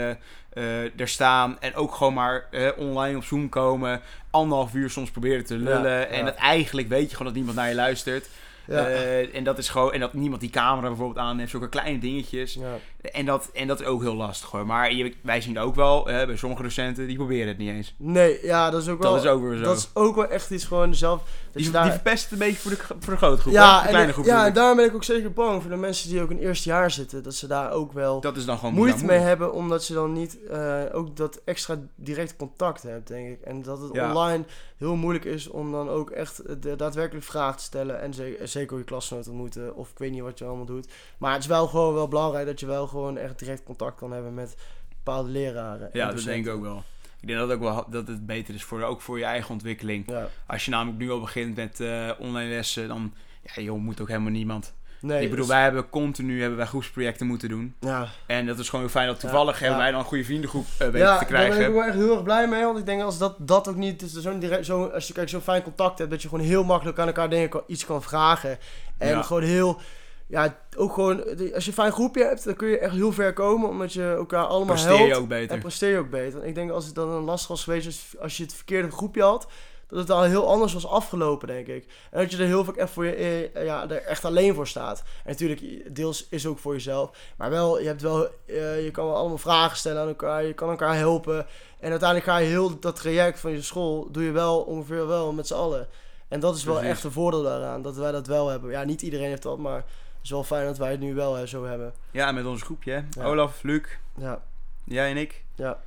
er 0.98 1.08
staan 1.08 1.58
en 1.60 1.76
ook 1.76 1.96
gewoon 1.96 2.14
maar 2.14 2.50
online 2.78 3.18
op 3.18 3.24
Zoom 3.24 3.50
komen. 3.50 4.02
Anderhalf 4.32 4.74
uur 4.74 4.90
soms 4.90 5.12
proberen 5.12 5.46
te 5.46 5.56
lullen. 5.58 5.92
Ja, 6.00 6.06
En 6.06 6.26
dat 6.26 6.36
eigenlijk 6.36 6.88
weet 6.90 7.02
je 7.10 7.12
gewoon 7.16 7.26
dat 7.26 7.36
niemand 7.36 7.58
naar 7.58 7.70
je 7.70 7.76
luistert. 7.76 8.28
Ja. 8.68 8.88
Eh, 8.88 9.36
en 9.36 9.44
dat 9.44 9.58
is 9.58 9.70
gewoon, 9.70 9.94
en 9.94 10.00
dat 10.00 10.14
niemand 10.14 10.42
die 10.42 10.50
camera 10.50 10.88
bijvoorbeeld 10.88 11.18
aan 11.18 11.40
heeft, 11.40 11.52
zulke 11.52 11.70
kleine 11.70 12.00
dingetjes. 12.00 12.54
ja. 12.54 12.78
En 13.12 13.26
dat, 13.26 13.50
en 13.54 13.68
dat 13.68 13.80
is 13.80 13.86
ook 13.86 14.02
heel 14.02 14.16
lastig 14.16 14.50
hoor. 14.50 14.66
Maar 14.66 14.94
je, 14.94 15.14
wij 15.22 15.42
zien 15.42 15.60
ook 15.60 15.76
wel, 15.76 16.04
bij 16.04 16.38
sommige 16.38 16.62
docenten, 16.62 17.08
die 17.08 17.16
proberen 17.16 17.48
het 17.48 17.58
niet 17.58 17.70
eens. 17.70 17.94
Nee, 17.98 18.40
ja, 18.46 18.70
dat 18.70 18.82
is 18.82 18.88
ook 18.88 19.02
wel... 19.02 19.14
Dat 19.14 19.24
is 19.24 19.30
ook 19.30 19.42
weer 19.42 19.58
zo. 19.58 19.64
Dat 19.64 19.78
is 19.78 19.90
ook 19.94 20.16
wel 20.16 20.28
echt 20.28 20.50
iets 20.50 20.66
gewoon 20.66 20.96
zelf... 20.96 21.22
Die, 21.52 21.72
daar... 21.72 21.84
die 21.84 21.92
verpest 21.92 22.24
het 22.24 22.32
een 22.32 22.38
beetje 22.38 22.60
voor 22.60 22.72
de, 22.72 22.78
voor 23.00 23.14
de 23.14 23.18
grote 23.20 23.42
groep. 23.42 23.54
ja, 23.54 23.78
de 23.80 23.84
en, 23.84 23.90
kleine 23.90 24.14
groep. 24.14 24.26
ja, 24.26 24.42
en 24.42 24.48
ik. 24.48 24.56
daarom 24.56 24.78
ben 24.78 24.86
ik 24.86 24.96
ook 24.96 25.04
zeker 25.04 25.34
bang 25.34 25.62
voor 25.62 25.72
de 25.72 25.78
mensen 25.78 26.10
die 26.10 26.22
ook 26.22 26.30
in 26.30 26.36
het 26.36 26.46
eerste 26.46 26.70
jaar 26.70 26.92
zitten. 26.92 27.24
Dat 27.24 27.36
ze 27.36 27.48
daar 27.48 27.72
ook 27.72 27.92
wel 27.94 28.22
dat 28.22 28.38
is 28.38 28.46
dan 28.46 28.58
gewoon 28.58 28.74
moeite 28.74 28.96
mee 28.96 29.06
moeilijk. 29.06 29.28
hebben, 29.28 29.54
omdat 29.54 29.88
je 29.88 29.94
dan 29.94 30.14
niet 30.14 30.38
eh, 30.50 30.82
ook 30.92 31.16
dat 31.16 31.42
extra 31.46 31.80
direct 31.96 32.36
contact 32.36 32.84
hebt, 32.84 33.08
denk 33.08 33.30
ik. 33.30 33.42
En 33.42 33.62
dat 33.62 33.82
het 33.82 33.94
Ja. 33.94 34.10
online 34.10 34.44
heel 34.84 34.96
moeilijk 34.96 35.26
is 35.26 35.48
om 35.48 35.72
dan 35.72 35.90
ook 35.90 36.10
echt 36.10 36.62
de 36.64 36.76
daadwerkelijk 36.76 37.26
vragen 37.26 37.58
te 37.58 37.64
stellen. 37.64 38.02
En 38.02 38.14
ze- 38.14 38.40
zeker 38.44 38.78
je 38.78 38.84
klasgenoten 38.84 39.32
ontmoeten, 39.32 39.76
of 39.76 39.90
ik 39.92 39.98
weet 39.98 40.12
niet 40.12 40.22
wat 40.22 40.40
je 40.40 40.46
allemaal 40.46 40.66
doet. 40.66 40.88
Maar 41.18 41.32
het 41.34 41.42
is 41.42 41.48
wel 41.48 41.68
gewoon 41.68 41.94
wel 41.94 42.08
belangrijk 42.08 42.46
dat 42.46 42.60
je 42.60 42.66
wel 42.66 42.88
gewoon 42.88 43.18
echt 43.18 43.40
direct 43.40 43.64
contact 43.64 43.98
kan 43.98 44.12
hebben 44.12 44.34
met 44.34 44.56
bepaalde 44.90 45.30
leraren. 45.30 45.94
en 45.94 46.00
Ja, 46.00 46.12
dat 46.12 46.24
denk 46.24 46.46
ik 46.46 46.52
ook 46.54 46.62
wel. 46.62 46.84
Ik 47.22 47.28
denk 47.28 47.40
dat, 47.40 47.52
ook 47.52 47.60
wel 47.60 47.86
dat 47.90 48.08
het 48.08 48.26
beter 48.26 48.54
is, 48.54 48.64
voor, 48.64 48.82
ook 48.82 49.02
voor 49.02 49.18
je 49.18 49.26
eigen 49.26 49.52
ontwikkeling. 49.54 50.10
Ja. 50.12 50.30
Als 50.48 50.66
je 50.66 50.72
namelijk 50.72 50.98
nu 51.00 51.12
al 51.12 51.20
begint 51.20 51.56
met 51.56 51.80
eh, 51.80 52.12
online 52.20 52.50
lessen, 52.50 52.88
dan 52.88 53.14
ja, 53.56 53.62
joh, 53.62 53.80
moet 53.80 54.02
ook 54.02 54.08
helemaal 54.08 54.32
niemand. 54.32 54.74
Nee, 55.04 55.22
ik 55.24 55.30
bedoel, 55.30 55.46
dus- 55.46 55.54
wij 55.54 55.64
hebben 55.64 55.90
continu 55.90 56.40
hebben 56.40 56.58
wij 56.58 56.68
groepsprojecten 56.68 57.28
moeten 57.28 57.50
doen. 57.50 57.76
Ja, 57.80 58.08
En 58.26 58.46
dat 58.46 58.60
is 58.60 58.66
gewoon 58.70 58.86
heel 58.86 58.94
fijn 58.94 59.08
dat 59.08 59.20
toevallig 59.20 59.54
Ja, 59.54 59.60
hebben 59.60 59.78
ja. 59.78 59.84
wij 59.84 59.92
dan 59.92 60.00
een 60.00 60.06
goede 60.06 60.24
vriendengroep 60.24 60.66
eh, 60.78 60.78
weten 60.78 61.00
ja 61.00 61.18
te 61.18 61.26
daar 61.26 61.32
ben 61.32 61.46
ik 61.46 61.52
krijgen. 61.52 61.84
echt 61.86 61.96
heel 61.96 62.14
erg 62.14 62.24
blij 62.24 62.48
mee. 62.48 62.64
Want 62.64 62.78
ik 62.78 62.86
denk 62.86 63.02
als 63.02 63.18
dat, 63.18 63.36
dat 63.40 63.68
ook 63.68 63.76
niet... 63.76 64.00
Dus 64.14 64.24
direct, 64.40 64.66
zo, 64.66 64.86
als 64.86 65.08
je 65.08 65.28
zo'n 65.28 65.42
fijn 65.42 65.64
contact 65.64 65.98
hebt, 65.98 66.12
dat 66.12 66.22
je 66.22 66.28
gewoon 66.30 66.46
heel 66.46 66.64
makkelijk 66.64 67.00
aan 67.00 67.08
elkaar 67.08 67.30
dingen 67.30 67.50
kan, 67.50 67.64
iets 67.68 67.86
kan 67.86 68.04
vragen. 68.04 68.58
En 68.98 69.08
Ja. 69.10 69.22
gewoon 69.22 69.44
heel... 69.44 69.80
Ja, 70.28 70.58
ook 70.78 70.94
gewoon... 70.94 71.24
Als 71.54 71.64
je 71.64 71.70
een 71.70 71.74
fijn 71.74 71.92
groepje 71.92 72.24
hebt, 72.24 72.44
dan 72.44 72.56
kun 72.56 72.68
je 72.68 72.80
echt 72.80 72.94
heel 72.94 73.12
ver 73.12 73.34
komen. 73.34 73.70
Omdat 73.70 73.94
je 73.94 74.14
elkaar 74.18 74.46
allemaal 74.46 74.74
Presteer 74.76 74.98
helpt. 74.98 75.08
je 75.08 75.16
ook 75.16 75.28
beter. 75.28 75.56
En 75.56 75.62
presteer 75.62 75.90
je 75.90 75.98
ook 75.98 76.10
beter. 76.10 76.42
En 76.42 76.48
ik 76.48 76.56
denk 76.56 76.72
als 76.72 76.86
het 76.86 76.96
dan 76.96 77.10
een 77.10 77.24
lastig 77.24 77.48
was 77.48 77.64
geweest, 77.64 77.86
als, 77.86 78.16
als 78.20 78.38
je 78.38 78.44
het 78.44 78.54
verkeerde 78.54 78.92
groepje 78.92 79.22
had, 79.24 79.48
dat 79.94 80.08
het 80.08 80.18
al 80.18 80.24
heel 80.24 80.48
anders 80.48 80.74
was 80.74 80.88
afgelopen, 80.88 81.48
denk 81.48 81.68
ik. 81.68 81.86
En 82.12 82.20
dat 82.22 82.32
je 82.32 82.38
er 82.38 82.46
heel 82.46 82.64
vaak 82.64 82.76
echt, 82.76 82.90
voor 82.92 83.06
je, 83.06 83.50
eh, 83.54 83.66
ja, 83.66 83.90
er 83.90 84.02
echt 84.02 84.26
alleen 84.26 84.54
voor 84.56 84.68
staat. 84.68 85.00
En 85.24 85.32
natuurlijk, 85.32 85.96
deels 85.96 86.28
is 86.30 86.46
ook 86.48 86.60
voor 86.60 86.74
jezelf. 86.74 87.12
Maar 87.38 87.50
wel, 87.50 87.80
je 87.80 87.88
hebt 87.88 88.02
wel, 88.02 88.28
eh, 88.46 88.84
je 88.84 88.92
kan 88.92 89.06
wel 89.06 89.16
allemaal 89.16 89.38
vragen 89.38 89.78
stellen 89.78 90.02
aan 90.02 90.08
elkaar, 90.08 90.44
je 90.44 90.54
kan 90.54 90.70
elkaar 90.70 90.96
helpen. 90.96 91.46
En 91.80 91.90
uiteindelijk 91.90 92.30
ga 92.30 92.38
je 92.38 92.48
heel 92.48 92.80
dat 92.80 92.96
traject 92.96 93.40
van 93.40 93.52
je 93.52 93.62
school, 93.62 94.08
doe 94.12 94.24
je 94.24 94.32
wel 94.32 94.62
ongeveer 94.62 95.08
wel 95.08 95.32
met 95.34 95.48
z'n 95.48 95.54
allen. 95.54 95.88
En 96.28 96.40
dat 96.40 96.56
is 96.56 96.64
wel 96.64 96.74
Precies. 96.76 96.92
echt 96.94 97.04
een 97.04 97.12
voordeel 97.12 97.44
daaraan, 97.44 97.82
dat 97.82 97.96
wij 97.96 98.12
dat 98.12 98.28
wel 98.28 98.48
hebben. 98.48 98.72
Ja, 98.72 98.84
niet 98.84 99.02
iedereen 99.02 99.28
heeft 99.30 99.44
dat, 99.44 99.58
maar 99.58 99.76
het 99.76 99.86
is 100.24 100.30
wel 100.30 100.44
fijn 100.44 100.66
dat 100.66 100.78
wij 100.78 100.92
het 100.92 101.00
nu 101.00 101.14
wel 101.16 101.38
eh, 101.38 101.44
zo 101.46 101.66
hebben. 101.66 101.94
Ja, 102.12 102.32
met 102.32 102.46
ons 102.46 102.62
groepje. 102.62 102.92
hè. 102.92 103.02
Ja. 103.22 103.26
Olaf, 103.28 103.64
Luc, 103.64 103.84
Ja, 104.16 104.42
jij 104.84 105.10
en 105.10 105.18
ik. 105.18 105.44
ja. 105.56 105.80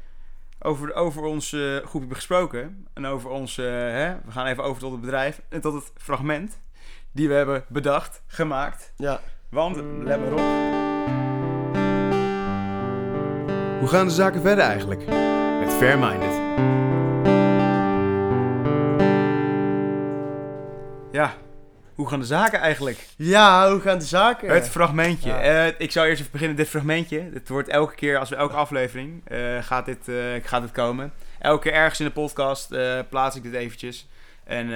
Over, 0.58 0.94
over 0.94 1.22
ons 1.22 1.52
eh, 1.52 1.60
groepje 1.60 1.98
hebben 1.98 2.16
gesproken. 2.16 2.86
En 2.94 3.06
over 3.06 3.30
ons, 3.30 3.58
eh, 3.58 3.64
hè, 3.66 4.14
we 4.24 4.30
gaan 4.30 4.46
even 4.46 4.64
over 4.64 4.80
tot 4.80 4.92
het 4.92 5.00
bedrijf. 5.00 5.42
En 5.48 5.60
tot 5.60 5.74
het 5.74 5.92
fragment 5.96 6.60
die 7.12 7.28
we 7.28 7.34
hebben 7.34 7.64
bedacht, 7.68 8.22
gemaakt. 8.26 8.92
ja. 8.96 9.20
Want, 9.48 9.76
let 10.02 10.20
maar 10.20 10.32
op. 10.32 10.38
Hoe 13.78 13.88
gaan 13.88 14.06
de 14.06 14.12
zaken 14.12 14.40
verder 14.40 14.64
eigenlijk? 14.64 15.06
Met 15.60 15.72
Fairminded. 15.72 16.44
Ja, 21.12 21.34
hoe 21.96 22.08
gaan 22.08 22.20
de 22.20 22.26
zaken 22.26 22.58
eigenlijk? 22.58 23.06
Ja, 23.16 23.70
hoe 23.70 23.80
gaan 23.80 23.98
de 23.98 24.04
zaken? 24.04 24.54
Het 24.54 24.68
fragmentje. 24.68 25.28
Ja. 25.28 25.40
Eh, 25.40 25.74
ik 25.78 25.92
zou 25.92 26.06
eerst 26.06 26.20
even 26.20 26.32
beginnen, 26.32 26.56
dit 26.56 26.68
fragmentje. 26.68 27.28
Het 27.32 27.48
wordt 27.48 27.68
elke 27.68 27.94
keer, 27.94 28.18
als 28.18 28.28
we 28.28 28.36
elke 28.36 28.54
aflevering, 28.54 29.22
eh, 29.24 29.62
gaat, 29.62 29.86
dit, 29.86 30.08
eh, 30.08 30.16
gaat 30.42 30.62
dit 30.62 30.72
komen. 30.72 31.12
Elke 31.38 31.62
keer 31.62 31.72
ergens 31.72 32.00
in 32.00 32.06
de 32.06 32.12
podcast 32.12 32.68
plaats 33.08 33.36
ik 33.36 33.42
dit 33.42 33.52
eventjes. 33.52 34.08
En 34.44 34.68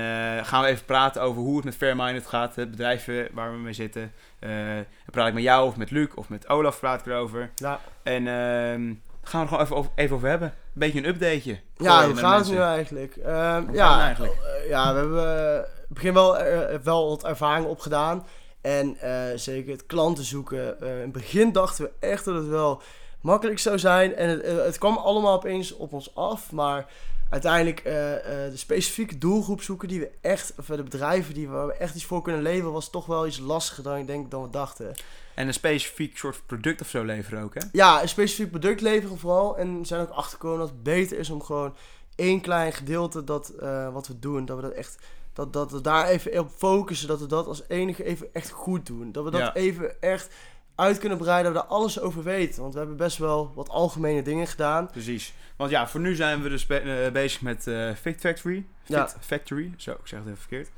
gaan 0.44 0.62
we 0.62 0.68
even 0.68 0.84
praten 0.84 1.22
over 1.22 1.42
hoe 1.42 1.56
het 1.56 1.64
met 1.64 1.76
Fairminded 1.76 2.26
gaat. 2.26 2.56
Het 2.56 2.70
bedrijf 2.70 3.08
waar 3.32 3.52
we 3.52 3.58
mee 3.58 3.72
zitten. 3.72 4.12
Dan 4.40 4.84
praat 5.10 5.28
ik 5.28 5.34
met 5.34 5.42
jou 5.42 5.66
of 5.66 5.76
met 5.76 5.90
Luc 5.90 6.08
of 6.14 6.28
met 6.28 6.48
Olaf 6.48 6.80
praat 6.80 7.00
ik 7.00 7.06
erover. 7.06 7.50
Ja, 7.54 7.80
En 8.02 8.26
ehm 8.28 8.92
gaan 9.22 9.40
we 9.40 9.46
er 9.46 9.48
gewoon 9.48 9.64
even 9.64 9.76
over, 9.76 9.90
even 9.94 10.16
over 10.16 10.28
hebben. 10.28 10.48
Een 10.48 10.54
beetje 10.72 10.98
een 10.98 11.08
updateje. 11.08 11.60
ja 11.76 12.06
hoe 12.06 12.16
gaat 12.16 12.38
het 12.38 12.50
nu 12.50 12.60
eigenlijk? 12.60 13.16
Ehm, 13.16 13.66
het 13.66 13.76
ja, 13.76 14.00
eigenlijk? 14.04 14.32
eh, 14.32 14.68
ja, 14.68 14.92
we 14.92 14.98
hebben 14.98 15.56
eh, 15.56 15.70
begin 15.88 16.14
wel, 16.14 16.38
eh, 16.38 16.78
wel 16.78 17.08
wat 17.08 17.24
ervaring 17.24 17.66
opgedaan. 17.66 18.26
En 18.60 18.96
zeker 19.34 19.72
het 19.72 19.86
klanten 19.86 20.24
zoeken. 20.24 20.80
In 20.80 20.86
het 20.86 21.12
begin 21.12 21.52
dachten 21.52 21.84
we 21.84 22.06
echt 22.06 22.24
dat 22.24 22.34
het 22.34 22.48
wel 22.48 22.82
makkelijk 23.20 23.58
zou 23.58 23.78
zijn. 23.78 24.14
En 24.16 24.28
het, 24.28 24.46
het 24.46 24.78
kwam 24.78 24.96
allemaal 24.96 25.36
opeens 25.36 25.76
op 25.76 25.92
ons 25.92 26.14
af. 26.14 26.52
Maar 26.52 26.86
uiteindelijk 27.30 27.82
de 27.84 28.52
specifieke 28.54 29.18
doelgroep 29.18 29.62
zoeken 29.62 29.88
die 29.88 30.00
we 30.00 30.10
echt, 30.20 30.52
of 30.58 30.66
de 30.66 30.82
bedrijven 30.82 31.34
die 31.34 31.48
we, 31.48 31.52
waar 31.54 31.66
we 31.66 31.72
echt 31.72 31.94
iets 31.94 32.04
voor 32.04 32.22
kunnen 32.22 32.42
leveren, 32.42 32.72
was 32.72 32.90
toch 32.90 33.06
wel 33.06 33.26
iets 33.26 33.38
lastiger 33.38 33.82
dan 33.82 33.96
ik 33.96 34.06
denk 34.06 34.30
dan 34.30 34.42
we 34.42 34.50
dachten. 34.50 34.94
En 35.40 35.46
een 35.46 35.54
specifiek 35.54 36.16
soort 36.18 36.42
product 36.46 36.80
of 36.80 36.88
zo 36.88 37.04
leveren 37.04 37.42
ook, 37.42 37.54
hè? 37.54 37.60
Ja, 37.72 38.02
een 38.02 38.08
specifiek 38.08 38.50
product 38.50 38.80
leveren 38.80 39.18
vooral. 39.18 39.58
En 39.58 39.78
we 39.80 39.86
zijn 39.86 40.00
ook 40.00 40.10
achtergekomen 40.10 40.58
dat 40.58 40.68
het 40.68 40.82
beter 40.82 41.18
is 41.18 41.30
om 41.30 41.42
gewoon 41.42 41.74
één 42.14 42.40
klein 42.40 42.72
gedeelte 42.72 43.24
dat 43.24 43.48
eh, 43.48 43.92
wat 43.92 44.06
we 44.06 44.18
doen, 44.18 44.44
dat 44.44 44.56
we 44.56 44.62
dat 44.62 44.72
echt. 44.72 44.98
Dat, 45.32 45.52
dat 45.52 45.72
we 45.72 45.80
daar 45.80 46.06
even 46.06 46.38
op 46.38 46.50
focussen, 46.56 47.08
dat 47.08 47.20
we 47.20 47.26
dat 47.26 47.46
als 47.46 47.62
enige 47.68 48.04
even 48.04 48.28
echt 48.32 48.50
goed 48.50 48.86
doen. 48.86 49.12
Dat 49.12 49.24
we 49.24 49.30
dat 49.30 49.40
Ja. 49.40 49.54
even 49.54 50.02
echt 50.02 50.34
uit 50.74 50.98
kunnen 50.98 51.18
breiden, 51.18 51.52
dat 51.52 51.62
we 51.62 51.68
daar 51.68 51.78
alles 51.78 52.00
over 52.00 52.22
weten. 52.22 52.60
Want 52.60 52.72
we 52.72 52.78
hebben 52.78 52.96
best 52.96 53.18
wel 53.18 53.52
wat 53.54 53.68
algemene 53.68 54.22
dingen 54.22 54.46
gedaan. 54.46 54.90
Precies. 54.90 55.34
Want 55.56 55.70
ja, 55.70 55.88
voor 55.88 56.00
nu 56.00 56.14
zijn 56.14 56.42
we 56.42 56.48
dus 56.48 56.66
be- 56.66 56.78
eh, 56.78 57.12
bezig 57.12 57.40
met 57.40 57.66
eh 57.66 57.90
Fit 58.00 58.20
Factory. 58.20 58.64
Fit 58.84 58.96
Ja. 58.96 59.08
Factory, 59.20 59.74
zo, 59.76 59.90
ik 59.90 59.98
zeg 60.06 60.18
het 60.18 60.28
even 60.28 60.38
verkeerd. 60.40 60.68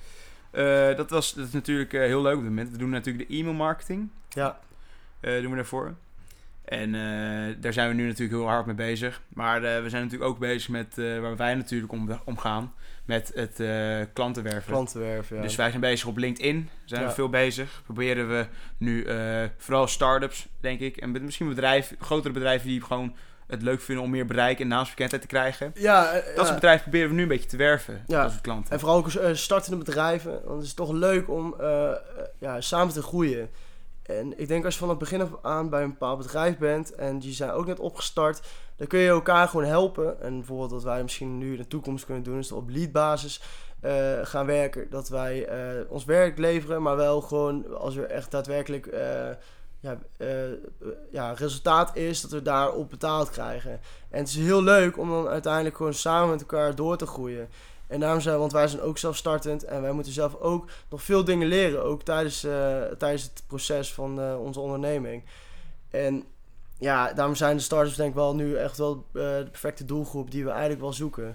Eh, 0.53 0.97
dat, 0.97 1.11
was, 1.11 1.35
dat 1.35 1.47
is 1.47 1.53
natuurlijk 1.53 1.93
eh, 1.93 2.01
heel 2.01 2.23
leuk 2.23 2.35
op 2.35 2.41
dit 2.41 2.49
moment. 2.49 2.71
We 2.71 2.79
doen 2.79 2.91
natuurlijk 2.91 3.29
de 3.29 3.37
e-mail 3.37 3.55
marketing. 3.55 4.09
Ja, 4.29 4.59
eh, 5.21 5.41
doen 5.41 5.51
we 5.51 5.57
daarvoor. 5.57 5.95
En 6.65 6.93
daar 7.61 7.73
zijn 7.73 7.89
we 7.89 7.95
nu 7.95 8.07
natuurlijk 8.07 8.39
heel 8.39 8.49
hard 8.49 8.67
mee 8.67 8.75
bezig. 8.75 9.23
Maar 9.29 9.61
we 9.61 9.89
zijn 9.89 10.03
natuurlijk 10.03 10.31
ook 10.31 10.39
bezig 10.39 10.69
met, 10.69 10.97
waar 10.97 11.37
wij 11.37 11.55
natuurlijk 11.55 11.93
om, 11.93 12.21
omgaan, 12.25 12.75
met 13.05 13.33
het 13.35 13.63
klantenwerven. 14.13 14.73
klantenwerven. 14.73 15.37
Ja. 15.37 15.43
Dus 15.43 15.57
wij 15.57 15.69
zijn 15.69 15.81
bezig 15.81 16.09
op 16.09 16.17
LinkedIn, 16.17 16.69
zijn 16.85 17.07
we 17.07 17.11
veel 17.11 17.29
bezig. 17.29 17.83
Proberen 17.85 18.29
we 18.29 18.47
nu 18.77 19.07
vooral 19.57 19.87
start-ups, 19.87 20.49
denk 20.61 20.81
ik. 20.81 20.97
En 20.97 21.25
misschien 21.25 21.49
bedrijven, 21.49 21.97
grotere 22.01 22.33
bedrijven 22.33 22.69
die 22.69 22.83
gewoon 22.83 23.15
het 23.47 23.63
leuk 23.63 23.81
vinden 23.81 24.05
om 24.05 24.11
meer 24.11 24.27
bereik 24.27 24.61
en 24.61 24.69
naamsbekendheid 24.69 25.23
te 25.23 25.29
krijgen. 25.29 25.73
ja, 25.75 26.13
eh, 26.13 26.37
Dat 26.37 26.45
soort 26.45 26.55
bedrijven 26.55 26.83
proberen 26.83 27.09
we 27.09 27.15
nu 27.15 27.23
een 27.23 27.29
beetje 27.29 27.49
te 27.49 27.57
werven. 27.57 28.05
Ja. 28.07 28.23
Dat 28.23 28.31
soort 28.31 28.43
klanten. 28.43 28.73
En 28.73 28.81
vooral 28.81 28.99
ook 28.99 29.09
eh, 29.09 29.35
startende 29.35 29.77
bedrijven. 29.77 30.33
Want 30.45 30.57
het 30.57 30.67
is 30.67 30.75
toch 30.75 30.91
leuk 30.93 31.29
om 31.29 31.55
eh, 31.61 31.91
ja, 32.39 32.61
samen 32.61 32.95
te 32.95 33.03
groeien. 33.03 33.51
En 34.03 34.39
ik 34.39 34.49
denk 34.49 34.65
als 34.65 34.75
je 34.75 34.81
van 34.81 34.89
het 34.89 34.99
begin 34.99 35.21
af 35.21 35.29
aan 35.43 35.71
bij 35.71 35.83
een 35.83 35.91
bepaald 35.91 36.19
bedrijf 36.19 36.59
bent 36.59 36.95
en 36.95 37.19
die 37.19 37.33
zijn 37.33 37.51
ook 37.51 37.67
net 37.67 37.81
opgestart, 37.81 38.41
dan 38.77 38.87
kun 38.87 38.99
je 38.99 39.09
elkaar 39.09 39.49
gewoon 39.49 39.67
helpen. 39.67 40.21
En 40.23 40.37
bijvoorbeeld 40.37 40.71
wat 40.71 40.83
wij 40.83 41.03
misschien 41.03 41.39
nu 41.39 41.51
in 41.51 41.57
de 41.57 41.69
toekomst 41.69 42.05
kunnen 42.05 42.23
doen, 42.23 42.39
is 42.39 42.53
op 42.53 42.69
leadbasis 42.69 43.43
gaan 44.23 44.47
werken. 44.47 44.91
Dat 44.91 45.09
wij 45.09 45.49
ons 45.89 46.05
werk 46.05 46.39
leveren, 46.39 46.83
maar 46.83 46.97
wel 46.97 47.21
gewoon 47.21 47.77
als 47.77 47.97
er 47.97 48.05
echt 48.05 48.31
daadwerkelijk 48.31 48.87
ja, 49.83 49.99
eh, 50.17 50.29
ja, 51.11 51.33
resultaat 51.33 51.97
is, 51.97 52.21
dat 52.21 52.31
we 52.31 52.43
daarop 52.43 52.91
betaald 52.91 53.31
krijgen. 53.31 53.81
En 54.11 54.19
het 54.19 54.29
is 54.29 54.37
heel 54.37 54.63
leuk 54.63 54.99
om 54.99 55.09
dan 55.09 55.29
uiteindelijk 55.29 55.77
gewoon 55.77 55.95
samen 55.95 56.31
met 56.31 56.41
elkaar 56.41 56.75
door 56.75 56.97
te 56.97 57.07
groeien. 57.07 57.49
En 57.87 58.01
daarom 58.01 58.21
zijn, 58.21 58.39
want 58.39 58.53
wij 58.53 58.69
zijn 58.69 58.83
ook 58.83 58.99
zelfstartend 58.99 59.65
en 59.65 59.83
wij 59.83 59.93
moeten 59.93 60.13
zelf 60.13 60.35
ook 60.41 60.71
nog 60.89 61.03
veel 61.03 61.25
dingen 61.25 61.49
leren, 61.49 61.85
ook 61.85 62.03
tijdens, 62.03 62.45
eh, 62.45 62.83
tijdens 62.99 63.23
het 63.23 63.43
proces 63.47 63.93
van 63.93 64.21
eh, 64.21 64.41
onze 64.41 64.61
onderneming. 64.61 65.25
En 65.91 66.25
ja, 66.79 67.13
daarom 67.13 67.35
zijn 67.35 67.57
de 67.57 67.63
starters 67.63 67.97
denk 67.97 68.09
ik 68.09 68.15
wel 68.15 68.35
nu 68.35 68.57
echt 68.57 68.79
wel 68.79 69.07
de 69.13 69.47
perfecte 69.51 69.85
doelgroep 69.85 70.31
die 70.31 70.45
we 70.45 70.51
eigenlijk 70.51 70.81
wel 70.81 70.93
zoeken. 70.93 71.35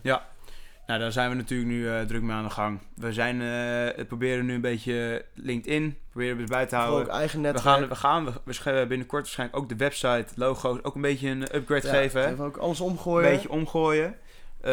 Nou, 0.88 1.00
daar 1.00 1.12
zijn 1.12 1.30
we 1.30 1.36
natuurlijk 1.36 1.70
nu 1.70 1.90
eh, 1.90 2.02
druk 2.02 2.22
mee 2.22 2.36
aan 2.36 2.44
de 2.44 2.50
gang. 2.50 2.80
We 2.96 3.14
zijn, 3.14 3.42
eh, 3.42 3.98
het 3.98 4.08
proberen 4.08 4.46
nu 4.46 4.54
een 4.54 4.62
beetje 4.62 5.26
LinkedIn, 5.34 5.98
proberen 6.10 6.38
we 6.38 6.44
bij 6.44 6.66
te 6.66 6.76
houden. 6.76 7.00
ook 7.06 7.08
eigen 7.08 7.42
We 7.42 7.46
netwerk. 7.46 7.66
gaan, 7.66 7.88
we 7.88 7.96
gaan 7.96 8.26
we, 8.26 8.32
we 8.44 8.54
schrijven 8.54 8.88
binnenkort 8.88 9.22
waarschijnlijk 9.22 9.60
ook 9.60 9.70
de 9.70 9.76
website, 9.76 10.26
logo's, 10.36 10.80
ook 10.84 10.96
een 10.96 11.02
beetje 11.02 11.30
een 11.30 11.56
upgrade 11.56 11.88
Ja, 11.88 11.94
geven. 11.94 12.22
hè? 12.22 12.32
Even 12.32 12.46
ook 12.46 12.58
alles 12.58 12.80
Een 12.80 12.86
omgooien. 12.86 13.30
beetje 13.32 13.50
omgooien. 13.50 14.16
Eh, 14.62 14.72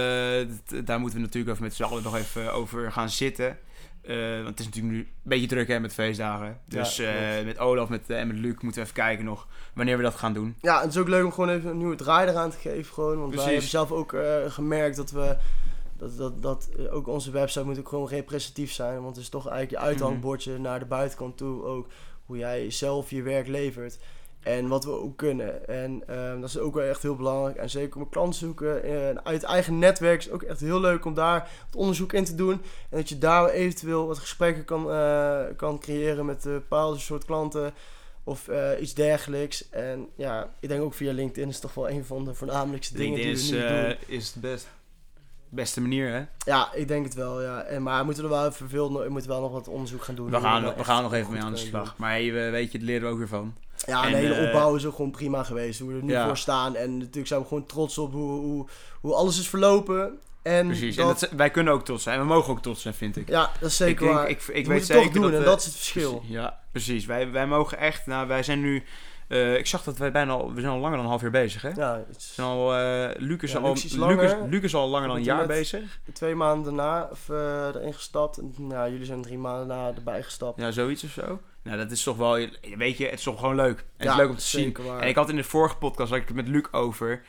daar 0.84 1.00
moeten 1.00 1.18
we 1.18 1.24
natuurlijk 1.24 1.52
even 1.52 1.62
met 1.62 1.74
z'n 1.74 1.82
allen 1.82 2.02
nog 2.02 2.16
even 2.16 2.52
over 2.52 2.92
gaan 2.92 3.10
zitten. 3.10 3.58
Eh, 4.02 4.16
want 4.34 4.48
het 4.48 4.58
is 4.60 4.64
natuurlijk 4.64 4.94
nu 4.94 4.98
een 5.00 5.08
beetje 5.22 5.46
druk 5.46 5.68
hè, 5.68 5.80
met 5.80 5.94
feestdagen. 5.94 6.60
Dus 6.68 6.96
Ja, 6.96 7.38
eh, 7.38 7.44
met 7.44 7.58
Olaf 7.58 7.88
met, 7.88 8.10
eh, 8.10 8.20
en 8.20 8.26
met 8.26 8.36
Luc 8.36 8.54
moeten 8.60 8.80
we 8.82 8.88
even 8.88 9.02
kijken 9.02 9.24
nog 9.24 9.46
wanneer 9.74 9.96
we 9.96 10.02
dat 10.02 10.14
gaan 10.14 10.32
doen. 10.32 10.56
Ja, 10.60 10.80
het 10.80 10.90
is 10.90 10.96
ook 10.98 11.08
leuk 11.08 11.24
om 11.24 11.32
gewoon 11.32 11.48
even 11.50 11.70
een 11.70 11.78
nieuwe 11.78 11.94
draai 11.96 12.28
eraan 12.28 12.50
te 12.50 12.56
geven. 12.58 12.94
Gewoon, 12.94 13.16
want 13.18 13.24
Precies. 13.30 13.44
wij 13.44 13.52
hebben 13.52 13.70
zelf 13.70 13.92
ook 13.92 14.12
eh, 14.12 14.22
gemerkt 14.48 14.96
dat 14.96 15.10
we. 15.10 15.36
Dat, 15.96 16.16
dat, 16.16 16.42
dat 16.42 16.68
eh, 16.78 16.94
ook 16.94 17.06
onze 17.06 17.30
website 17.30 17.64
moet 17.64 17.78
ook 17.78 17.88
gewoon 17.88 18.08
representatief 18.08 18.72
zijn. 18.72 19.02
Want 19.02 19.16
het 19.16 19.24
is 19.24 19.30
toch 19.30 19.48
eigenlijk 19.48 19.82
je 19.82 19.88
uithangbordje 19.88 20.58
naar 20.58 20.78
de 20.78 20.84
buitenkant 20.84 21.36
toe. 21.36 21.64
Ook 21.64 21.86
hoe 22.26 22.36
jij 22.36 22.70
zelf 22.70 23.10
je 23.10 23.22
werk 23.22 23.46
levert. 23.46 23.98
En 24.40 24.68
wat 24.68 24.84
we 24.84 24.90
ook 24.90 25.16
kunnen. 25.16 25.68
En 25.68 26.02
ehm, 26.06 26.40
dat 26.40 26.48
is 26.48 26.58
ook 26.58 26.74
wel 26.74 26.84
echt 26.84 27.02
heel 27.02 27.16
belangrijk. 27.16 27.56
En 27.56 27.70
zeker 27.70 27.98
met 27.98 28.08
klanten 28.08 28.38
zoeken. 28.38 28.82
En 28.82 29.24
uit 29.24 29.42
eigen 29.42 29.78
netwerk 29.78 30.20
is 30.20 30.30
ook 30.30 30.42
echt 30.42 30.60
heel 30.60 30.80
leuk 30.80 31.04
om 31.04 31.14
daar 31.14 31.50
wat 31.70 31.80
onderzoek 31.80 32.12
in 32.12 32.24
te 32.24 32.34
doen. 32.34 32.62
En 32.90 32.96
dat 32.96 33.08
je 33.08 33.18
daar 33.18 33.48
eventueel 33.48 34.06
wat 34.06 34.18
gesprekken 34.18 34.64
kan, 34.64 34.90
eh, 34.90 35.42
kan 35.56 35.78
creëren 35.78 36.26
met 36.26 36.42
bepaalde 36.42 36.98
soort 36.98 37.24
klanten. 37.24 37.74
Of 38.24 38.48
eh, 38.48 38.70
iets 38.80 38.94
dergelijks. 38.94 39.68
En 39.70 40.08
ja, 40.16 40.50
ik 40.60 40.68
denk 40.68 40.82
ook 40.82 40.94
via 40.94 41.12
LinkedIn 41.12 41.48
is 41.48 41.60
toch 41.60 41.74
wel 41.74 41.90
een 41.90 42.04
van 42.04 42.24
de 42.24 42.34
voornamelijkste 42.34 42.96
dingen 42.96 43.20
LinkedIn 43.20 43.34
die 43.34 43.44
is, 43.44 43.50
we 43.50 43.56
nu 43.56 43.62
eh, 43.62 43.88
doen. 43.88 43.96
is 44.06 44.32
de 44.32 44.40
best, 44.40 44.68
beste 45.54 45.80
manier 45.80 46.08
hè. 46.12 46.22
Ja, 46.50 46.68
ik 46.74 46.88
denk 46.88 47.04
het 47.04 47.14
wel, 47.14 47.42
ja. 47.42 47.62
En, 47.62 47.82
maar 47.82 47.98
we 47.98 48.04
moeten 48.04 48.22
er 48.24 48.30
wel 48.30 48.46
even 48.46 48.68
veel, 48.68 48.92
we 49.02 49.08
moeten 49.08 49.30
wel 49.30 49.40
nog 49.40 49.52
wat 49.52 49.68
onderzoek 49.68 50.02
gaan 50.02 50.14
doen. 50.14 50.30
We 50.30 50.40
gaan, 50.40 50.74
we 50.76 50.84
gaan 50.84 51.02
nog 51.02 51.12
even 51.12 51.32
mee 51.32 51.42
aan 51.42 51.52
de 51.52 51.58
slag. 51.58 51.94
Maar 51.96 52.10
hey, 52.10 52.32
we- 52.32 52.50
weet 52.50 52.72
je, 52.72 52.78
dat 52.78 52.86
leren 52.86 53.02
we 53.06 53.12
ook 53.12 53.18
weer 53.18 53.28
van. 53.28 53.54
Ja, 53.86 54.04
En, 54.04 54.10
de 54.10 54.16
hele 54.16 54.34
eh, 54.34 54.46
opbouw 54.46 54.74
is 54.74 54.86
ook 54.86 54.94
gewoon 54.94 55.10
prima 55.10 55.42
geweest. 55.42 55.80
Hoe 55.80 55.90
we 55.92 55.96
er 55.98 56.04
nu 56.04 56.12
Ja. 56.12 56.26
voor 56.26 56.36
staan. 56.36 56.76
En 56.76 56.98
natuurlijk 56.98 57.26
zijn 57.26 57.40
we 57.40 57.46
gewoon 57.46 57.66
trots 57.66 57.98
op 57.98 58.12
hoe, 58.12 58.30
hoe, 58.40 58.66
hoe 59.00 59.14
alles 59.14 59.38
is 59.38 59.48
verlopen. 59.48 60.18
En 60.42 60.66
Precies. 60.66 60.96
dat, 60.96 61.22
En 61.22 61.28
dat, 61.28 61.38
wij 61.38 61.50
kunnen 61.50 61.72
ook 61.72 61.84
trots 61.84 62.02
zijn. 62.02 62.18
We 62.18 62.24
mogen 62.24 62.52
ook 62.52 62.62
trots 62.62 62.82
zijn, 62.82 62.94
vind 62.94 63.16
ik. 63.16 63.28
ja, 63.28 63.50
dat 63.60 63.70
is 63.70 63.76
zeker 63.76 63.92
ik 63.92 63.98
denk, 64.00 64.12
waar. 64.12 64.28
ik, 64.28 64.42
ik 64.42 64.66
We 64.66 64.72
weet 64.72 64.86
zeker 64.86 65.02
het 65.02 65.12
toch 65.12 65.12
doen 65.12 65.22
dat 65.22 65.32
en 65.32 65.38
we- 65.38 65.44
dat 65.44 65.58
is 65.58 65.64
het 65.64 65.74
verschil. 65.74 66.12
Precies, 66.14 66.34
Ja, 66.34 66.60
precies. 66.72 67.06
Wij, 67.06 67.30
wij 67.30 67.46
mogen 67.46 67.78
echt, 67.78 68.06
nou, 68.06 68.28
wij 68.28 68.42
zijn 68.42 68.60
nu, 68.60 68.84
eh, 69.28 69.56
ik 69.56 69.66
zag 69.66 69.82
dat 69.82 69.98
wij 69.98 70.12
bijna 70.12 70.32
al, 70.32 70.52
we 70.54 70.60
zijn 70.60 70.72
al 70.72 70.78
langer 70.78 70.96
dan 70.96 71.04
een 71.04 71.10
half 71.10 71.22
jaar 71.22 71.30
bezig, 71.30 71.62
hè? 71.62 71.70
Ja, 71.74 72.04
iets, 72.10 72.34
zijn 72.34 72.46
al, 72.46 72.74
eh 72.76 73.10
Luc 73.16 73.42
is 73.42 73.52
Ja, 73.52 73.58
al, 73.58 73.68
Luc 73.68 73.84
is 73.84 73.92
Luc 73.92 73.92
is, 73.92 73.98
langer. 73.98 74.48
Luc 74.48 74.62
is 74.62 74.74
al 74.74 74.88
langer 74.88 75.08
dan 75.08 75.16
een 75.16 75.22
jaar 75.22 75.46
bezig. 75.46 76.00
twee 76.12 76.34
maanden 76.34 76.64
daarna 76.76 77.08
of, 77.10 77.28
eh, 77.28 77.66
erin 77.74 77.94
gestapt. 77.94 78.38
En 78.38 78.54
nou, 78.58 78.90
jullie 78.90 79.06
zijn 79.06 79.22
drie 79.22 79.38
maanden 79.38 79.68
daarna 79.68 79.92
erbij 79.96 80.22
gestapt. 80.22 80.60
Ja, 80.60 80.70
zoiets 80.70 81.04
of 81.04 81.10
zo. 81.10 81.40
Nou, 81.62 81.76
dat 81.76 81.90
is 81.90 82.02
toch 82.02 82.16
wel, 82.16 82.48
weet 82.76 82.96
je, 82.96 83.04
het 83.04 83.18
is 83.18 83.22
toch 83.22 83.38
gewoon 83.38 83.54
leuk. 83.54 83.78
En 83.78 83.84
het 83.96 84.08
is 84.08 84.16
leuk 84.16 84.28
om 84.28 84.36
te 84.36 84.44
zien. 84.44 84.76
waar. 84.86 85.00
En 85.00 85.08
ik 85.08 85.16
had 85.16 85.28
in 85.28 85.36
de 85.36 85.44
vorige 85.44 85.76
podcast, 85.76 86.10
had 86.10 86.18
ik 86.20 86.26
het 86.28 86.36
met 86.36 86.48
Luc 86.48 86.64
over, 86.70 87.22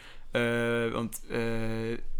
want 0.92 1.22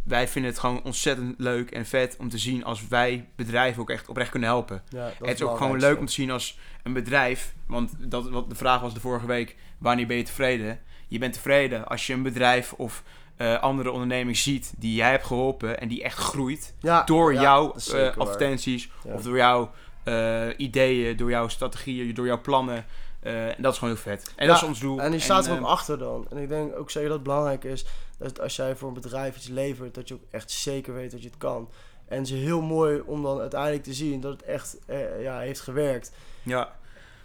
wij 0.06 0.28
vinden 0.28 0.52
het 0.52 0.60
gewoon 0.60 0.84
ontzettend 0.84 1.36
leuk 1.38 1.72
en 1.72 1.86
vet 1.86 2.16
om 2.20 2.30
te 2.30 2.38
zien 2.38 2.64
als 2.64 2.88
wij 2.88 3.30
bedrijven 3.36 3.82
ook 3.82 3.90
echt 3.90 4.08
oprecht 4.08 4.30
kunnen 4.30 4.50
helpen. 4.50 4.84
Ja, 4.90 5.12
het 5.24 5.36
is 5.36 5.42
ook 5.42 5.58
gewoon 5.58 5.80
leuk 5.80 6.00
om 6.00 6.06
te 6.06 6.12
zien 6.12 6.32
als 6.32 6.60
een 6.84 6.94
bedrijf, 6.94 7.54
want 7.68 7.92
dat, 8.00 8.30
wat 8.30 8.50
de 8.50 8.56
vraag 8.56 8.82
was 8.82 8.94
de 8.94 9.00
vorige 9.00 9.26
week, 9.26 9.56
wanneer 9.78 10.08
ben 10.08 10.18
je 10.18 10.24
tevreden? 10.24 10.80
Je 11.08 11.20
bent 11.20 11.34
tevreden 11.34 11.88
als 11.88 12.08
je 12.08 12.14
een 12.14 12.24
bedrijf 12.24 12.74
of 12.74 13.04
eh, 13.38 13.60
andere 13.60 13.92
onderneming 13.92 14.38
ziet 14.38 14.74
die 14.78 14.96
jij 14.96 15.10
hebt 15.10 15.26
geholpen 15.26 15.80
en 15.80 15.88
die 15.88 16.04
echt 16.04 16.18
groeit 16.18 16.74
ja, 16.80 17.04
door 17.04 17.34
ja, 17.34 17.42
jouw 17.42 17.76
eh, 17.94 18.18
advertenties 18.18 18.90
of 19.04 19.24
door 19.24 19.38
jouw 19.38 19.72
eh, 20.04 20.48
ideeën, 20.58 21.18
door 21.18 21.30
jouw 21.30 21.48
strategieën, 21.48 22.14
door 22.14 22.26
jouw 22.26 22.42
plannen. 22.42 22.86
En 23.22 23.56
dat 23.58 23.72
is 23.72 23.80
gewoon 23.80 23.94
heel 23.94 24.04
vet. 24.04 24.34
En 24.36 24.48
dat 24.48 24.56
is 24.56 24.64
ons 24.64 24.80
doel. 24.80 25.02
En 25.02 25.12
die 25.12 25.20
staat 25.20 25.48
er 25.48 25.60
ook 25.60 25.66
achter 25.66 25.98
dan. 25.98 26.28
En 26.30 26.38
ik 26.38 26.50
denk 26.50 26.76
ook 26.76 26.92
zeker 26.92 27.08
dat 27.08 27.18
het 27.18 27.28
belangrijk 27.28 27.64
is 27.64 27.86
dat 28.18 28.42
als 28.42 28.56
jij 28.56 28.76
voor 28.76 28.88
een 28.88 28.94
bedrijf 28.94 29.36
iets 29.36 29.48
levert, 29.48 29.96
dat 29.96 30.08
je 30.08 30.14
ook 30.14 30.24
echt 30.32 30.52
zeker 30.52 30.94
weet 30.94 31.12
dat 31.12 31.22
je 31.22 31.28
het 31.28 31.38
kan. 31.38 31.70
En 32.08 32.18
het 32.18 32.28
is 32.28 32.40
heel 32.40 32.62
mooi 32.62 33.02
om 33.06 33.24
dan 33.24 33.40
uiteindelijk 33.40 33.84
te 33.84 33.94
zien 33.94 34.22
dat 34.22 34.32
het 34.32 34.44
echt 34.44 34.78
eh, 34.86 35.22
ja, 35.22 35.40
heeft 35.40 35.62
gewerkt. 35.62 36.12
Ja. 36.44 36.76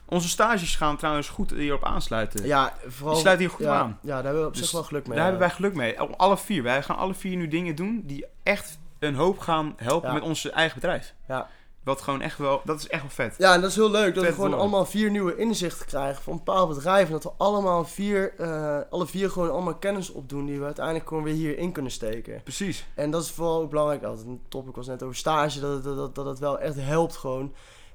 Onze 0.04 0.28
stages 0.28 0.76
gaan 0.76 0.96
trouwens 0.96 1.28
goed 1.28 1.50
hierop 1.50 1.84
aansluiten. 1.84 2.46
Ja, 2.46 2.74
vooral. 2.86 3.12
Die 3.12 3.22
sluiten 3.22 3.46
hier 3.46 3.56
goed 3.56 3.66
ja, 3.66 3.78
aan. 3.78 3.98
Ja, 4.02 4.14
daar 4.14 4.24
hebben 4.24 4.42
we 4.42 4.48
op 4.48 4.54
Dus 4.54 4.62
zich 4.62 4.72
wel 4.72 4.82
geluk 4.82 5.06
mee. 5.06 5.16
Daar 5.16 5.26
ja. 5.26 5.30
hebben 5.30 5.48
wij 5.48 5.56
geluk 5.56 5.74
mee. 5.74 6.00
Alle 6.00 6.38
vier. 6.38 6.62
Wij 6.62 6.82
gaan 6.82 6.96
alle 6.96 7.14
vier 7.14 7.36
nu 7.36 7.48
dingen 7.48 7.74
doen 7.74 8.02
die 8.04 8.26
echt 8.42 8.78
een 8.98 9.14
hoop 9.14 9.38
gaan 9.38 9.74
helpen 9.76 10.08
Ja. 10.08 10.14
met 10.14 10.22
ons 10.22 10.50
eigen 10.50 10.74
bedrijf. 10.74 11.14
Ja. 11.28 11.48
Wat 11.84 12.00
gewoon 12.00 12.20
echt 12.20 12.38
wel, 12.38 12.60
dat 12.64 12.78
is 12.78 12.88
echt 12.88 13.00
wel 13.02 13.10
vet. 13.10 13.34
Ja, 13.38 13.54
en 13.54 13.60
dat 13.60 13.70
is 13.70 13.76
heel 13.76 13.90
leuk 13.90 14.14
dat 14.14 14.24
we 14.24 14.32
gewoon 14.32 14.54
allemaal 14.58 14.84
vier 14.86 15.10
nieuwe 15.10 15.36
inzichten 15.36 15.86
krijgen 15.86 16.22
van 16.22 16.36
bepaalde 16.36 16.74
bedrijven. 16.74 17.06
En 17.06 17.20
dat 17.20 17.22
we 17.22 17.44
allemaal 17.44 17.84
vier, 17.84 18.34
eh, 18.38 18.78
alle 18.90 19.06
vier 19.06 19.30
gewoon 19.30 19.50
allemaal 19.50 19.74
kennis 19.74 20.10
opdoen 20.12 20.46
die 20.46 20.58
we 20.58 20.64
uiteindelijk 20.64 21.08
gewoon 21.08 21.22
weer 21.22 21.34
hierin 21.34 21.72
kunnen 21.72 21.92
steken. 21.92 22.42
Precies. 22.42 22.86
En 22.94 23.10
dat 23.10 23.22
is 23.22 23.30
vooral 23.30 23.60
ook 23.60 23.70
belangrijk. 23.70 24.02
Altijd 24.04 24.26
een 24.26 24.40
topic 24.48 24.74
was 24.74 24.86
net 24.86 25.02
over 25.02 25.16
stage, 25.16 25.60
dat, 25.60 25.72
het- 25.72 25.84
dat, 25.84 25.96
dat, 25.96 26.14
dat 26.14 26.26
het 26.26 26.38
wel 26.38 26.58
echt 26.58 26.74
helpt 26.76 27.16
gewoon. 27.16 27.54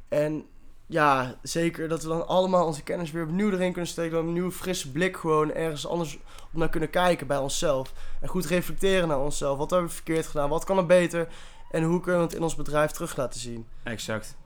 En 0.10 0.46
ja, 0.88 1.36
zeker 1.42 1.88
dat 1.88 2.02
we 2.04 2.08
dan 2.10 2.28
allemaal 2.28 2.66
onze 2.66 2.84
kennis 2.84 3.12
weer 3.12 3.24
opnieuw 3.24 3.52
erin 3.52 3.72
kunnen 3.72 3.92
steken. 3.92 4.12
Dat 4.12 4.22
we 4.22 4.28
een 4.28 4.34
nieuwe 4.34 4.52
frisse 4.52 4.92
blik 4.92 5.18
gewoon 5.18 5.52
ergens 5.54 5.88
anders 5.88 6.16
op 6.16 6.60
naar 6.60 6.70
kunnen 6.70 6.90
kijken 6.90 7.28
bij 7.28 7.38
onszelf. 7.38 7.94
En 8.22 8.28
goed 8.28 8.46
reflecteren 8.46 9.08
naar 9.08 9.20
onszelf. 9.20 9.58
Wat 9.58 9.70
hebben 9.70 9.88
we 9.90 9.94
verkeerd 9.96 10.26
gedaan? 10.28 10.50
Wat 10.50 10.64
kan 10.64 10.78
er 10.78 10.86
beter? 10.86 11.28
En 11.72 11.84
hoe 11.84 12.00
kunnen 12.02 12.20
we 12.22 12.28
het 12.28 12.36
in 12.36 12.44
ons 12.44 12.56
bedrijf 12.56 12.92
terug 12.92 13.16
laten 13.18 13.40
zien? 13.40 13.66
Exact. 13.84 14.38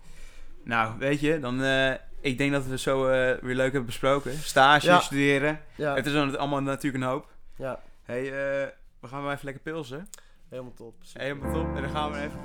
Nou, 0.63 0.97
weet 0.99 1.19
je, 1.19 1.39
dan... 1.39 1.63
eh, 1.63 1.93
ik 2.21 2.37
denk 2.37 2.51
dat 2.51 2.65
we 2.65 2.77
zo 2.77 3.07
eh, 3.07 3.11
weer 3.41 3.55
leuk 3.55 3.65
hebben 3.71 3.85
besproken. 3.85 4.33
Stage, 4.37 4.85
Ja. 4.85 4.99
studeren. 4.99 5.59
Ja, 5.75 5.95
Het 5.95 6.05
is 6.05 6.13
dan 6.13 6.37
allemaal 6.37 6.61
natuurlijk 6.61 7.03
een 7.03 7.09
hoop. 7.09 7.27
ja 7.55 7.79
hey, 8.03 8.23
eh, 8.25 8.67
we 8.99 9.07
gaan 9.07 9.21
wel 9.23 9.31
even 9.31 9.45
lekker 9.45 9.63
pilsen. 9.63 10.07
helemaal 10.49 10.73
top. 10.73 10.95
Helemaal 11.13 11.53
top. 11.53 11.75
En 11.75 11.81
dan 11.81 11.91
gaan 11.91 12.11
we 12.11 12.17
even... 12.17 12.39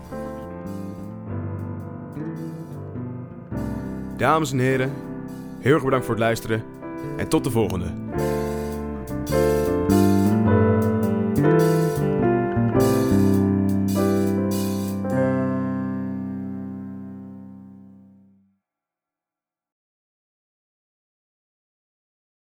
Dames 4.17 4.53
en 4.53 4.59
heren, 4.59 4.93
heel 5.61 5.75
erg 5.75 5.85
bedankt 5.85 6.07
voor 6.07 6.15
het 6.15 6.25
luisteren 6.25 6.65
en 7.17 7.29
tot 7.29 7.45
de 7.45 7.51
volgende. 7.51 7.87